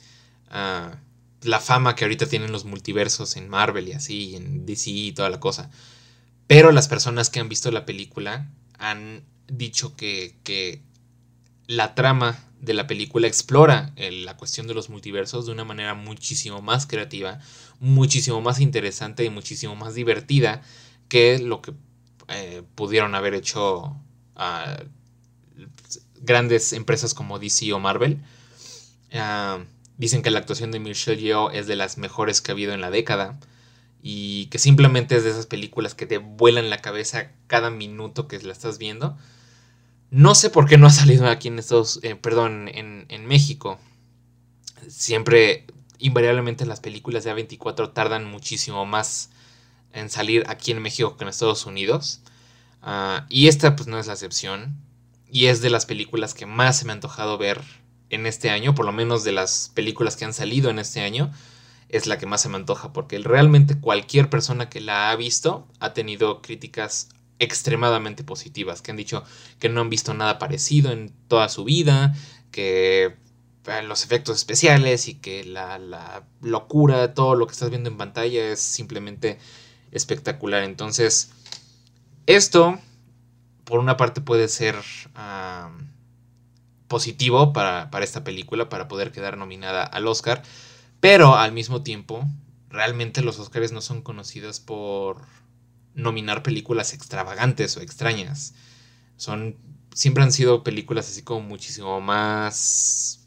ah, 0.49 0.95
la 1.43 1.59
fama 1.59 1.97
que 1.97 2.05
ahorita 2.05 2.26
tienen 2.26 2.53
los 2.53 2.64
multiversos 2.64 3.37
en 3.37 3.49
Marvel 3.49 3.89
y 3.89 3.93
así, 3.95 4.37
en 4.37 4.64
DC 4.64 4.91
y 4.91 5.12
toda 5.12 5.28
la 5.28 5.41
cosa. 5.41 5.70
Pero 6.47 6.70
las 6.70 6.87
personas 6.87 7.30
que 7.30 7.41
han 7.41 7.49
visto 7.49 7.68
la 7.72 7.85
película 7.85 8.49
han 8.78 9.24
dicho 9.53 9.96
que, 9.96 10.82
la 11.68 11.94
trama 11.94 12.38
de 12.61 12.74
la 12.74 12.86
película 12.86 13.28
explora 13.28 13.94
la 13.96 14.36
cuestión 14.36 14.66
de 14.66 14.74
los 14.74 14.90
multiversos 14.90 15.46
de 15.46 15.53
una 15.53 15.64
manera 15.64 15.94
muchísimo 15.94 16.61
más 16.61 16.86
creativa, 16.86 17.40
muchísimo 17.78 18.40
más 18.40 18.61
interesante 18.61 19.24
y 19.24 19.30
muchísimo 19.30 19.74
más 19.76 19.94
divertida 19.94 20.62
que 21.09 21.38
lo 21.38 21.62
que 21.62 21.72
eh, 22.28 22.62
pudieron 22.74 23.14
haber 23.14 23.34
hecho 23.34 23.96
grandes 26.20 26.72
empresas 26.72 27.14
como 27.14 27.38
DC 27.38 27.72
o 27.72 27.78
Marvel. 27.78 28.22
Ah, 29.12 29.61
dicen 29.96 30.22
que 30.22 30.30
la 30.30 30.40
actuación 30.40 30.72
de 30.72 30.80
Michelle 30.80 31.20
Yeoh 31.20 31.50
es 31.50 31.66
de 31.66 31.76
las 31.76 31.96
mejores 31.96 32.40
que 32.40 32.50
ha 32.50 32.55
habido 32.55 32.74
en 32.74 32.80
la 32.80 32.90
década 32.90 33.38
y 34.03 34.46
que 34.46 34.59
simplemente 34.59 35.16
es 35.16 35.24
de 35.24 35.30
esas 35.30 35.46
películas 35.46 35.94
que 35.94 36.07
te 36.07 36.18
vuelan 36.18 36.70
la 36.70 36.78
cabeza 36.78 37.30
cada 37.46 37.70
minuto 37.70 38.26
que 38.26 38.38
la 38.40 38.53
estás 38.53 38.78
viendo. 38.78 39.16
No 40.13 40.35
sé 40.35 40.51
por 40.51 40.69
qué 40.69 40.77
no 40.77 40.87
ha 40.87 40.91
salido 40.91 41.27
aquí 41.27 41.49
en 41.49 41.59
Estados 41.59 41.99
eh, 42.03 42.15
perdón, 42.17 42.69
en, 42.69 43.07
en, 43.09 43.25
México. 43.25 43.79
Siempre, 44.87 45.65
invariablemente 45.99 46.67
las 46.67 46.81
películas 46.81 47.25
de 47.25 47.35
A24 47.35 47.95
tardan 47.95 48.27
muchísimo 48.27 48.85
más 48.85 49.31
en 49.95 50.11
salir 50.11 50.45
aquí 50.49 50.71
en 50.71 50.83
México 50.83 51.17
que 51.17 51.25
en 51.25 51.29
Estados 51.31 51.65
Unidos. 51.65 52.21
Ah, 52.83 53.25
y 53.31 53.49
esta 53.49 53.75
pues 53.75 53.89
no 53.89 53.99
es 53.99 54.07
la 54.07 54.13
excepción. 54.13 54.77
Y 55.31 55.47
es 55.47 55.63
de 55.63 55.71
las 55.71 55.87
películas 55.87 56.35
que 56.35 56.45
más 56.45 56.77
se 56.77 56.85
me 56.85 56.93
ha 56.93 56.95
antojado 56.97 57.39
ver 57.39 57.63
en 58.11 58.27
este 58.27 58.51
año, 58.51 58.75
por 58.75 58.85
lo 58.85 58.93
menos 58.93 59.25
de 59.25 59.33
las 59.33 59.71
películas 59.73 60.17
que 60.17 60.27
han 60.27 60.35
salido 60.35 60.69
en 60.69 60.79
este 60.79 61.01
año, 61.01 61.33
es 61.89 62.07
la 62.07 62.19
que 62.19 62.27
más 62.27 62.43
se 62.43 62.51
me 62.51 62.57
antoja, 62.57 62.93
porque 62.93 63.19
realmente 63.21 63.81
cualquier 63.81 64.29
persona 64.29 64.69
que 64.69 64.83
la 64.83 65.11
ha 65.11 65.17
visto 65.17 65.67
ha 65.81 65.95
tenido 65.95 66.43
críticas 66.43 67.09
extremadamente 67.43 68.22
positivas, 68.22 68.82
que 68.82 68.93
han 68.93 68.97
dicho 68.97 69.24
que 69.59 69.68
no 69.68 69.80
han 69.80 69.90
visto 69.90 70.14
nada 70.14 70.38
parecido 70.38 70.93
en 70.93 71.12
toda 71.28 71.49
su 71.49 71.64
vida, 71.64 72.14
que 72.53 73.16
eh, 73.66 73.82
los 73.82 74.05
efectos 74.05 74.36
especiales 74.36 75.09
y 75.09 75.14
que 75.14 75.45
la, 75.45 75.78
la 75.78 76.24
locura, 76.40 77.14
todo 77.14 77.34
lo 77.34 77.47
que 77.47 77.53
estás 77.53 77.70
viendo 77.70 77.90
en 77.90 77.97
pantalla 77.97 78.53
es 78.53 78.61
simplemente 78.61 79.38
espectacular. 79.90 80.62
Entonces, 80.62 81.32
esto, 82.26 82.78
por 83.64 83.80
una 83.80 83.97
parte, 83.97 84.20
puede 84.20 84.47
ser 84.47 84.76
positivo 86.86 87.53
para, 87.53 87.90
para, 87.90 88.05
esta 88.05 88.22
película, 88.22 88.68
para 88.68 88.86
poder 88.86 89.11
quedar 89.11 89.36
nominada 89.36 89.82
al 89.82 90.07
Oscar, 90.07 90.43
pero 91.01 91.34
al 91.34 91.53
mismo 91.53 91.82
tiempo, 91.82 92.24
realmente 92.68 93.22
los 93.22 93.38
Oscars 93.38 93.72
no 93.72 93.80
son 93.80 94.03
conocidos 94.03 94.61
por 94.61 95.22
nominar 95.95 96.43
películas 96.43 96.93
extravagantes 96.95 97.76
o 97.76 97.80
extrañas. 97.80 98.55
Son, 99.16 99.57
siempre 99.95 100.22
han 100.22 100.32
sido 100.32 100.62
películas 100.64 101.09
así 101.09 101.22
como 101.22 101.40
muchísimo 101.40 102.01
más, 102.01 103.26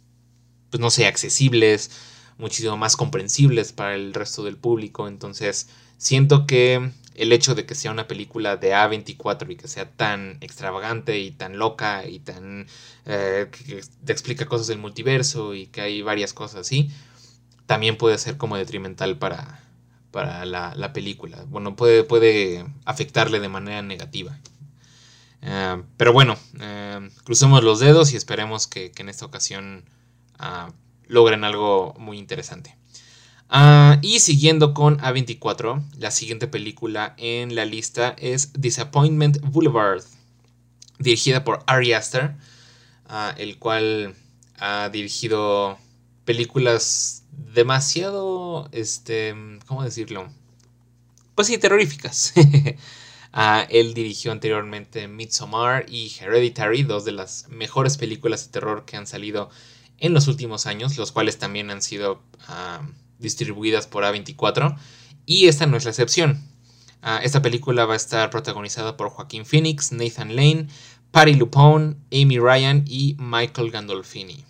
pues 0.69 0.81
no 0.81 0.89
sé, 0.89 1.07
accesibles, 1.07 1.91
muchísimo 2.37 2.77
más 2.77 2.95
comprensibles 2.95 3.71
para 3.71 3.95
el 3.95 4.13
resto 4.13 4.43
del 4.43 4.57
público. 4.57 5.07
Entonces, 5.07 5.69
siento 5.97 6.45
que 6.47 6.91
el 7.15 7.31
hecho 7.31 7.55
de 7.55 7.65
que 7.65 7.75
sea 7.75 7.91
una 7.91 8.07
película 8.07 8.57
de 8.57 8.73
A24 8.73 9.51
y 9.51 9.55
que 9.55 9.67
sea 9.67 9.89
tan 9.89 10.37
extravagante 10.41 11.19
y 11.19 11.31
tan 11.31 11.57
loca 11.57 12.05
y 12.07 12.19
tan... 12.19 12.67
Eh, 13.05 13.47
que 13.51 13.81
te 14.03 14.11
explica 14.11 14.45
cosas 14.45 14.67
del 14.67 14.79
multiverso 14.79 15.53
y 15.53 15.67
que 15.67 15.81
hay 15.81 16.01
varias 16.01 16.33
cosas 16.33 16.61
así, 16.61 16.91
también 17.65 17.97
puede 17.97 18.17
ser 18.17 18.37
como 18.37 18.57
detrimental 18.57 19.17
para, 19.17 19.64
para 20.15 20.45
la, 20.45 20.93
película. 20.93 21.43
Bueno, 21.49 21.75
puede, 21.75 22.05
puede 22.05 22.65
afectarle 22.85 23.41
de 23.41 23.49
manera 23.49 23.81
negativa. 23.81 24.39
Eh, 25.41 25.83
pero 25.97 26.13
bueno, 26.13 26.37
eh, 26.61 27.09
crucemos 27.25 27.61
los 27.65 27.81
dedos 27.81 28.13
y 28.13 28.15
esperemos 28.15 28.65
que, 28.65 28.93
en 28.97 29.09
esta 29.09 29.25
ocasión 29.25 29.83
ah, 30.39 30.71
logren 31.05 31.43
algo 31.43 31.95
muy 31.99 32.17
interesante. 32.17 32.77
Ah, 33.49 33.99
y 34.01 34.21
siguiendo 34.21 34.73
con 34.73 34.99
A24, 34.99 35.83
la 35.97 36.11
siguiente 36.11 36.47
película 36.47 37.13
en 37.17 37.53
la 37.53 37.65
lista 37.65 38.15
es 38.17 38.53
Disappointment 38.53 39.41
Boulevard, 39.41 40.01
dirigida 40.97 41.43
por 41.43 41.61
Ari 41.67 41.91
Aster, 41.91 42.35
ah, 43.09 43.35
el 43.37 43.59
cual 43.59 44.15
ha 44.59 44.87
dirigido 44.87 45.77
películas 46.23 47.24
demasiado, 47.53 48.69
este, 48.71 49.35
¿cómo 49.65 49.83
decirlo? 49.83 50.29
Pues 51.35 51.47
sí, 51.47 51.57
terroríficas. 51.57 52.33
Ah, 53.37 53.67
él 53.69 53.93
dirigió 53.93 54.31
anteriormente 54.31 55.09
Midsommar 55.09 55.87
y 55.89 56.09
Hereditary, 56.21 56.83
dos 56.83 57.03
de 57.03 57.11
las 57.11 57.49
mejores 57.49 57.97
películas 57.97 58.45
de 58.45 58.51
terror 58.53 58.85
que 58.85 58.95
han 58.95 59.07
salido 59.07 59.49
en 59.97 60.13
los 60.13 60.29
últimos 60.29 60.67
años, 60.67 60.97
los 60.97 61.11
cuales 61.11 61.37
también 61.37 61.69
han 61.69 61.81
sido 61.81 62.21
distribuidas 63.19 63.87
por 63.87 64.05
A24, 64.05 64.77
y 65.25 65.47
esta 65.47 65.65
no 65.65 65.75
es 65.75 65.83
la 65.83 65.89
excepción. 65.89 66.47
Ah, 67.01 67.19
esta 67.21 67.41
película 67.41 67.85
va 67.85 67.95
a 67.95 67.97
estar 67.97 68.29
protagonizada 68.29 68.95
por 68.95 69.09
Joaquín 69.09 69.45
Phoenix, 69.45 69.91
Nathan 69.91 70.33
Lane, 70.33 70.67
Patty 71.11 71.33
Lupone, 71.33 71.97
Amy 72.13 72.39
Ryan 72.39 72.85
y 72.87 73.17
Michael 73.19 73.69
Gandolfini. 73.69 74.45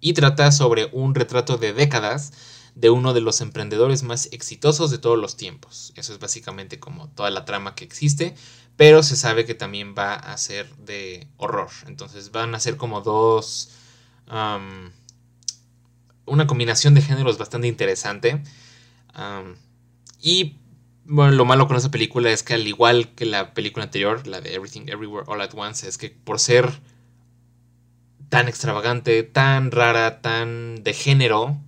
Y 0.00 0.12
trata 0.12 0.52
sobre 0.52 0.88
un 0.92 1.14
retrato 1.14 1.56
de 1.56 1.72
décadas 1.72 2.32
de 2.74 2.90
uno 2.90 3.12
de 3.12 3.20
los 3.20 3.40
emprendedores 3.40 4.04
más 4.04 4.28
exitosos 4.30 4.90
de 4.90 4.98
todos 4.98 5.18
los 5.18 5.36
tiempos. 5.36 5.92
Eso 5.96 6.12
es 6.12 6.20
básicamente 6.20 6.78
como 6.78 7.08
toda 7.08 7.30
la 7.30 7.44
trama 7.44 7.74
que 7.74 7.84
existe, 7.84 8.34
pero 8.76 9.02
se 9.02 9.16
sabe 9.16 9.44
que 9.44 9.54
también 9.54 9.94
va 9.98 10.14
a 10.14 10.36
ser 10.38 10.72
de 10.76 11.26
horror. 11.36 11.70
Entonces 11.86 12.30
van 12.30 12.54
a 12.54 12.60
ser 12.60 12.76
como 12.76 13.00
dos 13.00 13.70
una 16.26 16.46
combinación 16.46 16.94
de 16.94 17.02
géneros 17.02 17.38
bastante 17.38 17.66
interesante. 17.66 18.42
y 20.20 20.58
bueno, 21.04 21.32
lo 21.32 21.44
malo 21.46 21.66
con 21.66 21.76
esa 21.76 21.90
película 21.90 22.30
es 22.30 22.42
que 22.42 22.54
al 22.54 22.66
igual 22.66 23.14
que 23.14 23.24
la 23.24 23.54
película 23.54 23.84
anterior, 23.84 24.26
la 24.26 24.42
de 24.42 24.54
Everything 24.54 24.88
Everywhere 24.88 25.24
All 25.26 25.40
at 25.40 25.54
Once, 25.54 25.88
es 25.88 25.96
que 25.96 26.10
por 26.10 26.38
ser 26.38 26.80
tan 28.28 28.48
extravagante, 28.48 29.22
tan 29.22 29.70
rara, 29.70 30.20
tan 30.20 30.82
de 30.82 30.92
género, 30.92 31.58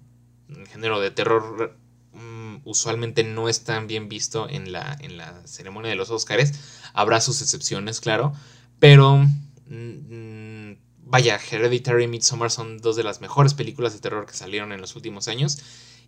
género 0.72 1.00
de 1.00 1.10
terror 1.10 1.76
mm, 2.12 2.56
usualmente 2.64 3.24
no 3.24 3.48
es 3.48 3.64
tan 3.64 3.86
bien 3.86 4.08
visto 4.08 4.48
en 4.48 4.72
la, 4.72 4.96
en 5.00 5.16
la 5.16 5.46
ceremonia 5.46 5.90
de 5.90 5.96
los 5.96 6.10
Oscars. 6.10 6.52
Habrá 6.92 7.20
sus 7.20 7.40
excepciones, 7.42 8.00
claro, 8.00 8.32
pero 8.78 9.26
mm, 9.68 10.72
vaya, 11.04 11.38
Hereditary 11.38 12.04
y 12.04 12.08
Midsommar 12.08 12.50
son 12.50 12.78
dos 12.78 12.96
de 12.96 13.04
las 13.04 13.20
mejores 13.20 13.54
películas 13.54 13.92
de 13.92 14.00
terror 14.00 14.26
que 14.26 14.34
salieron 14.34 14.72
en 14.72 14.80
los 14.80 14.96
últimos 14.96 15.28
años 15.28 15.58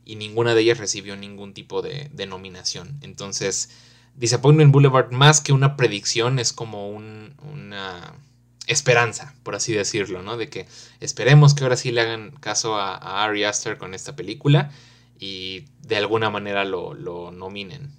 y 0.04 0.16
ninguna 0.16 0.54
de 0.54 0.62
ellas 0.62 0.78
recibió 0.78 1.16
ningún 1.16 1.54
tipo 1.54 1.82
de, 1.82 2.10
nominación. 2.26 2.98
Entonces, 3.02 3.70
Disappointment 4.16 4.72
Boulevard, 4.72 5.12
más 5.12 5.40
que 5.40 5.52
una 5.52 5.76
predicción, 5.76 6.38
es 6.38 6.52
como 6.52 6.90
una 6.90 8.14
esperanza, 8.66 9.34
por 9.42 9.54
así 9.54 9.72
decirlo, 9.72 10.22
¿no? 10.22 10.36
De 10.36 10.48
que 10.48 10.66
esperemos 11.00 11.54
que 11.54 11.64
ahora 11.64 11.76
sí 11.76 11.90
le 11.90 12.00
hagan 12.00 12.30
caso 12.40 12.76
a, 12.76 13.24
Ari 13.24 13.44
Aster 13.44 13.78
con 13.78 13.94
esta 13.94 14.16
película 14.16 14.70
y 15.18 15.64
de 15.82 15.96
alguna 15.96 16.30
manera 16.30 16.64
lo, 16.64 17.30
nominen. 17.32 17.90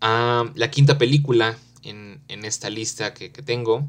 Ah, 0.00 0.50
la 0.54 0.70
quinta 0.70 0.98
película 0.98 1.56
en, 1.82 2.20
esta 2.28 2.70
lista 2.70 3.14
que, 3.14 3.32
que 3.32 3.42
tengo 3.42 3.88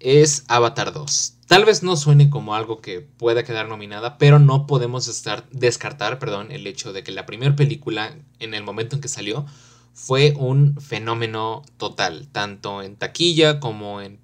es 0.00 0.44
Avatar 0.48 0.92
2. 0.92 1.34
Tal 1.46 1.64
vez 1.64 1.82
no 1.82 1.96
suene 1.96 2.28
como 2.28 2.54
algo 2.54 2.80
que 2.80 3.00
pueda 3.00 3.44
quedar 3.44 3.68
nominada, 3.68 4.18
pero 4.18 4.38
no 4.38 4.66
podemos 4.66 5.08
estar, 5.08 5.48
descartar 5.50 6.18
perdón, 6.18 6.50
el 6.50 6.66
hecho 6.66 6.92
de 6.92 7.02
que 7.02 7.12
la 7.12 7.24
primera 7.24 7.54
película, 7.54 8.16
en 8.40 8.54
el 8.54 8.64
momento 8.64 8.96
en 8.96 9.02
que 9.02 9.08
salió, 9.08 9.46
fue 9.94 10.34
un 10.36 10.78
fenómeno 10.80 11.62
total, 11.78 12.28
tanto 12.30 12.82
en 12.82 12.96
taquilla 12.96 13.60
como 13.60 14.02
en 14.02 14.20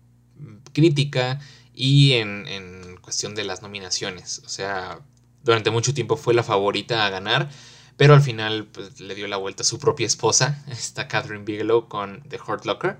crítica 0.72 1.40
y 1.74 2.12
en, 2.14 2.46
en 2.48 2.96
cuestión 2.98 3.34
de 3.34 3.44
las 3.44 3.62
nominaciones. 3.62 4.42
O 4.44 4.48
sea, 4.48 5.00
durante 5.42 5.70
mucho 5.70 5.94
tiempo 5.94 6.16
fue 6.16 6.34
la 6.34 6.42
favorita 6.42 7.06
a 7.06 7.10
ganar, 7.10 7.50
pero 7.96 8.14
al 8.14 8.22
final 8.22 8.66
pues, 8.66 9.00
le 9.00 9.14
dio 9.14 9.26
la 9.28 9.36
vuelta 9.36 9.62
a 9.62 9.66
su 9.66 9.78
propia 9.78 10.06
esposa, 10.06 10.62
esta 10.70 11.08
Catherine 11.08 11.44
Bigelow 11.44 11.88
con 11.88 12.22
The 12.28 12.38
Hurt 12.46 12.64
Locker. 12.64 12.98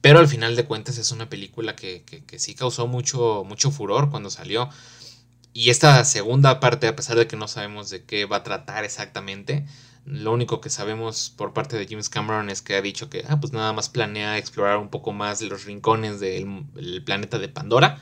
Pero 0.00 0.18
al 0.18 0.28
final 0.28 0.54
de 0.54 0.66
cuentas 0.66 0.98
es 0.98 1.12
una 1.12 1.30
película 1.30 1.76
que, 1.76 2.04
sí 2.36 2.54
causó 2.54 2.86
mucho, 2.86 3.42
mucho 3.46 3.70
furor 3.70 4.10
cuando 4.10 4.28
salió. 4.28 4.68
Y 5.54 5.70
esta 5.70 6.04
segunda 6.04 6.60
parte, 6.60 6.88
a 6.88 6.96
pesar 6.96 7.16
de 7.16 7.26
que 7.26 7.36
no 7.36 7.48
sabemos 7.48 7.88
de 7.88 8.04
qué 8.04 8.26
va 8.26 8.38
a 8.38 8.42
tratar 8.42 8.84
exactamente, 8.84 9.64
lo 10.06 10.32
único 10.32 10.60
que 10.60 10.70
sabemos 10.70 11.32
por 11.34 11.52
parte 11.52 11.78
de 11.78 11.86
James 11.88 12.08
Cameron 12.08 12.50
es 12.50 12.60
que 12.60 12.76
ha 12.76 12.82
dicho 12.82 13.08
que 13.08 13.24
ah, 13.28 13.40
pues 13.40 13.52
nada 13.52 13.72
más 13.72 13.88
planea 13.88 14.36
explorar 14.36 14.78
un 14.78 14.88
poco 14.88 15.12
más 15.12 15.40
los 15.42 15.64
rincones 15.64 16.20
del 16.20 17.02
planeta 17.04 17.38
de 17.38 17.48
Pandora. 17.48 17.98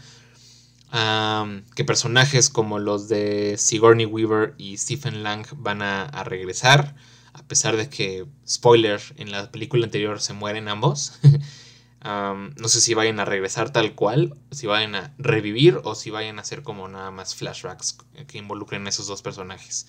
que 1.74 1.84
personajes 1.84 2.50
como 2.50 2.78
los 2.78 3.08
de 3.08 3.56
Sigourney 3.56 4.06
Weaver 4.06 4.54
y 4.58 4.76
Stephen 4.78 5.22
Lang 5.22 5.46
van 5.56 5.82
a, 5.82 6.04
a, 6.04 6.24
regresar, 6.24 6.94
a 7.34 7.42
pesar 7.44 7.76
de 7.76 7.88
que, 7.88 8.26
spoiler, 8.46 9.00
en 9.16 9.30
la 9.30 9.50
película 9.50 9.84
anterior 9.84 10.20
se 10.20 10.32
mueren 10.32 10.68
ambos. 10.68 11.20
no 12.04 12.68
sé 12.68 12.80
si 12.80 12.94
vayan 12.94 13.20
a 13.20 13.24
regresar 13.24 13.70
tal 13.70 13.94
cual, 13.94 14.34
si 14.50 14.66
vayan 14.66 14.96
a 14.96 15.14
revivir 15.18 15.80
o 15.84 15.94
si 15.94 16.10
vayan 16.10 16.38
a 16.38 16.42
hacer 16.42 16.62
como 16.62 16.88
nada 16.88 17.10
más 17.10 17.36
flashbacks 17.36 17.98
que 18.26 18.38
involucren 18.38 18.86
a 18.86 18.88
esos 18.88 19.06
dos 19.06 19.22
personajes. 19.22 19.86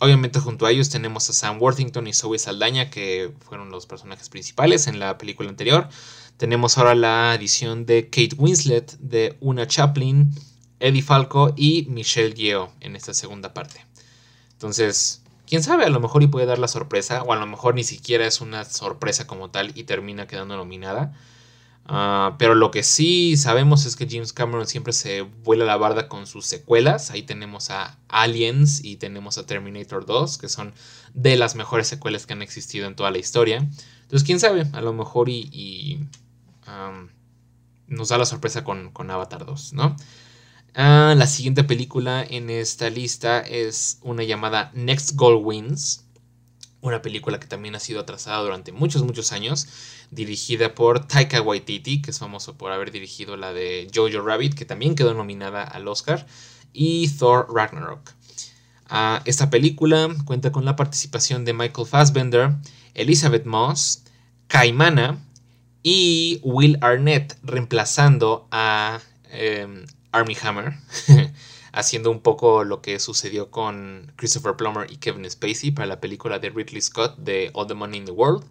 Obviamente 0.00 0.40
junto 0.40 0.66
a 0.66 0.70
ellos 0.70 0.90
tenemos 0.90 1.28
a 1.30 1.32
Sam 1.32 1.60
Worthington 1.60 2.06
y 2.06 2.12
Zoe 2.12 2.38
Saldaña 2.38 2.90
que 2.90 3.32
fueron 3.40 3.70
los 3.70 3.86
personajes 3.86 4.28
principales 4.28 4.86
en 4.86 4.98
la 4.98 5.18
película 5.18 5.48
anterior. 5.48 5.88
Tenemos 6.36 6.78
ahora 6.78 6.94
la 6.94 7.34
edición 7.34 7.86
de 7.86 8.04
Kate 8.10 8.34
Winslet, 8.36 8.98
de 8.98 9.36
Una 9.40 9.66
Chaplin, 9.66 10.32
Eddie 10.80 11.02
Falco 11.02 11.54
y 11.56 11.86
Michelle 11.88 12.34
Yeoh 12.34 12.70
en 12.80 12.96
esta 12.96 13.14
segunda 13.14 13.54
parte. 13.54 13.84
Entonces, 14.52 15.22
quién 15.46 15.62
sabe, 15.62 15.84
a 15.84 15.90
lo 15.90 16.00
mejor 16.00 16.22
y 16.22 16.26
puede 16.26 16.46
dar 16.46 16.58
la 16.58 16.68
sorpresa, 16.68 17.22
o 17.22 17.32
a 17.32 17.36
lo 17.36 17.46
mejor 17.46 17.74
ni 17.74 17.84
siquiera 17.84 18.26
es 18.26 18.40
una 18.40 18.64
sorpresa 18.64 19.26
como 19.26 19.50
tal 19.50 19.72
y 19.76 19.84
termina 19.84 20.26
quedando 20.26 20.56
nominada. 20.56 21.12
Ah, 21.86 22.36
pero 22.38 22.54
lo 22.54 22.70
que 22.70 22.82
sí 22.82 23.36
sabemos 23.36 23.84
es 23.84 23.94
que 23.94 24.08
James 24.08 24.32
Cameron 24.32 24.66
siempre 24.66 24.94
se 24.94 25.20
vuela 25.22 25.66
la 25.66 25.76
barda 25.76 26.08
con 26.08 26.26
sus 26.26 26.46
secuelas. 26.46 27.10
Ahí 27.10 27.22
tenemos 27.22 27.70
a 27.70 27.98
Aliens 28.08 28.82
y 28.82 28.96
tenemos 28.96 29.36
a 29.36 29.46
Terminator 29.46 30.06
2, 30.06 30.38
que 30.38 30.48
son 30.48 30.72
de 31.12 31.36
las 31.36 31.54
mejores 31.56 31.86
secuelas 31.86 32.26
que 32.26 32.32
han 32.32 32.42
existido 32.42 32.86
en 32.86 32.96
toda 32.96 33.10
la 33.10 33.18
historia. 33.18 33.68
Entonces, 34.02 34.24
quién 34.24 34.40
sabe, 34.40 34.66
a 34.72 34.80
lo 34.80 34.92
mejor 34.92 35.28
y, 35.28 36.06
nos 37.86 38.08
da 38.08 38.18
la 38.18 38.24
sorpresa 38.24 38.64
con, 38.64 38.90
Avatar 39.10 39.44
2, 39.44 39.74
¿no? 39.74 39.96
Ah, 40.74 41.14
la 41.16 41.26
siguiente 41.26 41.64
película 41.64 42.24
en 42.28 42.50
esta 42.50 42.90
lista 42.90 43.40
es 43.40 43.98
una 44.02 44.24
llamada 44.24 44.70
Next 44.74 45.14
Goal 45.14 45.36
Wins, 45.44 46.03
una 46.84 47.00
película 47.00 47.40
que 47.40 47.46
también 47.46 47.74
ha 47.74 47.80
sido 47.80 48.00
atrasada 48.00 48.42
durante 48.42 48.70
muchos, 48.70 49.02
muchos 49.02 49.32
años 49.32 49.66
dirigida 50.10 50.74
por 50.74 51.06
Taika 51.06 51.40
Waititi, 51.40 52.02
que 52.02 52.10
es 52.10 52.18
famoso 52.18 52.58
por 52.58 52.72
haber 52.72 52.90
dirigido 52.90 53.38
la 53.38 53.54
de 53.54 53.88
Jojo 53.92 54.20
Rabbit, 54.20 54.54
que 54.54 54.66
también 54.66 54.94
quedó 54.94 55.14
nominada 55.14 55.64
al 55.64 55.88
Oscar, 55.88 56.26
y 56.74 57.08
Thor 57.08 57.48
Ragnarok. 57.52 58.12
Ah, 58.86 59.22
esta 59.24 59.48
película 59.48 60.14
cuenta 60.26 60.52
con 60.52 60.66
la 60.66 60.76
participación 60.76 61.46
de 61.46 61.54
Michael 61.54 61.86
Fassbender, 61.86 62.50
Elizabeth 62.92 63.46
Moss, 63.46 64.02
Kaimana 64.46 65.24
y 65.82 66.40
Will 66.42 66.76
Arnett, 66.82 67.38
reemplazando 67.42 68.46
a 68.50 69.00
em, 69.30 69.86
Army 70.12 70.36
Hammer, 70.42 70.74
haciendo 71.74 72.10
un 72.10 72.20
poco 72.20 72.64
lo 72.64 72.80
que 72.80 72.98
sucedió 73.00 73.50
con 73.50 74.12
Christopher 74.16 74.56
Plummer 74.56 74.90
y 74.90 74.96
Kevin 74.96 75.28
Spacey 75.28 75.72
para 75.72 75.86
la 75.86 76.00
película 76.00 76.38
de 76.38 76.50
Ridley 76.50 76.80
Scott 76.80 77.16
de 77.18 77.50
All 77.52 77.66
the 77.66 77.74
Money 77.74 77.98
in 77.98 78.04
the 78.04 78.12
World. 78.12 78.44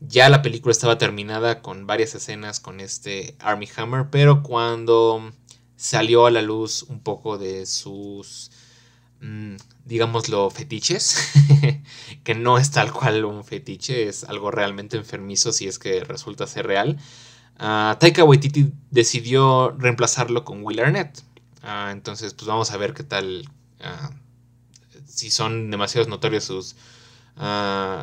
Ya 0.00 0.28
la 0.28 0.42
película 0.42 0.70
estaba 0.70 0.98
terminada 0.98 1.60
con 1.60 1.86
varias 1.86 2.14
escenas 2.14 2.60
con 2.60 2.80
este 2.80 3.34
Army 3.40 3.68
Hammer, 3.76 4.08
pero 4.10 4.42
cuando 4.42 5.32
salió 5.76 6.26
a 6.26 6.30
la 6.30 6.42
luz 6.42 6.84
un 6.84 7.00
poco 7.00 7.38
de 7.38 7.66
sus, 7.66 8.50
mm, 9.20 9.56
digámoslo, 9.86 10.50
fetiches, 10.50 11.32
que 12.24 12.34
no 12.34 12.58
es 12.58 12.70
tal 12.70 12.92
cual 12.92 13.24
un 13.24 13.44
fetiche, 13.44 14.08
es 14.08 14.24
algo 14.24 14.50
realmente 14.50 14.96
enfermizo 14.96 15.52
si 15.52 15.66
es 15.66 15.78
que 15.78 16.04
resulta 16.04 16.46
ser 16.46 16.66
real, 16.66 16.98
uh, 17.58 17.96
Taika 17.98 18.24
Waititi 18.24 18.72
decidió 18.90 19.70
reemplazarlo 19.70 20.44
con 20.44 20.62
Will 20.62 20.80
Arnett. 20.80 21.22
Ah, 21.62 21.90
entonces, 21.92 22.34
pues 22.34 22.46
vamos 22.46 22.70
a 22.70 22.76
ver 22.76 22.94
qué 22.94 23.02
tal, 23.02 23.48
ah, 23.80 24.10
si 25.06 25.30
son 25.30 25.70
demasiados 25.70 26.08
notorios 26.08 26.44
sus, 26.44 26.76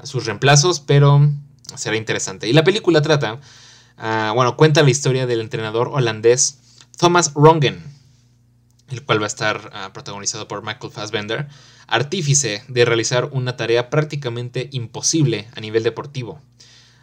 sus 0.03 0.26
reemplazos, 0.26 0.80
pero 0.80 1.30
será 1.76 1.97
interesante. 1.97 2.47
Y 2.47 2.53
la 2.53 2.64
película 2.64 3.01
trata, 3.01 3.39
ah, 3.97 4.32
bueno, 4.36 4.56
cuenta 4.56 4.84
la 4.84 4.89
historia 4.89 5.26
del 5.26 5.41
entrenador 5.41 5.89
holandés 5.91 6.60
Thomas 6.97 7.34
Rongen, 7.34 7.84
el 8.89 9.03
cual 9.03 9.20
va 9.20 9.26
a 9.26 9.28
estar 9.28 9.72
ah, 9.74 9.91
protagonizado 9.93 10.47
por 10.47 10.64
Michael 10.64 10.93
Fassbender, 10.93 11.47
artífice 11.88 12.64
de 12.68 12.86
realizar 12.86 13.30
una 13.32 13.58
tarea 13.58 13.89
prácticamente 13.89 14.70
imposible 14.72 15.47
a 15.56 15.60
nivel 15.60 15.84
deportivo. 15.84 16.39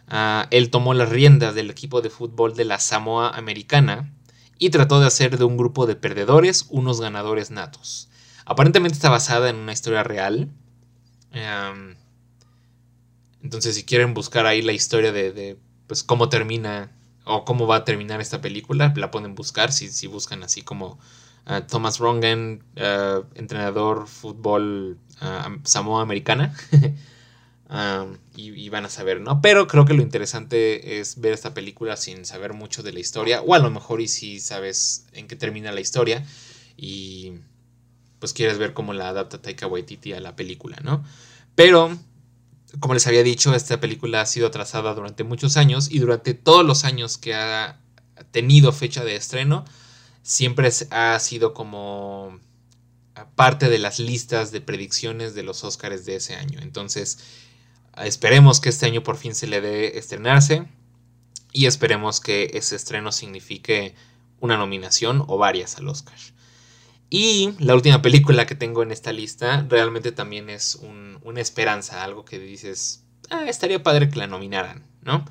Ah, 0.07 0.47
él 0.51 0.69
tomó 0.69 0.93
las 0.93 1.09
riendas 1.09 1.55
del 1.55 1.69
equipo 1.69 2.01
de 2.01 2.09
fútbol 2.09 2.55
de 2.55 2.65
la 2.65 2.79
Samoa 2.79 3.29
Americana 3.29 4.11
y 4.57 4.69
trató 4.69 4.99
de 4.99 5.07
hacer 5.07 5.37
de 5.37 5.43
un 5.43 5.57
grupo 5.57 5.85
de 5.85 5.95
perdedores 5.95 6.67
unos 6.69 7.01
ganadores 7.01 7.51
natos. 7.51 8.09
Aparentemente 8.45 8.95
está 8.95 9.09
basada 9.09 9.49
en 9.49 9.57
una 9.57 9.73
historia 9.73 10.03
real. 10.03 10.49
Entonces, 13.41 13.75
si 13.75 13.83
quieren 13.83 14.13
buscar 14.13 14.45
ahí 14.45 14.61
la 14.61 14.73
historia 14.73 15.11
de, 15.11 15.57
pues, 15.87 16.03
cómo 16.03 16.29
termina 16.29 16.91
o 17.25 17.45
cómo 17.45 17.67
va 17.67 17.77
a 17.77 17.85
terminar 17.85 18.21
esta 18.21 18.41
película, 18.41 18.93
la 18.95 19.11
pueden 19.11 19.35
buscar 19.35 19.71
si, 19.71 19.89
si 19.89 20.07
buscan 20.07 20.43
así 20.43 20.61
como 20.61 20.99
uh, 21.47 21.61
Thomas 21.67 21.99
Rongen, 21.99 22.63
uh, 22.77 23.23
entrenador 23.35 24.07
fútbol 24.07 24.97
uh, 25.21 25.59
Samoa 25.63 26.01
Americana. 26.01 26.53
Um, 27.69 28.17
y, 28.35 28.69
van 28.69 28.85
a 28.85 28.89
saber, 28.89 29.21
¿no? 29.21 29.41
Pero 29.41 29.67
creo 29.67 29.85
que 29.85 29.93
lo 29.93 30.03
interesante 30.03 30.99
es 30.99 31.19
ver 31.19 31.33
esta 31.33 31.53
película 31.53 31.95
sin 31.95 32.25
saber 32.25 32.53
mucho 32.53 32.83
de 32.83 32.93
la 32.93 32.99
historia, 32.99 33.41
o 33.41 33.55
a 33.55 33.59
lo 33.59 33.71
mejor 33.71 34.01
y 34.01 34.07
si 34.07 34.39
sabes 34.39 35.07
en 35.13 35.27
qué 35.27 35.35
termina 35.35 35.71
la 35.71 35.79
historia 35.79 36.25
y 36.77 37.33
pues 38.19 38.33
quieres 38.33 38.57
ver 38.57 38.73
cómo 38.73 38.93
la 38.93 39.09
adapta 39.09 39.41
Taika 39.41 39.67
Waititi 39.67 40.13
a 40.13 40.19
la 40.19 40.35
película, 40.35 40.77
¿no? 40.83 41.03
Pero 41.55 41.97
como 42.79 42.93
les 42.93 43.07
había 43.07 43.23
dicho, 43.23 43.53
esta 43.55 43.79
película 43.79 44.21
ha 44.21 44.25
sido 44.25 44.47
atrasada 44.47 44.93
durante 44.93 45.23
muchos 45.23 45.57
años 45.57 45.89
y 45.91 45.99
durante 45.99 46.33
todos 46.33 46.65
los 46.65 46.85
años 46.85 47.17
que 47.17 47.33
ha 47.33 47.79
tenido 48.31 48.71
fecha 48.71 49.03
de 49.03 49.15
estreno, 49.15 49.65
siempre 50.21 50.69
ha 50.91 51.19
sido 51.19 51.53
como 51.53 52.39
parte 53.35 53.69
de 53.69 53.77
las 53.77 53.99
listas 53.99 54.51
de 54.51 54.61
predicciones 54.61 55.35
de 55.35 55.43
los 55.43 55.63
Oscars 55.63 56.05
de 56.05 56.15
ese 56.15 56.35
año. 56.35 56.59
Entonces, 56.61 57.19
esperemos 57.97 58.59
que 58.59 58.69
este 58.69 58.85
año 58.85 59.03
por 59.03 59.17
fin 59.17 59.35
se 59.35 59.47
le 59.47 59.61
dé 59.61 59.97
estrenarse 59.97 60.65
y 61.51 61.67
esperemos 61.67 62.19
que 62.19 62.51
ese 62.53 62.75
estreno 62.75 63.11
signifique 63.11 63.95
una 64.39 64.57
nominación 64.57 65.23
o 65.27 65.37
varias 65.37 65.77
al 65.77 65.87
Oscar. 65.87 66.17
Y 67.09 67.53
la 67.59 67.75
última 67.75 68.01
película 68.01 68.47
que 68.47 68.55
tengo 68.55 68.81
en 68.81 68.91
esta 68.91 69.13
lista 69.13 69.65
realmente 69.69 70.11
también 70.11 70.49
es 70.49 70.79
una 71.23 71.39
esperanza, 71.39 72.03
algo 72.03 72.25
que 72.25 72.39
dices, 72.39 73.03
ah, 73.29 73.45
estaría 73.47 73.83
padre 73.83 74.09
que 74.09 74.17
la 74.17 74.27
nominaran, 74.27 74.83
¿no? 75.03 75.25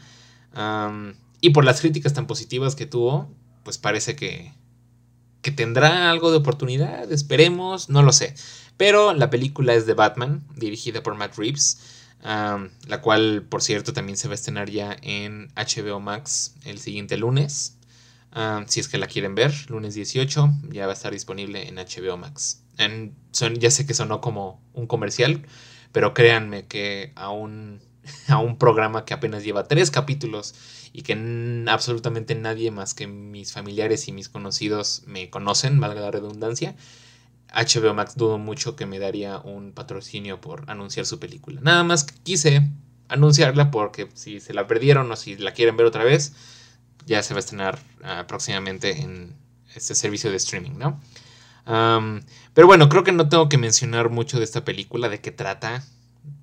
y 1.40 1.50
por 1.50 1.64
las 1.64 1.80
críticas 1.80 2.12
tan 2.12 2.26
positivas 2.26 2.76
que 2.76 2.86
tuvo, 2.86 3.28
pues 3.64 3.78
parece 3.78 4.14
que, 4.14 4.52
que 5.40 5.50
tendrá 5.50 6.10
algo 6.10 6.30
de 6.30 6.36
oportunidad, 6.36 7.10
esperemos, 7.10 7.88
no 7.88 8.02
lo 8.02 8.12
sé. 8.12 8.34
Pero 8.76 9.12
la 9.12 9.30
película 9.30 9.74
es 9.74 9.86
de 9.86 9.94
Batman, 9.94 10.44
dirigida 10.54 11.02
por 11.02 11.16
Matt 11.16 11.36
Reeves, 11.36 12.01
la 12.22 13.00
cual, 13.02 13.44
por 13.48 13.62
cierto, 13.62 13.92
también 13.92 14.16
se 14.16 14.28
va 14.28 14.32
a 14.32 14.34
estrenar 14.36 14.70
ya 14.70 14.96
en 15.02 15.48
HBO 15.56 16.00
Max 16.00 16.54
el 16.64 16.78
siguiente 16.78 17.16
lunes. 17.16 17.78
Si 18.66 18.80
es 18.80 18.88
que 18.88 18.98
la 18.98 19.06
quieren 19.06 19.34
ver, 19.34 19.52
lunes 19.68 19.94
18, 19.94 20.50
ya 20.70 20.86
va 20.86 20.92
a 20.92 20.94
estar 20.94 21.12
disponible 21.12 21.68
en 21.68 21.76
HBO 21.76 22.16
Max. 22.16 22.62
son, 23.32 23.54
ya 23.56 23.70
sé 23.70 23.86
que 23.86 23.94
sonó 23.94 24.20
como 24.20 24.62
un 24.72 24.86
comercial, 24.86 25.46
pero 25.92 26.14
créanme 26.14 26.66
que 26.66 27.12
a 27.14 27.30
un, 27.30 27.80
a 28.28 28.38
un 28.38 28.56
programa 28.56 29.04
que 29.04 29.14
apenas 29.14 29.44
lleva 29.44 29.68
tres 29.68 29.90
capítulos 29.90 30.54
y 30.92 31.02
que 31.02 31.64
absolutamente 31.68 32.34
nadie 32.34 32.70
más 32.70 32.94
que 32.94 33.06
mis 33.06 33.52
familiares 33.52 34.08
y 34.08 34.12
mis 34.12 34.28
conocidos 34.28 35.02
me 35.06 35.30
conocen, 35.30 35.80
valga 35.80 36.00
la 36.00 36.10
redundancia, 36.10 36.76
HBO 37.54 37.94
Max 37.94 38.16
dudo 38.16 38.38
mucho 38.38 38.76
que 38.76 38.86
me 38.86 38.98
daría 38.98 39.38
un 39.38 39.72
patrocinio 39.72 40.40
por 40.40 40.64
anunciar 40.70 41.06
su 41.06 41.18
película. 41.18 41.60
Nada 41.60 41.84
más 41.84 42.04
quise 42.04 42.68
anunciarla 43.08 43.70
porque 43.70 44.08
si 44.14 44.40
se 44.40 44.54
la 44.54 44.66
perdieron 44.66 45.10
o 45.10 45.16
si 45.16 45.36
la 45.36 45.52
quieren 45.52 45.76
ver 45.76 45.86
otra 45.86 46.04
vez, 46.04 46.32
ya 47.06 47.22
se 47.22 47.34
va 47.34 47.38
a 47.38 47.40
estrenar 47.40 47.78
ah, 48.02 48.24
próximamente 48.26 49.02
en 49.02 49.34
este 49.74 49.94
servicio 49.94 50.30
de 50.30 50.36
streaming, 50.36 50.78
¿no? 50.78 51.00
pero 51.64 52.66
bueno, 52.66 52.88
creo 52.88 53.04
que 53.04 53.12
no 53.12 53.28
tengo 53.28 53.48
que 53.48 53.56
mencionar 53.56 54.10
mucho 54.10 54.38
de 54.38 54.44
esta 54.44 54.64
película, 54.64 55.08
de 55.08 55.20
qué 55.20 55.30
trata, 55.30 55.84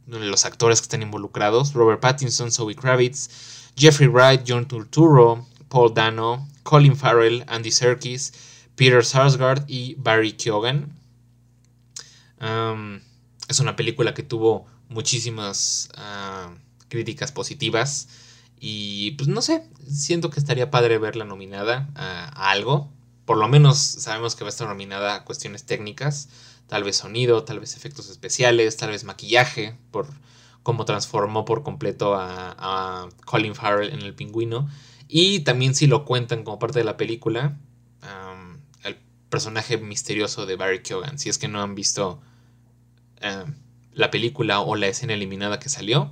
los 0.07 0.45
actores 0.45 0.79
que 0.79 0.85
están 0.85 1.01
involucrados, 1.01 1.73
Robert 1.73 1.99
Pattinson, 1.99 2.53
Zoe 2.53 2.73
Kravitz, 2.73 3.29
Jeffrey 3.75 4.07
Wright, 4.07 4.43
John 4.47 4.65
Turturro, 4.65 5.45
Paul 5.67 5.93
Dano, 5.93 6.47
Colin 6.63 6.95
Farrell, 6.95 7.43
Andy 7.47 7.71
Serkis, 7.71 8.33
Peter 8.75 9.03
Sarsgaard 9.03 9.65
y 9.67 9.95
Barry 9.95 10.33
Keoghan. 10.33 10.98
Es 12.39 13.59
una 13.59 13.75
película 13.75 14.13
que 14.13 14.23
tuvo 14.23 14.65
muchísimas 14.89 15.89
críticas 16.89 17.31
positivas. 17.31 18.09
Y 18.59 19.11
pues 19.11 19.29
no 19.29 19.41
sé, 19.41 19.63
siento 19.87 20.29
que 20.29 20.39
estaría 20.39 20.69
padre 20.69 20.97
verla 20.97 21.23
nominada 21.23 21.89
a, 21.95 22.51
algo. 22.51 22.91
Por 23.25 23.37
lo 23.37 23.47
menos 23.47 23.77
sabemos 23.77 24.35
que 24.35 24.43
va 24.43 24.49
a 24.49 24.51
estar 24.51 24.67
nominada 24.67 25.15
a 25.15 25.23
cuestiones 25.23 25.65
técnicas, 25.65 26.29
tal 26.67 26.83
vez 26.83 26.97
sonido, 26.97 27.43
tal 27.43 27.59
vez 27.59 27.77
efectos 27.77 28.09
especiales, 28.09 28.75
tal 28.75 28.89
vez 28.89 29.03
maquillaje, 29.05 29.77
por 29.91 30.07
cómo 30.63 30.83
transformó 30.83 31.45
por 31.45 31.63
completo 31.63 32.15
a, 32.15 33.07
Colin 33.25 33.55
Farrell 33.55 33.93
en 33.93 34.01
el 34.01 34.13
pingüino. 34.13 34.67
Y 35.07 35.39
también 35.41 35.73
si 35.73 35.87
lo 35.87 36.05
cuentan 36.05 36.43
como 36.43 36.59
parte 36.59 36.79
de 36.79 36.85
la 36.85 36.97
película, 36.97 37.57
el 38.83 38.97
personaje 39.29 39.77
misterioso 39.77 40.45
de 40.45 40.55
Barry 40.57 40.83
Keoghan. 40.83 41.17
Si 41.17 41.29
es 41.29 41.37
que 41.37 41.47
no 41.47 41.61
han 41.61 41.75
visto 41.75 42.19
la 43.93 44.11
película 44.11 44.61
o 44.61 44.75
la 44.75 44.87
escena 44.87 45.13
eliminada 45.13 45.59
que 45.59 45.69
salió, 45.69 46.09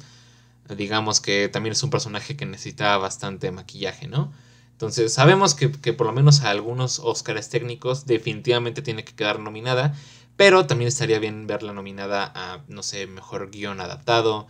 digamos 0.76 1.22
que 1.22 1.48
también 1.50 1.72
es 1.74 1.84
un 1.84 1.90
personaje 1.90 2.36
que 2.36 2.46
necesita 2.46 2.98
bastante 2.98 3.52
maquillaje, 3.52 4.08
¿no? 4.08 4.34
Entonces 4.74 5.14
sabemos 5.14 5.56
que, 5.56 5.70
por 5.70 6.06
lo 6.06 6.14
menos 6.14 6.42
a 6.42 6.52
algunos 6.52 7.00
Oscars 7.00 7.50
técnicos 7.50 8.06
definitivamente 8.06 8.82
tiene 8.82 9.04
que 9.04 9.16
quedar 9.16 9.40
nominada, 9.40 9.94
Pero 10.36 10.68
también 10.68 10.88
estaría 10.90 11.20
bien 11.20 11.48
verla 11.48 11.74
nominada 11.74 12.32
a, 12.36 12.64
no 12.68 12.84
sé, 12.84 13.08
mejor 13.08 13.50
guion 13.50 13.82
adaptado, 13.82 14.48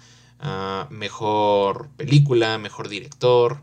mejor 0.89 1.89
película, 1.97 2.57
mejor 2.57 2.89
director, 2.89 3.61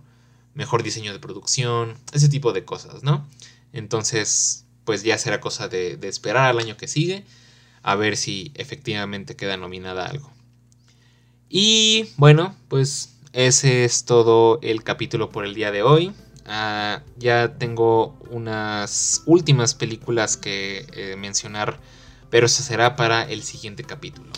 mejor 0.54 0.82
diseño 0.82 1.12
de 1.12 1.18
producción, 1.18 1.96
ese 2.12 2.28
tipo 2.28 2.52
de 2.52 2.64
cosas, 2.64 3.02
¿no? 3.02 3.26
Entonces, 3.72 4.64
pues 4.84 5.02
ya 5.02 5.18
será 5.18 5.40
cosa 5.40 5.68
de, 5.68 5.96
de 5.98 6.08
esperar 6.08 6.46
al 6.46 6.58
año 6.58 6.76
que 6.76 6.88
sigue 6.88 7.24
a 7.84 7.94
ver 7.94 8.16
si 8.16 8.50
efectivamente 8.54 9.36
queda 9.36 9.56
nominada 9.56 10.06
algo. 10.06 10.32
Y 11.48 12.08
bueno, 12.16 12.56
pues 12.68 13.20
ese 13.32 13.84
es 13.84 14.06
todo 14.06 14.58
el 14.62 14.82
capítulo 14.82 15.28
por 15.30 15.44
el 15.44 15.54
día 15.54 15.70
de 15.70 15.82
hoy. 15.82 16.12
Ah, 16.46 17.02
ya 17.18 17.56
tengo 17.58 18.18
unas 18.30 19.22
últimas 19.26 19.74
películas 19.74 20.36
que 20.36 20.86
eh, 20.94 21.14
mencionar, 21.16 21.78
pero 22.30 22.46
eso 22.46 22.62
será 22.62 22.96
para 22.96 23.22
el 23.22 23.42
siguiente 23.42 23.84
capítulo. 23.84 24.32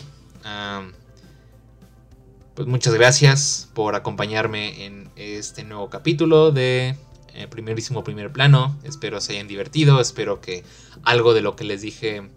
Pues 2.53 2.67
muchas 2.67 2.93
gracias 2.93 3.69
por 3.73 3.95
acompañarme 3.95 4.85
en 4.85 5.09
este 5.15 5.63
nuevo 5.63 5.89
capítulo 5.89 6.51
de 6.51 6.97
eh, 7.33 7.47
Primerísimo 7.47 8.03
Primer 8.03 8.31
Plano. 8.31 8.77
Espero 8.83 9.21
se 9.21 9.33
hayan 9.33 9.47
divertido, 9.47 10.01
espero 10.01 10.41
que 10.41 10.63
algo 11.03 11.33
de 11.33 11.41
lo 11.41 11.55
que 11.55 11.65
les 11.65 11.81
dije 11.81 12.29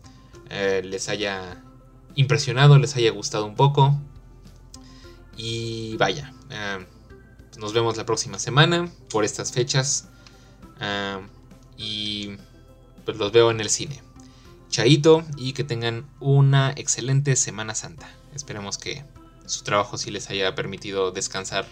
eh, 0.51 0.83
les 0.85 1.09
haya 1.09 1.63
impresionado, 2.15 2.79
les 2.79 2.97
haya 2.97 3.11
gustado 3.11 3.47
un 3.47 3.55
poco. 3.55 3.99
Y 5.37 5.97
vaya, 5.97 6.33
eh, 6.51 6.87
nos 7.59 7.73
vemos 7.73 7.97
la 7.97 8.05
próxima 8.05 8.39
semana 8.39 8.91
por 9.09 9.25
estas 9.25 9.53
fechas. 9.53 10.09
Eh, 10.81 11.21
y 11.77 12.37
pues 13.05 13.17
los 13.17 13.33
veo 13.33 13.51
en 13.51 13.61
el 13.61 13.71
cine. 13.71 14.03
Chaito 14.69 15.25
y 15.37 15.53
que 15.53 15.65
tengan 15.65 16.07
una 16.21 16.73
excelente 16.77 17.35
Semana 17.37 17.75
Santa. 17.75 18.09
Esperemos 18.35 18.79
que 18.79 19.05
su 19.47 19.65
trabajo 19.65 19.99
sí 19.99 20.11
les 20.11 20.31
haya 20.31 20.55
permitido 20.55 21.11
descansar 21.11 21.67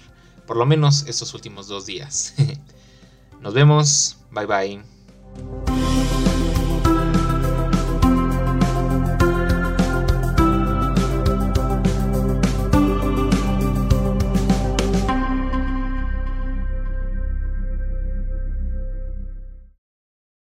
por 0.46 0.56
lo 0.56 0.66
menos 0.66 1.04
estos 1.06 1.34
últimos 1.34 1.68
dos 1.68 1.86
días. 1.86 2.34
Nos 3.40 3.54
vemos. 3.54 4.16
Bye 4.30 4.46
bye. 4.46 6.37